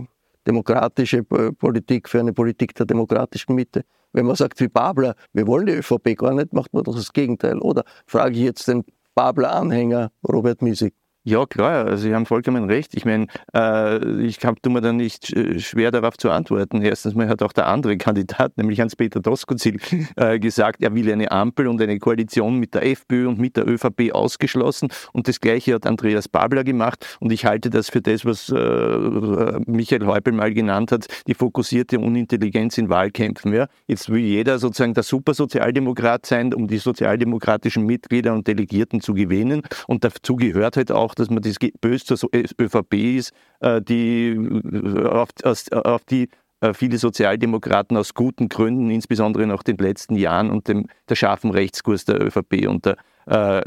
demokratische 0.47 1.23
Politik, 1.23 2.09
für 2.09 2.19
eine 2.19 2.33
Politik 2.33 2.75
der 2.75 2.87
demokratischen 2.87 3.55
Mitte. 3.55 3.85
Wenn 4.13 4.27
man 4.27 4.37
sagt 4.37 4.61
wie 4.61 4.69
Babler, 4.69 5.15
wir 5.33 5.47
wollen 5.47 5.67
die 5.67 5.73
ÖVP 5.73 6.17
gar 6.17 6.35
nicht, 6.35 6.53
macht 6.53 6.73
man 6.75 6.85
doch 6.85 6.95
das 6.95 7.13
Gegenteil. 7.13 7.59
Oder 7.59 7.85
frage 8.07 8.35
ich 8.35 8.43
jetzt 8.43 8.69
den 8.69 8.85
Babler-Anhänger 9.15 10.11
Robert 10.27 10.63
Miesig. 10.63 10.95
Ja, 11.25 11.47
klar, 11.47 11.87
also 11.87 12.03
Sie 12.03 12.13
haben 12.13 12.27
vollkommen 12.27 12.65
recht. 12.65 12.95
Ich 12.97 13.05
meine, 13.05 13.29
äh, 13.55 14.23
ich 14.23 14.39
tue 14.39 14.73
mir 14.73 14.81
da 14.81 14.93
nicht 14.93 15.33
schwer 15.61 15.93
darauf 15.93 16.17
zu 16.17 16.31
antworten. 16.31 16.83
Erstens 16.83 17.15
mal 17.15 17.29
hat 17.29 17.43
auch 17.43 17.53
der 17.53 17.69
andere 17.69 17.97
Kandidat, 17.97 18.57
nämlich 18.57 18.81
Hans-Peter 18.81 19.21
Doskozil, 19.21 19.79
äh, 20.17 20.41
gesagt, 20.41 20.83
er 20.83 20.97
will 20.97 21.13
eine 21.13 21.31
Ampel 21.31 21.69
und 21.69 21.81
eine 21.81 22.01
Koalition 22.01 22.59
mit 22.59 22.75
der 22.75 22.85
FPÖ 22.87 23.29
und 23.29 23.39
mit 23.39 23.57
der 23.57 23.69
ÖVP 23.69 24.11
ausgeschlossen. 24.13 24.89
Und 25.13 25.29
das 25.29 25.41
Gleiche 25.41 25.75
hat 25.75 25.87
Andreas 25.87 26.29
Babler 26.29 26.65
gemacht. 26.65 27.19
Und 27.21 27.31
ich 27.31 27.45
halte 27.45 27.71
das 27.71 27.89
für 27.89 28.01
das, 28.01 28.25
was 28.25 28.49
äh, 28.49 29.61
Michael 29.67 30.07
Häupl 30.07 30.33
mal 30.33 30.53
genannt 30.53 30.91
hat, 30.91 31.07
die 31.29 31.35
fokussierte 31.35 32.01
Unintelligenz 32.01 32.79
in 32.79 32.89
Wahlkämpfen. 32.89 33.55
Ja? 33.55 33.69
Jetzt 33.87 34.11
will 34.11 34.23
jeder 34.23 34.59
sozusagen 34.59 34.95
der 34.95 35.05
Supersozialdemokrat 35.05 36.27
sein, 36.27 36.53
um 36.53 36.67
die 36.67 36.79
sozialdemokratischen 36.79 37.87
Mitglieder 37.87 38.33
und 38.33 38.49
Delegierten 38.49 39.01
zu 39.01 39.15
gewinnen. 39.15 39.63
Und 39.87 40.03
dazu 40.03 40.35
gehört 40.35 40.77
halt 40.77 40.91
auch, 40.91 41.12
auch, 41.13 41.15
dass 41.15 41.31
man 41.31 41.43
das 41.43 41.57
böse 41.81 42.17
zur 42.17 42.31
ÖVP 42.35 42.95
ist, 42.95 43.33
äh, 43.61 43.81
die, 43.83 44.31
äh, 44.31 45.07
auf, 45.07 45.29
auf 45.45 46.05
die 46.05 46.29
äh, 46.61 46.75
viele 46.75 46.99
Sozialdemokraten 46.99 47.97
aus 47.97 48.15
guten 48.15 48.49
Gründen, 48.49 48.91
insbesondere 48.91 49.47
nach 49.47 49.63
den 49.63 49.77
letzten 49.77 50.17
Jahren 50.17 50.51
und 50.51 50.69
dem 50.69 50.87
der 51.09 51.15
scharfen 51.15 51.51
Rechtskurs 51.51 52.05
der 52.05 52.21
ÖVP 52.21 52.67
unter 52.67 52.97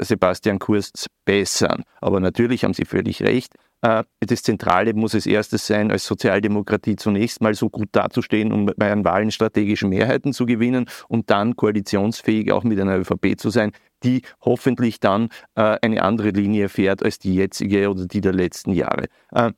Sebastian 0.02 0.60
Kurz 0.60 1.06
bessern. 1.24 1.86
Aber 2.02 2.20
natürlich 2.20 2.66
haben 2.66 2.74
Sie 2.74 2.84
völlig 2.84 3.22
recht. 3.22 3.54
Das 3.80 4.43
Zentrale 4.43 4.93
muss 4.93 5.14
es 5.14 5.26
erstes 5.26 5.66
sein, 5.66 5.91
als 5.91 6.04
Sozialdemokratie 6.04 6.98
zunächst 6.98 7.39
mal 7.39 7.54
so 7.54 7.70
gut 7.70 7.88
dazustehen, 7.93 8.52
um 8.52 8.66
bei 8.66 8.89
den 8.89 9.06
Wahlen 9.06 9.32
strategische 9.32 9.88
Mehrheiten 9.88 10.34
zu 10.34 10.46
gewinnen 10.46 10.89
und 11.08 11.30
dann 11.30 11.56
koalitionsfähig 11.56 12.52
auch 12.52 12.66
mit 12.66 12.82
einer 12.82 12.98
ÖVP 12.98 13.39
zu 13.39 13.50
sein, 13.50 13.72
die 14.06 14.22
hoffentlich 14.41 14.99
dann 14.99 15.30
äh, 15.56 15.78
eine 15.82 16.03
andere 16.03 16.30
Linie 16.30 16.70
fährt 16.70 17.03
als 17.03 17.20
die 17.20 17.36
jetzige 17.36 17.89
oder 17.89 18.06
die 18.06 18.22
der 18.22 18.34
letzten 18.34 18.72
Jahre. 18.72 19.08
Äh, 19.32 19.51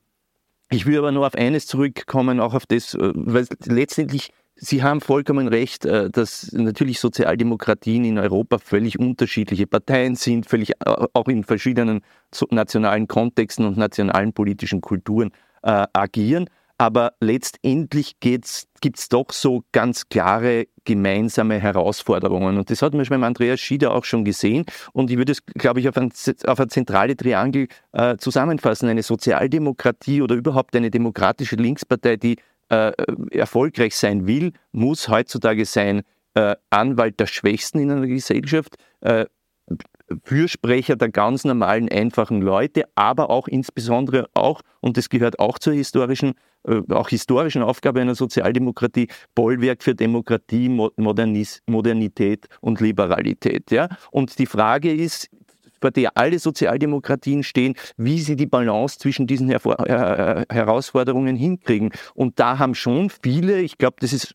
ich 0.70 0.84
will 0.84 0.98
aber 0.98 1.12
nur 1.12 1.26
auf 1.26 1.34
eines 1.34 1.66
zurückkommen, 1.66 2.40
auch 2.40 2.54
auf 2.54 2.66
das, 2.66 2.94
äh, 2.94 3.12
weil 3.14 3.46
letztendlich 3.64 4.30
Sie 4.60 4.82
haben 4.82 5.00
vollkommen 5.00 5.46
recht, 5.46 5.84
äh, 5.84 6.10
dass 6.10 6.50
natürlich 6.52 6.98
Sozialdemokratien 6.98 8.04
in 8.04 8.18
Europa 8.18 8.58
völlig 8.58 8.98
unterschiedliche 8.98 9.68
Parteien 9.68 10.16
sind, 10.16 10.46
völlig 10.46 10.70
äh, 10.84 11.06
auch 11.12 11.28
in 11.28 11.44
verschiedenen 11.44 12.00
nationalen 12.50 13.06
Kontexten 13.06 13.64
und 13.64 13.76
nationalen 13.76 14.32
politischen 14.32 14.80
Kulturen 14.80 15.30
agieren. 15.60 16.48
Aber 16.78 17.14
letztendlich 17.20 18.20
gibt 18.20 18.46
es 18.46 19.08
doch 19.08 19.32
so 19.32 19.64
ganz 19.72 20.08
klare 20.08 20.68
gemeinsame 20.84 21.58
Herausforderungen. 21.58 22.56
Und 22.56 22.70
das 22.70 22.82
hat 22.82 22.94
man 22.94 23.04
schon 23.04 23.16
beim 23.16 23.24
Andreas 23.24 23.58
Schieder 23.58 23.92
auch 23.92 24.04
schon 24.04 24.24
gesehen. 24.24 24.64
Und 24.92 25.10
ich 25.10 25.18
würde 25.18 25.32
es, 25.32 25.44
glaube 25.44 25.80
ich, 25.80 25.88
auf 25.88 25.96
ein, 25.96 26.12
auf 26.46 26.60
ein 26.60 26.68
zentrale 26.68 27.16
Triangel 27.16 27.66
äh, 27.92 28.16
zusammenfassen. 28.16 28.88
Eine 28.88 29.02
Sozialdemokratie 29.02 30.22
oder 30.22 30.36
überhaupt 30.36 30.76
eine 30.76 30.92
demokratische 30.92 31.56
Linkspartei, 31.56 32.16
die 32.16 32.36
äh, 32.68 32.92
erfolgreich 33.32 33.96
sein 33.96 34.28
will, 34.28 34.52
muss 34.70 35.08
heutzutage 35.08 35.64
sein 35.64 36.02
äh, 36.34 36.54
Anwalt 36.70 37.18
der 37.18 37.26
Schwächsten 37.26 37.80
in 37.80 37.90
einer 37.90 38.06
Gesellschaft, 38.06 38.76
äh, 39.00 39.26
Fürsprecher 40.24 40.96
der 40.96 41.10
ganz 41.10 41.44
normalen, 41.44 41.88
einfachen 41.88 42.40
Leute, 42.40 42.84
aber 42.94 43.30
auch 43.30 43.48
insbesondere 43.48 44.26
auch, 44.34 44.62
und 44.80 44.96
das 44.96 45.08
gehört 45.08 45.38
auch 45.38 45.58
zur 45.58 45.74
historischen, 45.74 46.34
äh, 46.64 46.80
auch 46.90 47.08
historischen 47.08 47.62
Aufgabe 47.62 48.00
einer 48.00 48.14
Sozialdemokratie, 48.14 49.08
Bollwerk 49.34 49.82
für 49.82 49.94
Demokratie, 49.94 50.68
Modernis, 50.68 51.62
Modernität 51.66 52.46
und 52.60 52.80
Liberalität. 52.80 53.70
Ja? 53.70 53.88
Und 54.10 54.38
die 54.38 54.46
Frage 54.46 54.92
ist, 54.92 55.28
vor 55.80 55.90
der 55.92 56.16
alle 56.16 56.38
Sozialdemokratien 56.38 57.44
stehen, 57.44 57.74
wie 57.96 58.18
sie 58.18 58.34
die 58.34 58.46
Balance 58.46 58.98
zwischen 58.98 59.28
diesen 59.28 59.48
Hervor 59.48 59.78
äh, 59.86 60.44
Herausforderungen 60.50 61.36
hinkriegen. 61.36 61.92
Und 62.14 62.40
da 62.40 62.58
haben 62.58 62.74
schon 62.74 63.10
viele, 63.10 63.60
ich 63.60 63.78
glaube, 63.78 63.96
das 64.00 64.12
ist 64.12 64.34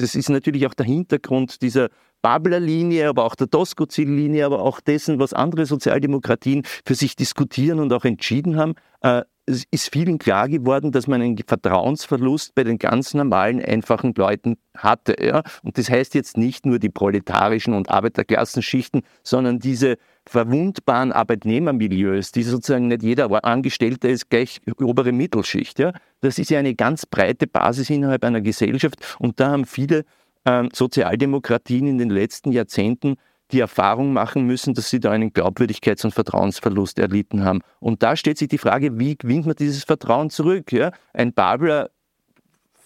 das 0.00 0.14
ist 0.14 0.28
natürlich 0.28 0.66
auch 0.66 0.74
der 0.74 0.86
Hintergrund 0.86 1.62
dieser 1.62 1.88
Babler-Linie, 2.22 3.08
aber 3.08 3.24
auch 3.24 3.34
der 3.34 3.46
Doskozil-Linie, 3.46 4.46
aber 4.46 4.60
auch 4.60 4.80
dessen, 4.80 5.18
was 5.18 5.32
andere 5.32 5.66
Sozialdemokratien 5.66 6.62
für 6.84 6.94
sich 6.94 7.16
diskutieren 7.16 7.80
und 7.80 7.92
auch 7.92 8.04
entschieden 8.04 8.56
haben, 8.56 8.74
äh, 9.02 9.22
es 9.48 9.64
ist 9.70 9.90
vielen 9.90 10.18
klar 10.18 10.48
geworden, 10.48 10.92
dass 10.92 11.06
man 11.06 11.22
einen 11.22 11.38
Vertrauensverlust 11.38 12.54
bei 12.54 12.64
den 12.64 12.78
ganz 12.78 13.14
normalen, 13.14 13.64
einfachen 13.64 14.12
Leuten 14.14 14.58
hatte. 14.76 15.16
Ja? 15.24 15.42
Und 15.62 15.78
das 15.78 15.88
heißt 15.88 16.14
jetzt 16.14 16.36
nicht 16.36 16.66
nur 16.66 16.78
die 16.78 16.90
proletarischen 16.90 17.72
und 17.72 17.88
Arbeiterklassenschichten, 17.88 19.02
sondern 19.22 19.58
diese 19.58 19.96
verwundbaren 20.26 21.12
Arbeitnehmermilieus, 21.12 22.32
die 22.32 22.42
sozusagen 22.42 22.88
nicht 22.88 23.02
jeder 23.02 23.44
Angestellte 23.44 24.08
ist 24.08 24.28
gleich 24.28 24.60
obere 24.78 25.12
Mittelschicht. 25.12 25.78
Ja? 25.78 25.92
Das 26.20 26.38
ist 26.38 26.50
ja 26.50 26.58
eine 26.58 26.74
ganz 26.74 27.06
breite 27.06 27.46
Basis 27.46 27.88
innerhalb 27.88 28.24
einer 28.24 28.42
Gesellschaft 28.42 29.16
und 29.18 29.40
da 29.40 29.50
haben 29.50 29.64
viele 29.64 30.04
Sozialdemokratien 30.72 31.86
in 31.86 31.98
den 31.98 32.10
letzten 32.10 32.52
Jahrzehnten 32.52 33.16
die 33.50 33.60
Erfahrung 33.60 34.12
machen 34.12 34.44
müssen, 34.46 34.74
dass 34.74 34.90
sie 34.90 35.00
da 35.00 35.10
einen 35.10 35.30
Glaubwürdigkeits- 35.32 36.04
und 36.04 36.12
Vertrauensverlust 36.12 36.98
erlitten 36.98 37.44
haben. 37.44 37.60
Und 37.80 38.02
da 38.02 38.14
stellt 38.16 38.38
sich 38.38 38.48
die 38.48 38.58
Frage, 38.58 38.98
wie 38.98 39.16
gewinnt 39.16 39.46
man 39.46 39.56
dieses 39.56 39.84
Vertrauen 39.84 40.30
zurück? 40.30 40.70
Ja? 40.72 40.92
Ein 41.14 41.32
Babler 41.32 41.90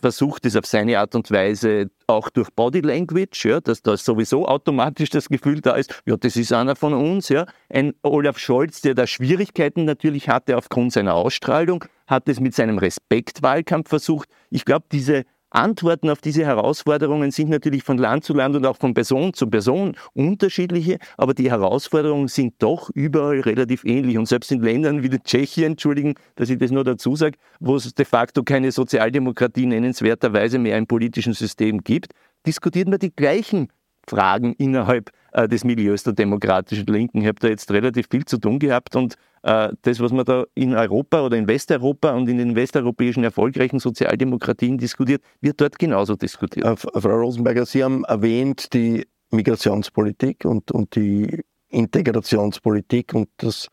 versucht 0.03 0.45
es 0.47 0.57
auf 0.57 0.67
seine 0.67 0.99
Art 0.99 1.15
und 1.15 1.31
Weise 1.31 1.91
auch 2.09 2.29
durch 2.29 2.51
Body 2.51 2.81
Language, 2.81 3.45
ja, 3.45 3.61
dass 3.61 3.83
da 3.83 3.97
sowieso 3.97 4.47
automatisch 4.47 5.11
das 5.11 5.29
Gefühl 5.29 5.61
da 5.61 5.77
ist, 5.77 6.03
ja, 6.05 6.17
das 6.17 6.37
ist 6.37 6.53
einer 6.53 6.75
von 6.75 6.93
uns. 6.93 7.29
Ja. 7.29 7.47
Ein 7.69 7.95
Olaf 8.03 8.39
Scholz, 8.39 8.81
der 8.81 8.95
da 8.95 9.07
Schwierigkeiten 9.07 9.85
natürlich 9.85 10.29
hatte 10.29 10.57
aufgrund 10.59 10.93
seiner 10.93 11.15
Ausstrahlung, 11.15 11.85
hat 12.09 12.29
es 12.29 12.41
mit 12.41 12.55
seinem 12.55 12.79
Respektwahlkampf 12.79 13.89
versucht. 13.89 14.29
Ich 14.51 14.65
glaube, 14.65 14.87
diese 14.91 15.23
Antworten 15.55 16.11
auf 16.11 16.21
diese 16.21 16.45
Herausforderungen 16.45 17.31
sind 17.31 17.51
natürlich 17.51 17.83
von 17.85 17.99
Land 17.99 18.25
zu 18.25 18.35
Land 18.35 18.57
und 18.57 18.67
auch 18.67 18.77
von 18.77 18.95
Person 18.95 19.35
zu 19.35 19.47
Person 19.49 19.97
unterschiedliche, 20.15 20.99
aber 21.17 21.35
die 21.35 21.51
Herausforderungen 21.51 22.29
sind 22.29 22.55
doch 22.59 22.91
überall 22.91 23.41
relativ 23.41 23.85
ähnlich. 23.85 24.19
Und 24.19 24.27
selbst 24.27 24.51
in 24.51 24.63
Ländern 24.63 25.03
wie 25.03 25.11
Tschechien, 25.11 25.73
entschuldigen, 25.73 26.15
dass 26.37 26.51
ich 26.51 26.59
das 26.59 26.71
nur 26.71 26.85
dazu 26.85 27.17
sage, 27.17 27.39
wo 27.61 27.77
es 27.77 27.95
de 27.95 28.05
facto 28.05 28.43
keine 28.43 28.73
Sozialdemokratie 28.73 29.67
nennenswerterweise 29.67 30.59
mehr 30.59 30.79
im 30.79 30.87
politischen 30.87 31.35
System 31.35 31.83
gibt, 31.83 32.13
diskutiert 32.47 32.89
man 32.89 32.99
die 32.99 33.15
gleichen 33.15 33.69
Fragen 34.09 34.55
innerhalb 34.55 35.11
äh, 35.33 35.49
des 35.49 35.65
Milieus 35.65 36.05
der 36.05 36.13
demokratischen 36.13 36.87
Linken. 36.87 37.23
Ich 37.23 37.27
habe 37.27 37.41
da 37.41 37.49
jetzt 37.49 37.71
relativ 37.71 38.07
viel 38.11 38.25
zu 38.25 38.39
tun 38.39 38.59
gehabt 38.59 38.97
und 38.97 39.17
äh, 39.43 39.71
das, 39.83 40.01
was 40.01 40.13
man 40.13 40.25
da 40.25 40.45
in 40.55 40.75
Europa 40.75 41.23
oder 41.23 41.37
in 41.37 41.49
Westeuropa 41.49 42.13
und 42.13 42.29
in 42.29 42.39
den 42.39 42.55
westeuropäischen 42.55 43.25
erfolgreichen 43.25 43.79
Sozialdemokratien 43.79 44.79
diskutiert, 44.79 45.23
wird 45.41 45.61
dort 45.61 45.79
genauso 45.79 46.17
diskutiert. 46.17 46.67
Äh, 46.67 46.77
Frau 46.77 47.21
Rosenberger, 47.21 47.67
Sie 47.67 47.83
haben 47.83 48.05
erwähnt 48.05 48.73
die 48.73 49.07
Migrationspolitik 49.31 50.45
und, 50.45 50.71
und 50.71 50.95
die 50.95 51.43
Integrationspolitik 51.69 53.15
und 53.15 53.29
das 53.39 53.69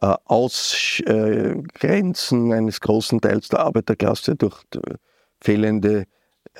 äh, 0.00 0.14
Ausgrenzen 0.24 2.52
eines 2.52 2.80
großen 2.80 3.20
Teils 3.20 3.48
der 3.48 3.60
Arbeiterklasse 3.60 4.34
durch 4.36 4.62
fehlende 5.40 6.06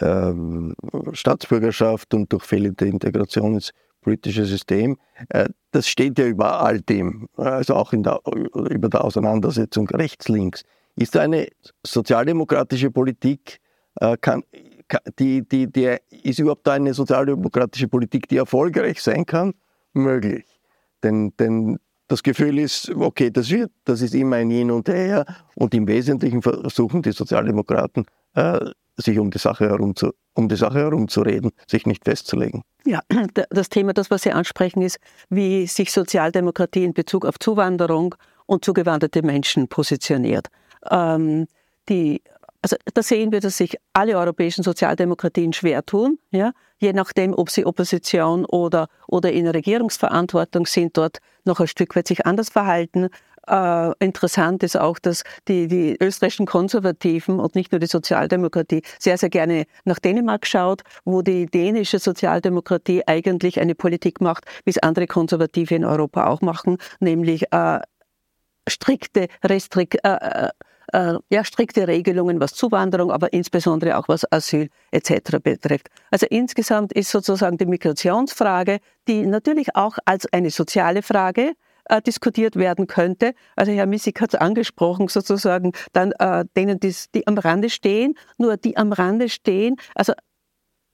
ähm, 0.00 0.74
Staatsbürgerschaft 1.12 2.14
und 2.14 2.32
durch 2.32 2.44
fehlende 2.44 2.86
Integration 2.86 3.55
ins 3.55 3.72
politische 4.03 4.44
System, 4.44 4.98
äh, 5.30 5.48
das 5.70 5.88
steht 5.88 6.18
ja 6.18 6.26
über 6.26 6.61
all 6.61 6.80
dem, 6.80 7.28
also 7.36 7.74
auch 7.74 7.92
der, 7.92 8.20
über 8.55 8.88
der 8.88 9.05
Auseinandersetzung 9.05 9.88
rechts-links. 9.88 10.64
Ist 10.96 11.16
eine 11.16 11.48
sozialdemokratische 11.86 12.90
Politik, 12.90 13.61
äh, 14.00 14.16
kann, 14.18 14.42
die, 15.18 15.48
die, 15.48 15.72
die, 15.72 15.96
ist 16.22 16.38
überhaupt 16.38 16.68
eine 16.68 16.92
sozialdemokratische 16.92 17.88
Politik, 17.88 18.28
die 18.28 18.36
erfolgreich 18.36 19.03
sein 19.03 19.24
kann? 19.24 19.55
Möglich. 19.94 20.44
Denn, 21.03 21.32
denn 21.38 21.78
das 22.09 22.22
Gefühl 22.22 22.59
ist, 22.59 22.90
okay, 22.90 23.30
das 23.30 23.50
wird, 23.50 23.70
das 23.84 24.03
ist 24.03 24.14
immer 24.14 24.36
ein 24.36 24.50
Hin 24.50 24.70
und 24.70 24.88
Her 24.88 25.24
und 25.55 25.72
im 25.72 25.86
Wesentlichen 25.86 26.42
versuchen 26.42 27.00
die 27.00 27.12
Sozialdemokraten, 27.12 28.05
äh, 28.34 28.61
sich 28.98 29.18
um 29.18 29.30
die 29.30 29.38
Sache 29.38 29.68
herum 29.68 29.96
zu, 29.96 30.12
um 30.34 30.48
die 30.48 30.56
Sache 30.56 30.78
herumzureden, 30.78 31.50
sich 31.66 31.86
nicht 31.86 32.04
festzulegen. 32.04 32.62
Ja, 32.84 33.00
das 33.50 33.68
Thema, 33.68 33.92
das 33.92 34.10
was 34.10 34.22
Sie 34.22 34.32
ansprechen, 34.32 34.82
ist, 34.82 34.98
wie 35.28 35.66
sich 35.66 35.92
Sozialdemokratie 35.92 36.84
in 36.84 36.94
Bezug 36.94 37.24
auf 37.24 37.38
Zuwanderung 37.38 38.14
und 38.46 38.64
zugewanderte 38.64 39.22
Menschen 39.22 39.68
positioniert. 39.68 40.48
Ähm, 40.90 41.46
die, 41.88 42.22
also 42.60 42.76
da 42.94 43.02
sehen 43.02 43.32
wir, 43.32 43.40
dass 43.40 43.56
sich 43.56 43.76
alle 43.92 44.16
europäischen 44.16 44.62
Sozialdemokratien 44.62 45.52
schwer 45.52 45.84
tun, 45.84 46.18
ja, 46.30 46.52
je 46.78 46.92
nachdem, 46.92 47.34
ob 47.34 47.50
sie 47.50 47.64
Opposition 47.64 48.44
oder, 48.44 48.88
oder 49.06 49.32
in 49.32 49.46
Regierungsverantwortung 49.46 50.66
sind, 50.66 50.96
dort 50.96 51.18
noch 51.44 51.60
ein 51.60 51.68
Stück 51.68 51.94
weit 51.96 52.08
sich 52.08 52.26
anders 52.26 52.50
verhalten. 52.50 53.08
Äh, 53.49 53.93
interessant 53.99 54.62
ist 54.62 54.76
auch, 54.78 54.99
dass 54.99 55.24
die, 55.49 55.66
die 55.66 55.97
österreichischen 56.01 56.47
Konservativen 56.47 57.40
und 57.40 57.55
nicht 57.55 57.72
nur 57.72 57.80
die 57.80 57.86
Sozialdemokratie 57.86 58.82
sehr, 58.99 59.18
sehr 59.18 59.30
gerne 59.30 59.64
nach 59.84 59.99
Dänemark 59.99 60.47
schaut, 60.47 60.82
wo 61.05 61.22
die 61.22 61.47
dänische 61.47 61.99
Sozialdemokratie 61.99 63.03
eigentlich 63.07 63.61
eine 63.61 63.74
Politik 63.74 64.20
macht, 64.20 64.45
wie 64.64 64.70
es 64.70 64.78
andere 64.78 65.07
Konservative 65.07 65.74
in 65.74 65.84
Europa 65.84 66.26
auch 66.26 66.40
machen, 66.40 66.78
nämlich 67.01 67.53
äh, 67.53 67.80
strikte, 68.68 69.26
restrik 69.45 69.99
äh, 70.05 70.09
äh, 70.09 70.49
äh, 70.93 71.18
ja, 71.30 71.45
strikte 71.45 71.88
Regelungen, 71.88 72.40
was 72.40 72.55
Zuwanderung, 72.55 73.11
aber 73.11 73.32
insbesondere 73.32 73.97
auch 73.97 74.09
was 74.09 74.30
Asyl 74.30 74.68
etc. 74.90 75.38
betrifft. 75.43 75.88
Also 76.11 76.26
insgesamt 76.28 76.93
ist 76.93 77.11
sozusagen 77.11 77.57
die 77.57 77.66
Migrationsfrage, 77.66 78.78
die 79.09 79.26
natürlich 79.26 79.74
auch 79.74 79.99
als 80.05 80.30
eine 80.32 80.51
soziale 80.51 81.03
Frage 81.03 81.55
äh, 81.93 82.01
diskutiert 82.01 82.57
werden 82.57 82.86
könnte. 82.86 83.34
Also 83.55 83.70
Herr 83.72 83.86
Missig 83.86 84.20
hat 84.20 84.32
es 84.32 84.40
angesprochen, 84.40 85.09
sozusagen 85.09 85.72
dann 85.93 86.12
äh, 86.12 86.45
denen, 86.57 86.80
die, 86.80 87.26
am 87.26 87.36
Rande 87.36 87.68
stehen, 87.68 88.14
nur 88.38 88.57
die 88.57 88.76
am 88.78 88.93
Rande 88.93 89.28
stehen, 89.28 89.76
also 89.95 90.14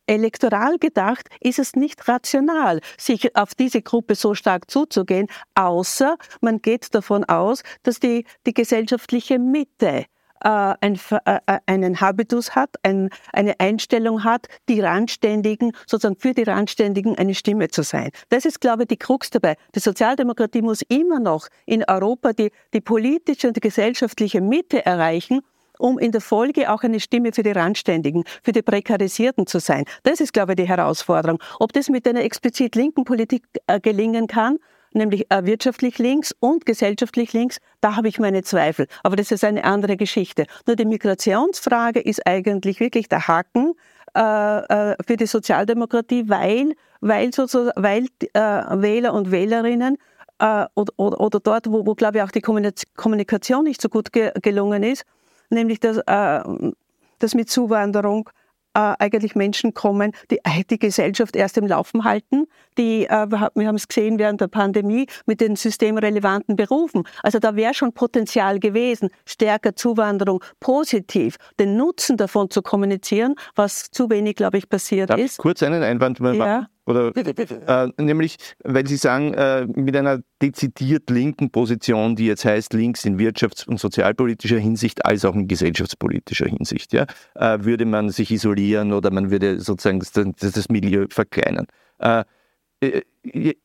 elektoral 0.07 0.79
gedacht 0.79 1.29
ist 1.41 1.59
es 1.59 1.75
nicht 1.75 2.09
rational, 2.09 2.81
sich 2.99 3.37
auf 3.37 3.55
diese 3.55 3.83
Gruppe 3.83 4.15
so 4.15 4.35
stark 4.35 4.71
zuzugehen, 4.71 5.29
außer 5.55 6.17
man 6.41 6.61
geht 6.63 6.93
davon 6.95 7.25
aus, 7.25 7.63
dass 7.85 8.01
die, 8.01 8.25
die 8.47 8.55
gesellschaftliche 8.55 9.39
Mitte 9.39 10.07
äh, 10.43 10.75
ein, 10.81 10.99
äh, 11.25 11.39
äh, 11.47 11.59
einen 11.67 12.01
Habitus 12.01 12.55
hat, 12.55 12.71
ein, 12.83 13.11
eine 13.33 13.59
Einstellung 13.61 14.25
hat, 14.25 14.47
die 14.69 14.81
Randständigen, 14.81 15.73
sozusagen 15.87 16.17
für 16.19 16.35
die 16.35 16.45
Randständigen 16.45 17.17
eine 17.17 17.35
Stimme 17.35 17.69
zu 17.69 17.83
sein. 17.83 18.11
Das 18.29 18.45
ist, 18.45 18.61
glaube 18.61 18.83
ich, 18.83 18.89
die 18.89 18.97
Krux 18.97 19.31
dabei. 19.31 19.57
Die 19.75 19.81
Sozialdemokratie 19.81 20.63
muss 20.63 20.83
immer 20.89 21.21
noch 21.21 21.49
in 21.67 21.85
Europa 21.85 22.33
die, 22.33 22.51
die 22.73 22.81
politische 22.81 23.49
und 23.49 23.57
die 23.57 23.61
gesellschaftliche 23.61 24.41
Mitte 24.41 24.85
erreichen, 24.85 25.41
um 25.79 25.99
in 25.99 26.13
der 26.13 26.21
Folge 26.21 26.73
auch 26.73 26.83
eine 26.83 27.01
Stimme 27.01 27.33
für 27.33 27.43
die 27.43 27.53
Randständigen, 27.53 28.25
für 28.43 28.53
die 28.53 28.63
Prekarisierten 28.63 29.47
zu 29.47 29.61
sein. 29.61 29.85
Das 30.03 30.21
ist, 30.21 30.33
glaube 30.33 30.53
ich, 30.53 30.57
die 30.57 30.69
Herausforderung. 30.69 31.39
Ob 31.59 31.73
das 31.73 31.89
mit 31.89 32.07
einer 32.07 32.23
explizit 32.23 32.75
linken 32.75 33.05
Politik 33.05 33.45
äh, 33.67 33.81
gelingen 33.81 34.27
kann, 34.27 34.59
nämlich 34.99 35.31
äh, 35.31 35.45
wirtschaftlich 35.45 35.99
links 35.99 36.35
und 36.41 36.67
gesellschaftlich 36.67 37.33
links, 37.33 37.59
da 37.81 37.97
habe 37.97 38.09
ich 38.09 38.19
meine 38.19 38.43
Zweifel. 38.43 38.87
Aber 39.03 39.17
das 39.17 39.31
ist 39.31 39.45
eine 39.45 39.65
andere 39.65 39.97
Geschichte. 39.97 40.47
Nur 40.67 40.77
die 40.77 40.85
Migrationsfrage 40.85 42.01
ist 42.01 42.27
eigentlich 42.27 42.81
wirklich 42.81 43.09
der 43.09 43.27
Haken 43.27 43.73
äh, 44.15 44.21
äh 44.21 44.97
für 45.07 45.17
die 45.17 45.27
Sozialdemokratie, 45.27 46.29
weil, 46.29 46.75
weil, 47.01 47.33
sozusagen, 47.33 47.83
weil 47.83 48.07
äh, 48.35 48.41
Wähler 48.83 49.15
und 49.15 49.31
Wählerinnen 49.31 49.97
äh, 50.39 50.67
oder, 50.75 50.93
oder, 50.97 51.21
oder, 51.21 51.41
dort, 51.41 51.71
wo, 51.71 51.87
wo, 51.87 51.95
glaube 51.95 52.19
ich, 52.19 52.25
auch 52.25 52.31
die 52.31 52.43
Kommunikation 52.43 53.65
nicht 53.65 53.81
so 53.81 53.89
gut 53.89 54.13
ge 54.13 54.33
gelungen 54.43 54.83
ist, 54.83 55.05
nämlich 55.51 55.81
dass, 55.81 55.99
äh, 55.99 56.73
dass 57.19 57.35
mit 57.35 57.51
Zuwanderung 57.51 58.31
eigentlich 58.79 59.35
Menschen 59.35 59.75
kommen, 59.75 60.13
die 60.31 60.41
die 60.71 60.79
Gesellschaft 60.79 61.37
erst 61.37 61.57
im 61.59 61.67
Laufen 61.67 62.05
halten, 62.05 62.47
die, 62.77 63.07
äh, 63.07 63.27
wir 63.31 63.67
haben 63.67 63.77
es 63.77 63.89
gesehen 63.89 64.19
während 64.19 64.41
der 64.41 64.49
Pandemie, 64.49 65.07
mit 65.27 65.41
den 65.41 65.57
systemrelevanten 65.57 66.57
Berufen. 66.57 67.05
Also 67.23 67.39
da 67.39 67.57
wäre 67.57 67.75
schon 67.75 67.93
Potenzial 67.93 68.59
gewesen, 68.59 69.11
stärker 69.27 69.75
Zuwanderung 69.77 70.43
positiv, 70.61 71.37
den 71.59 71.77
Nutzen 71.77 72.17
davon 72.17 72.51
zu 72.51 72.63
kommunizieren, 72.63 73.35
was 73.55 73.91
zu 73.91 74.11
wenig, 74.11 74.37
glaube 74.37 74.59
ich, 74.59 74.69
passiert 74.69 75.11
Darf 75.11 75.19
ist. 75.19 75.33
Ich 75.33 75.39
kurz 75.39 75.63
einen 75.63 75.83
Einwand 75.83 76.21
machen? 76.21 76.39
Ja. 76.39 76.69
Oder, 76.89 77.13
bitte, 77.13 77.35
bitte. 77.35 77.61
Äh, 77.67 78.03
nämlich, 78.03 78.37
weil 78.65 78.87
Sie 78.87 78.97
sagen, 78.97 79.35
äh, 79.35 79.67
mit 79.67 79.95
einer 79.95 80.21
dezidiert 80.41 81.11
linken 81.11 81.51
Position, 81.51 82.17
die 82.17 82.25
jetzt 82.25 82.47
heißt 82.47 82.73
links 82.73 83.05
in 83.05 83.19
wirtschafts- 83.19 83.69
und 83.69 83.79
sozialpolitischer 83.79 84.57
Hinsicht 84.57 85.05
als 85.05 85.27
auch 85.27 85.35
in 85.35 85.49
gesellschaftspolitischer 85.49 86.47
Hinsicht, 86.47 86.95
ja, 86.95 87.05
äh, 87.35 87.59
würde 87.63 87.85
man 87.85 88.09
sich 88.09 88.31
isolieren 88.31 88.95
oder 88.95 89.11
man 89.11 89.31
würde 89.31 89.61
sozusagen 89.61 89.99
das, 90.01 90.13
das 90.13 90.69
Milieu 90.71 91.07
verkleinern. 91.11 91.67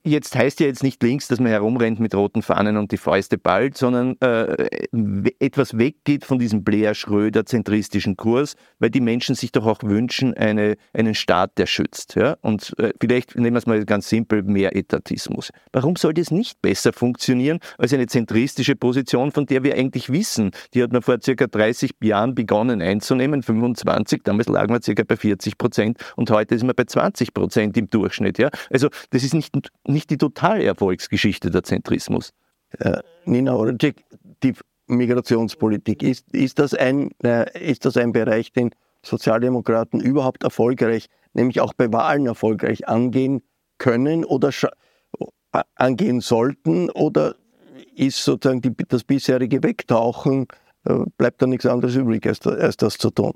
Jetzt 0.04 0.36
heißt 0.36 0.60
ja 0.60 0.68
jetzt 0.68 0.84
nicht 0.84 1.02
links, 1.04 1.28
dass 1.28 1.40
man 1.40 1.50
herumrennt 1.50 2.00
mit 2.00 2.16
roten 2.16 2.42
Fahnen 2.42 2.78
und 2.78 2.92
die 2.92 2.98
Fäuste 2.98 3.38
ballt, 3.38 3.78
sondern 3.78 4.16
äh, 4.22 4.68
etwas 5.40 5.78
weggeht 5.78 6.26
von 6.26 6.40
diesem 6.40 6.64
Blair-Schröder-zentristischen 6.64 8.18
Kurs, 8.18 8.56
weil 8.80 8.90
die 8.90 9.02
Menschen 9.02 9.36
sich 9.36 9.52
doch 9.52 9.66
auch 9.66 9.84
wünschen, 9.84 10.34
eine, 10.34 10.76
einen 10.94 11.16
Staat, 11.16 11.58
der 11.58 11.66
schützt. 11.66 12.16
Ja? 12.16 12.38
Und 12.42 12.74
äh, 12.80 12.94
vielleicht 13.00 13.36
nehmen 13.36 13.56
wir 13.56 13.60
es 13.60 13.68
mal 13.68 13.84
ganz 13.86 14.10
simpel, 14.10 14.44
mehr 14.44 14.76
Etatismus. 14.76 15.52
Warum 15.72 15.96
soll 15.96 16.14
das 16.14 16.32
nicht 16.32 16.62
besser 16.62 16.94
funktionieren 16.94 17.60
als 17.78 17.94
eine 17.94 18.08
zentristische 18.08 18.76
Position, 18.76 19.32
von 19.32 19.46
der 19.46 19.64
wir 19.64 19.76
eigentlich 19.76 20.12
wissen, 20.12 20.52
die 20.74 20.84
hat 20.84 20.92
man 20.92 21.02
vor 21.02 21.18
circa 21.22 21.48
30 21.48 21.92
Jahren 22.02 22.36
begonnen 22.36 22.82
einzunehmen, 22.82 23.44
25, 23.44 24.22
damals 24.24 24.48
lagen 24.48 24.74
wir 24.74 24.82
circa 24.82 25.04
bei 25.04 25.16
40 25.16 25.58
Prozent 25.58 25.98
und 26.16 26.30
heute 26.32 26.56
ist 26.56 26.64
man 26.64 26.76
bei 26.76 26.86
20 26.86 27.34
Prozent 27.34 27.78
im 27.78 27.90
Durchschnitt. 27.90 28.38
Ja? 28.38 28.50
Also 28.70 28.90
das 29.12 29.24
ist 29.24 29.34
nicht, 29.34 29.53
nicht 29.88 30.10
die 30.10 30.18
totale 30.18 30.64
Erfolgsgeschichte 30.64 31.52
der 31.52 31.64
Zentrismus. 31.64 32.34
Äh, 32.80 33.02
Nina 33.26 33.54
Horacek, 33.54 34.04
die 34.44 34.54
Migrationspolitik, 34.88 36.04
ist, 36.04 36.34
ist, 36.34 36.60
das 36.60 36.74
ein, 36.74 37.12
äh, 37.24 37.72
ist 37.72 37.86
das 37.86 37.98
ein 37.98 38.12
Bereich, 38.12 38.52
den 38.52 38.72
Sozialdemokraten 39.06 40.00
überhaupt 40.00 40.44
erfolgreich, 40.44 41.08
nämlich 41.34 41.62
auch 41.62 41.74
bei 41.74 41.92
Wahlen 41.92 42.26
erfolgreich 42.26 42.88
angehen 42.88 43.42
können 43.78 44.26
oder 44.26 44.52
angehen 45.76 46.22
sollten? 46.22 46.90
Oder 46.90 47.36
ist 47.96 48.24
sozusagen 48.24 48.62
die, 48.62 48.74
das 48.88 49.04
bisherige 49.04 49.62
Wegtauchen, 49.64 50.48
äh, 50.86 51.00
bleibt 51.18 51.42
da 51.42 51.48
nichts 51.48 51.66
anderes 51.66 51.96
übrig, 51.96 52.26
als, 52.26 52.46
als 52.46 52.78
das 52.78 52.98
zu 52.98 53.10
tun? 53.10 53.34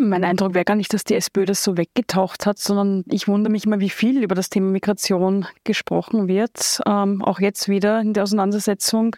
Mein 0.00 0.22
Eindruck 0.22 0.54
wäre 0.54 0.64
gar 0.64 0.76
nicht, 0.76 0.94
dass 0.94 1.02
die 1.02 1.16
SPÖ 1.16 1.44
das 1.44 1.64
so 1.64 1.76
weggetaucht 1.76 2.46
hat, 2.46 2.58
sondern 2.58 3.04
ich 3.10 3.26
wundere 3.26 3.50
mich 3.50 3.66
immer, 3.66 3.80
wie 3.80 3.90
viel 3.90 4.22
über 4.22 4.36
das 4.36 4.48
Thema 4.48 4.70
Migration 4.70 5.44
gesprochen 5.64 6.28
wird. 6.28 6.80
Ähm, 6.86 7.20
auch 7.24 7.40
jetzt 7.40 7.68
wieder 7.68 8.00
in 8.00 8.12
der 8.12 8.22
Auseinandersetzung. 8.22 9.16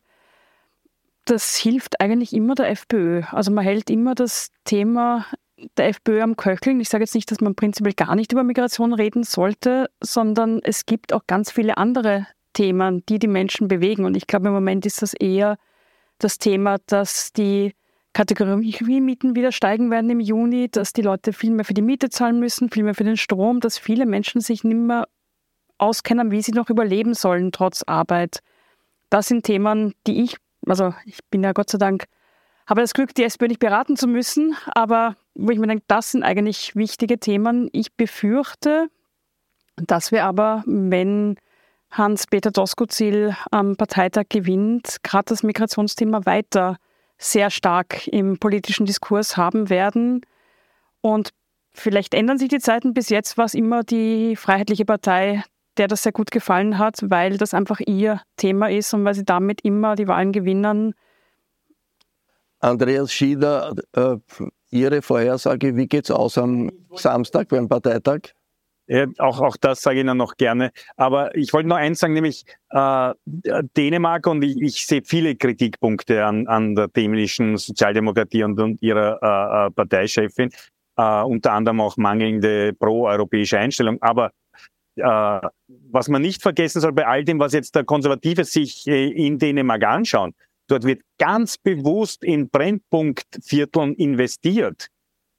Das 1.27 1.57
hilft 1.57 2.01
eigentlich 2.01 2.33
immer 2.33 2.55
der 2.55 2.71
FPÖ. 2.71 3.25
Also 3.31 3.51
man 3.51 3.63
hält 3.63 3.91
immer 3.91 4.15
das 4.15 4.49
Thema 4.65 5.27
der 5.77 5.89
FPÖ 5.89 6.23
am 6.23 6.37
Köcheln. 6.37 6.81
Ich 6.81 6.89
sage 6.89 7.05
jetzt 7.05 7.15
nicht, 7.15 7.31
dass 7.31 7.43
man 7.43 7.55
prinzipiell 7.55 7.93
gar 7.93 8.15
nicht 8.15 8.33
über 8.33 8.43
Migration 8.43 8.95
reden 8.95 9.23
sollte, 9.23 9.91
sondern 10.01 10.61
es 10.63 10.87
gibt 10.87 11.13
auch 11.13 11.27
ganz 11.27 11.51
viele 11.51 11.77
andere 11.77 12.27
Themen, 12.55 13.05
die 13.07 13.19
die 13.19 13.29
Menschen 13.29 13.69
bewegen. 13.69 14.07
Und 14.07 14.17
ich 14.17 14.27
glaube, 14.27 14.49
im 14.49 14.55
Moment 14.55 14.87
ist 14.87 15.03
das 15.03 15.13
eher 15.13 15.59
das 16.19 16.39
Thema, 16.39 16.79
dass 16.87 17.35
die 17.35 17.75
Kategoriemieten 18.13 19.37
wieder 19.37 19.53
steigen 19.53 19.91
werden 19.91 20.11
im 20.11 20.21
Juni, 20.21 20.69
dass 20.69 20.93
die 20.93 21.03
Leute 21.03 21.33
viel 21.33 21.53
mehr 21.53 21.65
für 21.65 21.75
die 21.75 21.83
Miete 21.83 22.11
zahlen 22.11 22.41
müssen, 22.41 22.71
viel 22.71 22.83
mehr 22.83 22.95
für 22.95 23.05
den 23.05 23.17
Strom, 23.17 23.61
dass 23.61 23.79
viele 23.79 24.05
Menschen 24.05 24.41
sich 24.41 24.65
nicht 24.65 24.77
mehr 24.77 25.09
auskennen, 25.79 26.31
wie 26.31 26.43
sie 26.43 26.53
noch 26.53 26.71
überleben 26.71 27.15
sollen 27.15 27.53
trotz 27.53 27.83
Arbeit. 27.85 28.41
Das 29.11 29.29
sind 29.29 29.45
Themen, 29.45 29.95
die 30.07 30.23
ich, 30.23 30.37
also 30.67 30.93
ich 31.05 31.19
bin 31.31 31.43
ja 31.43 31.53
Gott 31.53 31.71
sei 31.71 31.79
Dank, 31.79 32.07
habe 32.67 32.81
das 32.81 32.95
Glück, 32.95 33.15
die 33.15 33.25
SPÖ 33.25 33.49
nicht 33.49 33.61
beraten 33.61 33.97
zu 33.97 34.07
müssen, 34.07 34.57
aber 34.67 35.17
wo 35.35 35.51
ich 35.51 35.59
mir 35.59 35.67
denke, 35.67 35.85
das 35.89 36.13
sind 36.13 36.23
eigentlich 36.23 36.77
wichtige 36.77 37.19
Themen. 37.19 37.69
Ich 37.73 37.95
befürchte, 37.95 38.89
dass 39.77 40.13
wir 40.13 40.25
aber, 40.25 40.63
wenn 40.67 41.37
Hans-Peter 41.91 42.51
Doskozil 42.51 43.35
am 43.51 43.77
Parteitag 43.77 44.27
gewinnt, 44.29 44.99
gerade 45.03 45.27
das 45.27 45.43
Migrationsthema 45.43 46.27
weiter 46.27 46.77
sehr 47.21 47.51
stark 47.51 48.09
im 48.09 48.39
politischen 48.39 48.87
Diskurs 48.87 49.37
haben 49.37 49.69
werden. 49.69 50.23
Und 51.03 51.31
vielleicht 51.71 52.15
ändern 52.15 52.39
sich 52.39 52.49
die 52.49 52.59
Zeiten. 52.59 52.95
Bis 52.95 53.11
jetzt 53.11 53.37
war 53.39 53.45
es 53.45 53.55
immer 53.55 53.85
die 53.85 54.37
Freiheitliche 54.37 54.87
Partei, 54.87 55.45
der 55.77 55.87
das 55.87 56.03
sehr 56.03 56.13
gut 56.13 56.31
gefallen 56.31 56.79
hat, 56.79 56.99
weil 57.03 57.37
das 57.37 57.55
einfach 57.55 57.79
ihr 57.81 58.23
Thema 58.37 58.71
ist 58.71 58.93
und 58.95 59.05
weil 59.05 59.15
sie 59.15 59.25
damit 59.25 59.61
immer 59.63 59.97
die 59.97 60.09
Wahlen 60.09 60.33
gewinnen. 60.33 60.95
Andreas 62.59 63.13
Schieder, 63.13 63.75
äh, 63.93 64.17
Ihre 64.71 65.03
Vorhersage, 65.03 65.77
wie 65.77 65.89
geht 65.89 66.05
es 66.05 66.11
aus 66.11 66.39
am 66.39 66.71
Samstag 66.95 67.49
beim 67.49 67.69
Parteitag? 67.69 68.35
Ja, 68.93 69.07
auch, 69.19 69.41
auch 69.41 69.57
das 69.57 69.83
sage 69.83 70.01
ich 70.01 70.05
Ihnen 70.05 70.17
noch 70.17 70.37
gerne. 70.37 70.73
Aber 70.97 71.33
ich 71.37 71.53
wollte 71.53 71.69
noch 71.69 71.77
eins 71.77 72.01
sagen, 72.01 72.13
nämlich 72.13 72.45
äh, 72.71 73.15
Dänemark 73.77 74.27
und 74.27 74.43
ich, 74.43 74.61
ich 74.61 74.85
sehe 74.85 75.03
viele 75.05 75.37
Kritikpunkte 75.37 76.25
an, 76.27 76.49
an 76.49 76.75
der 76.75 76.89
dänischen 76.89 77.57
Sozialdemokratie 77.57 78.43
und, 78.43 78.59
und 78.59 78.83
ihrer 78.83 79.21
äh, 79.23 79.67
äh, 79.69 79.71
Parteichefin, 79.71 80.51
äh, 80.97 81.23
unter 81.23 81.53
anderem 81.53 81.81
auch 81.81 81.97
mangelnde 81.99 82.73
pro-europäische 82.73 83.61
Einstellung. 83.61 84.03
Aber 84.03 84.33
äh, 84.97 85.41
was 85.93 86.09
man 86.09 86.23
nicht 86.23 86.43
vergessen 86.43 86.81
soll 86.81 86.93
bei 86.93 87.07
all 87.07 87.23
dem, 87.23 87.39
was 87.39 87.53
jetzt 87.53 87.77
der 87.77 87.85
Konservative 87.85 88.43
sich 88.43 88.89
äh, 88.89 89.07
in 89.07 89.39
Dänemark 89.39 89.85
anschauen, 89.85 90.35
dort 90.67 90.83
wird 90.83 91.03
ganz 91.17 91.59
bewusst 91.59 92.25
in 92.25 92.51
Brennpunktvierteln 92.51 93.95
investiert 93.95 94.89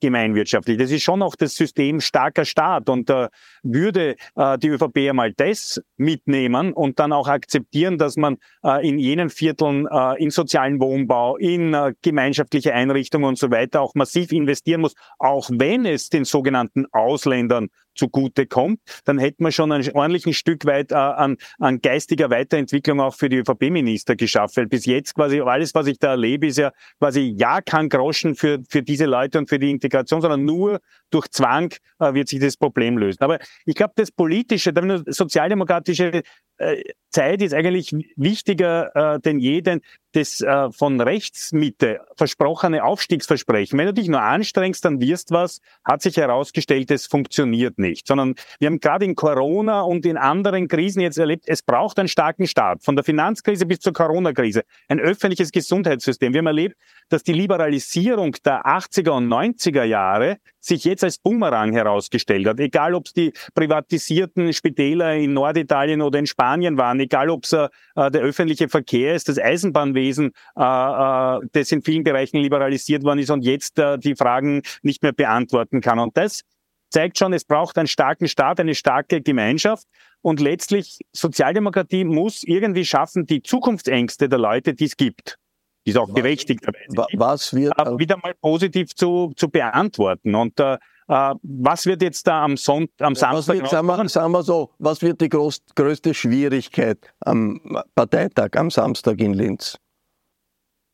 gemeinwirtschaftlich. 0.02 0.78
Das 0.78 0.92
ist 0.92 1.04
schon 1.04 1.22
auch 1.22 1.36
das 1.36 1.56
System 1.56 2.02
starker 2.02 2.44
Staat 2.44 2.90
und 2.90 3.10
äh, 3.10 3.30
würde 3.64 4.16
äh, 4.36 4.58
die 4.58 4.68
ÖVP 4.68 5.10
einmal 5.10 5.32
das 5.34 5.82
mitnehmen 5.98 6.74
und 6.74 7.00
dann 7.00 7.14
auch 7.14 7.28
akzeptieren, 7.28 7.98
dass 7.98 8.18
man 8.18 8.38
äh, 8.64 8.88
in 8.88 9.00
jenen 9.00 9.30
Vierteln 9.30 9.88
äh, 9.90 10.22
in 10.22 10.32
sozialen 10.32 10.82
Wohnbau, 10.82 11.38
in 11.38 11.74
äh, 11.74 11.94
gemeinschaftliche 12.02 12.74
Einrichtungen 12.74 13.26
und 13.26 13.38
so 13.38 13.50
weiter 13.52 13.82
auch 13.82 13.96
massiv 13.96 14.32
investieren 14.32 14.82
muss, 14.82 14.96
auch 15.20 15.50
wenn 15.54 15.86
es 15.86 16.10
den 16.10 16.26
sogenannten 16.26 16.86
Ausländern 16.92 17.70
zugute 18.02 18.48
kommt, 18.48 18.80
dann 19.06 19.20
hätten 19.20 19.44
wir 19.44 19.52
schon 19.52 19.72
ein 19.72 19.88
ordentliches 19.94 20.38
Stück 20.38 20.66
weit 20.66 20.92
äh, 20.92 20.96
an, 20.96 21.38
an 21.60 21.82
geistiger 21.82 22.32
Weiterentwicklung 22.32 23.00
auch 23.00 23.14
für 23.14 23.30
die 23.30 23.38
ÖVP-Minister 23.38 24.16
geschafft. 24.16 24.58
Weil 24.58 24.68
bis 24.68 24.86
jetzt 24.86 25.14
quasi 25.14 25.40
alles, 25.42 25.76
was 25.76 25.86
ich 25.86 26.00
da 26.00 26.12
erlebe, 26.12 26.48
ist 26.48 26.58
ja 26.58 26.72
quasi 27.00 27.36
ja 27.38 27.62
kein 27.62 27.90
Groschen 27.90 28.36
für, 28.36 28.60
für 28.68 28.82
diese 28.82 29.06
Leute 29.06 29.38
und 29.38 29.50
für 29.50 29.60
die 29.60 29.70
Integration, 29.70 30.22
sondern 30.22 30.46
nur 30.46 30.80
durch 31.12 31.28
Zwang 31.30 31.74
äh, 32.00 32.14
wird 32.14 32.28
sich 32.28 32.40
das 32.40 32.58
Problem 32.58 32.98
lösen. 32.98 33.22
Aber 33.22 33.38
ich 33.66 33.76
glaube, 33.76 33.94
das 33.96 34.12
politische, 34.12 34.74
sozialdemokratische 35.08 36.24
äh, 36.58 36.84
Zeit 37.12 37.42
ist 37.42 37.54
eigentlich 37.54 37.94
wichtiger 38.16 39.16
äh, 39.16 39.20
denn 39.20 39.40
je, 39.40 39.62
denn 39.62 39.82
das 40.14 40.42
äh, 40.42 40.72
von 40.72 41.00
Rechtsmitte 41.00 42.02
versprochene 42.16 42.84
Aufstiegsversprechen, 42.84 43.78
wenn 43.80 43.86
du 43.86 43.94
dich 43.94 44.08
nur 44.08 44.22
anstrengst, 44.22 44.84
dann 44.84 45.00
wirst 45.00 45.32
was, 45.32 45.62
hat 45.84 46.02
sich 46.02 46.18
herausgestellt, 46.18 46.92
es 46.92 47.08
funktioniert 47.08 47.80
nicht. 47.80 48.08
Sondern 48.08 48.36
wir 48.60 48.68
haben 48.68 48.80
gerade 48.80 49.06
in 49.06 49.16
Corona 49.16 49.82
und 49.82 50.06
in 50.06 50.18
anderen 50.18 50.68
Krisen 50.68 51.02
jetzt 51.02 51.18
erlebt, 51.18 51.46
es 51.48 51.62
braucht 51.62 52.00
einen 52.00 52.08
starken 52.08 52.48
Staat. 52.48 52.84
Von 52.84 52.96
der 52.96 53.06
Finanzkrise 53.06 53.66
bis 53.66 53.80
zur 53.80 53.94
Corona-Krise. 53.94 54.64
Ein 54.88 55.00
öffentliches 55.00 55.52
Gesundheitssystem. 55.52 56.34
Wir 56.34 56.40
haben 56.40 56.48
erlebt, 56.48 56.76
dass 57.10 57.24
die 57.24 57.34
Liberalisierung 57.34 58.36
der 58.46 58.66
80er 58.66 59.12
und 59.12 59.28
90er 59.28 59.84
Jahre 59.84 60.38
sich 60.60 60.84
jetzt 60.84 61.04
als 61.04 61.18
Boomerang 61.18 61.74
herausgestellt 61.74 62.48
hat. 62.48 62.60
Egal, 62.60 62.94
ob 62.94 63.08
es 63.08 63.14
die 63.14 63.34
privatisierten 63.54 64.54
Spitäler 64.54 65.16
in 65.16 65.34
Norditalien 65.34 66.02
oder 66.02 66.20
in 66.20 66.28
Spanien 66.28 66.78
waren, 66.78 67.00
egal, 67.02 67.30
ob 67.30 67.44
es 67.44 67.54
äh, 67.54 67.70
der 67.96 68.22
öffentliche 68.22 68.70
Verkehr 68.70 69.16
ist, 69.16 69.28
das 69.28 69.38
Eisenbahnwesen, 69.38 70.32
äh, 70.56 70.62
äh, 70.62 71.40
das 71.52 71.72
in 71.72 71.82
vielen 71.82 72.04
Bereichen 72.04 72.38
liberalisiert 72.38 73.04
worden 73.04 73.20
ist 73.20 73.30
und 73.30 73.44
jetzt 73.44 73.80
äh, 73.80 73.98
die 73.98 74.16
Fragen 74.16 74.62
nicht 74.82 75.04
mehr 75.04 75.14
beantworten 75.14 75.82
kann. 75.82 76.00
Und 76.00 76.16
das 76.18 76.42
zeigt 76.90 77.18
schon, 77.18 77.34
es 77.34 77.46
braucht 77.46 77.78
einen 77.78 77.88
starken 77.88 78.28
Staat, 78.28 78.60
eine 78.60 78.76
starke 78.76 79.22
Gemeinschaft. 79.22 79.88
Und 80.22 80.40
letztlich, 80.40 81.00
Sozialdemokratie 81.14 82.04
muss 82.04 82.44
irgendwie 82.44 82.86
schaffen, 82.86 83.26
die 83.26 83.42
Zukunftsängste 83.42 84.30
der 84.30 84.40
Leute, 84.40 84.74
die 84.74 84.86
es 84.86 84.96
gibt, 84.96 85.38
die 85.86 85.92
ist 85.92 85.98
auch 85.98 86.14
berechtigterweise, 86.14 87.08
was 87.14 87.56
wird, 87.56 87.74
wieder 87.98 88.18
mal 88.18 88.36
positiv 88.36 88.94
zu, 88.94 89.34
zu 89.36 89.50
beantworten. 89.50 90.36
Und 90.36 90.60
äh, 90.60 90.74
äh, 90.74 90.78
was 91.12 91.86
wird 91.86 92.02
jetzt 92.02 92.26
da 92.26 92.44
am, 92.44 92.56
Sonnt 92.56 92.90
am 93.00 93.16
Samstag 93.16 93.58
wird, 93.58 93.70
sagen, 93.70 93.88
wir, 93.88 94.08
sagen 94.08 94.32
wir 94.32 94.44
so, 94.44 94.72
was 94.80 95.02
wird 95.02 95.20
die 95.20 95.28
groß, 95.28 95.62
größte 95.76 96.14
Schwierigkeit 96.14 97.00
am 97.20 97.60
Parteitag 97.96 98.52
am 98.56 98.72
Samstag 98.72 99.20
in 99.20 99.34
Linz? 99.34 99.78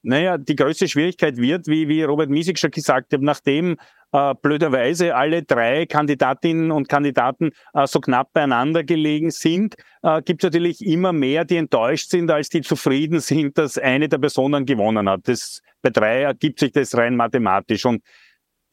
Naja, 0.01 0.37
die 0.37 0.55
größte 0.55 0.87
Schwierigkeit 0.87 1.37
wird, 1.37 1.67
wie, 1.67 1.87
wie 1.87 2.01
Robert 2.01 2.29
Miesig 2.29 2.57
schon 2.57 2.71
gesagt 2.71 3.13
hat, 3.13 3.21
nachdem 3.21 3.77
äh, 4.13 4.33
blöderweise 4.41 5.13
alle 5.15 5.43
drei 5.43 5.85
Kandidatinnen 5.85 6.71
und 6.71 6.87
Kandidaten 6.87 7.51
äh, 7.73 7.85
so 7.85 7.99
knapp 7.99 8.31
beieinander 8.33 8.83
gelegen 8.83 9.31
sind, 9.31 9.75
äh, 10.03 10.21
gibt 10.21 10.43
es 10.43 10.47
natürlich 10.47 10.85
immer 10.85 11.13
mehr, 11.13 11.45
die 11.45 11.57
enttäuscht 11.57 12.09
sind, 12.09 12.31
als 12.31 12.49
die 12.49 12.61
zufrieden 12.61 13.19
sind, 13.19 13.57
dass 13.57 13.77
eine 13.77 14.07
der 14.07 14.17
Personen 14.17 14.65
gewonnen 14.65 15.09
hat. 15.09 15.27
Das, 15.27 15.61
bei 15.81 15.89
drei 15.89 16.21
ergibt 16.21 16.59
sich 16.59 16.71
das 16.71 16.95
rein 16.95 17.15
mathematisch. 17.15 17.85
Und 17.85 18.01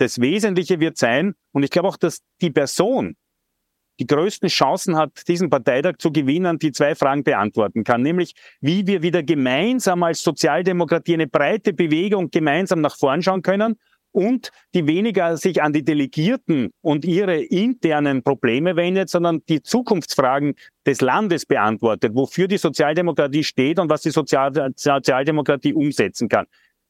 das 0.05 0.21
Wesentliche 0.21 0.81
wird 0.81 0.99
sein, 0.99 1.35
und 1.53 1.63
ich 1.63 1.71
glaube 1.71 1.89
auch, 1.89 1.97
dass 1.97 2.21
die 2.43 2.51
Person 2.51 3.17
die 4.01 4.07
größten 4.07 4.49
Chancen 4.49 4.97
hat, 4.97 5.23
diesen 5.29 5.49
Parteitag 5.49 5.95
zu 5.99 6.13
gewinnen, 6.13 6.59
die 6.59 6.73
zwei 6.73 6.95
Fragen 6.95 7.23
beantworten 7.23 7.85
kann, 7.85 8.03
nämlich 8.03 8.35
wie 8.61 8.87
wir 8.87 9.03
wieder 9.03 9.23
gemeinsam 9.23 10.03
als 10.03 10.23
Sozialdemokratie 10.23 11.15
eine 11.15 11.29
breite 11.29 11.73
Bewegung 11.73 12.31
gemeinsam 12.31 12.81
nach 12.81 12.97
vorn 12.97 13.23
schauen 13.23 13.43
können 13.43 13.77
und 14.11 14.51
die 14.75 14.87
weniger 14.87 15.37
sich 15.37 15.63
an 15.63 15.73
die 15.73 15.85
Delegierten 15.85 16.71
und 16.83 17.05
ihre 17.05 17.37
internen 17.37 18.23
Probleme 18.23 18.77
wendet, 18.77 19.09
sondern 19.09 19.43
die 19.49 19.63
Zukunftsfragen 19.63 20.55
des 20.85 21.01
Landes 21.01 21.47
beantwortet, 21.47 22.15
wofür 22.15 22.47
die 22.47 22.59
Sozialdemokratie 22.59 23.45
steht 23.45 23.79
und 23.79 23.89
was 23.89 24.03
die 24.03 24.11
Sozial 24.11 24.53
Sozialdemokratie 24.77 25.73
umsetzen 25.73 26.29
kann. 26.29 26.47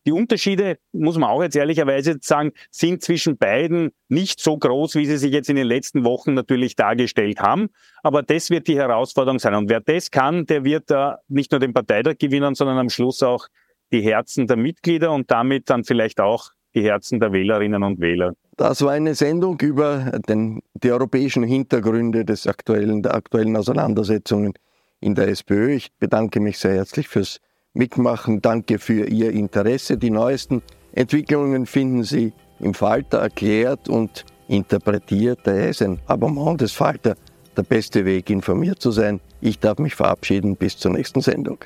Die 0.07 0.13
Unterschiede, 0.13 0.79
muss 0.93 1.17
man 1.17 1.31
auch 1.31 1.43
jetzt 1.43 1.57
ehrlicherweise 1.57 2.19
sagen, 2.21 2.53
sind 2.71 3.03
zwischen 3.03 3.39
beiden 3.39 3.91
nicht 4.09 4.39
so 4.39 4.57
groß, 4.57 4.97
wie 4.97 5.07
sie 5.07 5.17
sich 5.17 5.33
jetzt 5.33 5.49
in 5.49 5.57
den 5.57 5.67
letzten 5.67 6.05
Wochen 6.05 6.35
natürlich 6.35 6.77
dargestellt 6.77 7.41
haben. 7.41 7.71
Aber 8.03 8.23
das 8.23 8.51
wird 8.51 8.69
die 8.69 8.77
Herausforderung 8.77 9.39
sein. 9.39 9.55
Und 9.55 9.71
wer 9.71 9.81
das 9.81 10.11
kann, 10.11 10.45
der 10.45 10.65
wird 10.65 10.91
da 10.91 11.21
nicht 11.29 11.53
nur 11.53 11.61
den 11.61 11.73
Parteitag 11.73 12.19
gewinnen, 12.19 12.55
sondern 12.55 12.79
am 12.79 12.91
Schluss 12.91 13.23
auch 13.23 13.49
die 13.93 14.03
Herzen 14.03 14.47
der 14.47 14.57
Mitglieder 14.57 15.11
und 15.13 15.31
damit 15.31 15.71
dann 15.71 15.85
vielleicht 15.85 16.21
auch 16.21 16.51
die 16.75 16.83
Herzen 16.83 17.21
der 17.21 17.33
Wählerinnen 17.33 17.83
und 17.83 18.01
Wähler. 18.01 18.35
Das 18.57 18.83
war 18.83 18.93
eine 18.93 19.15
Sendung 19.15 19.59
über 19.61 20.13
den, 20.29 20.61
die 20.75 20.93
europäischen 20.93 21.45
Hintergründe 21.45 22.25
des 22.25 22.47
aktuellen, 22.47 23.03
der 23.03 23.15
aktuellen 23.15 23.57
Auseinandersetzungen 23.57 24.55
in 25.01 25.15
der 25.15 25.29
SPÖ. 25.29 25.73
Ich 25.75 25.93
bedanke 25.99 26.41
mich 26.41 26.59
sehr 26.59 26.75
herzlich 26.75 27.09
fürs 27.09 27.41
Mitmachen. 27.75 28.41
Danke 28.41 28.79
für 28.79 29.07
Ihr 29.07 29.33
Interesse. 29.33 29.99
Die 29.99 30.11
neuesten 30.11 30.63
Entwicklungen 30.93 31.67
finden 31.67 32.05
Sie 32.05 32.33
im 32.61 32.73
Falter 32.73 33.19
erklärt 33.19 33.89
und 33.89 34.25
interpretiert. 34.49 35.41
Daher 35.45 35.71
ist 35.71 35.83
ein 35.83 36.01
Abonnement 36.07 36.61
des 36.61 36.73
Falter 36.73 37.17
der 37.57 37.63
beste 37.63 38.05
Weg, 38.05 38.31
informiert 38.31 38.81
zu 38.81 38.91
sein. 38.91 39.21
Ich 39.41 39.59
darf 39.59 39.79
mich 39.79 39.95
verabschieden. 39.95 40.57
Bis 40.57 40.77
zur 40.77 40.93
nächsten 40.93 41.21
Sendung. 41.21 41.59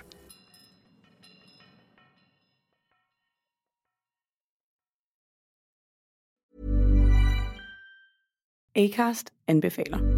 Acast 8.76 9.32
anbefaler. 9.46 10.17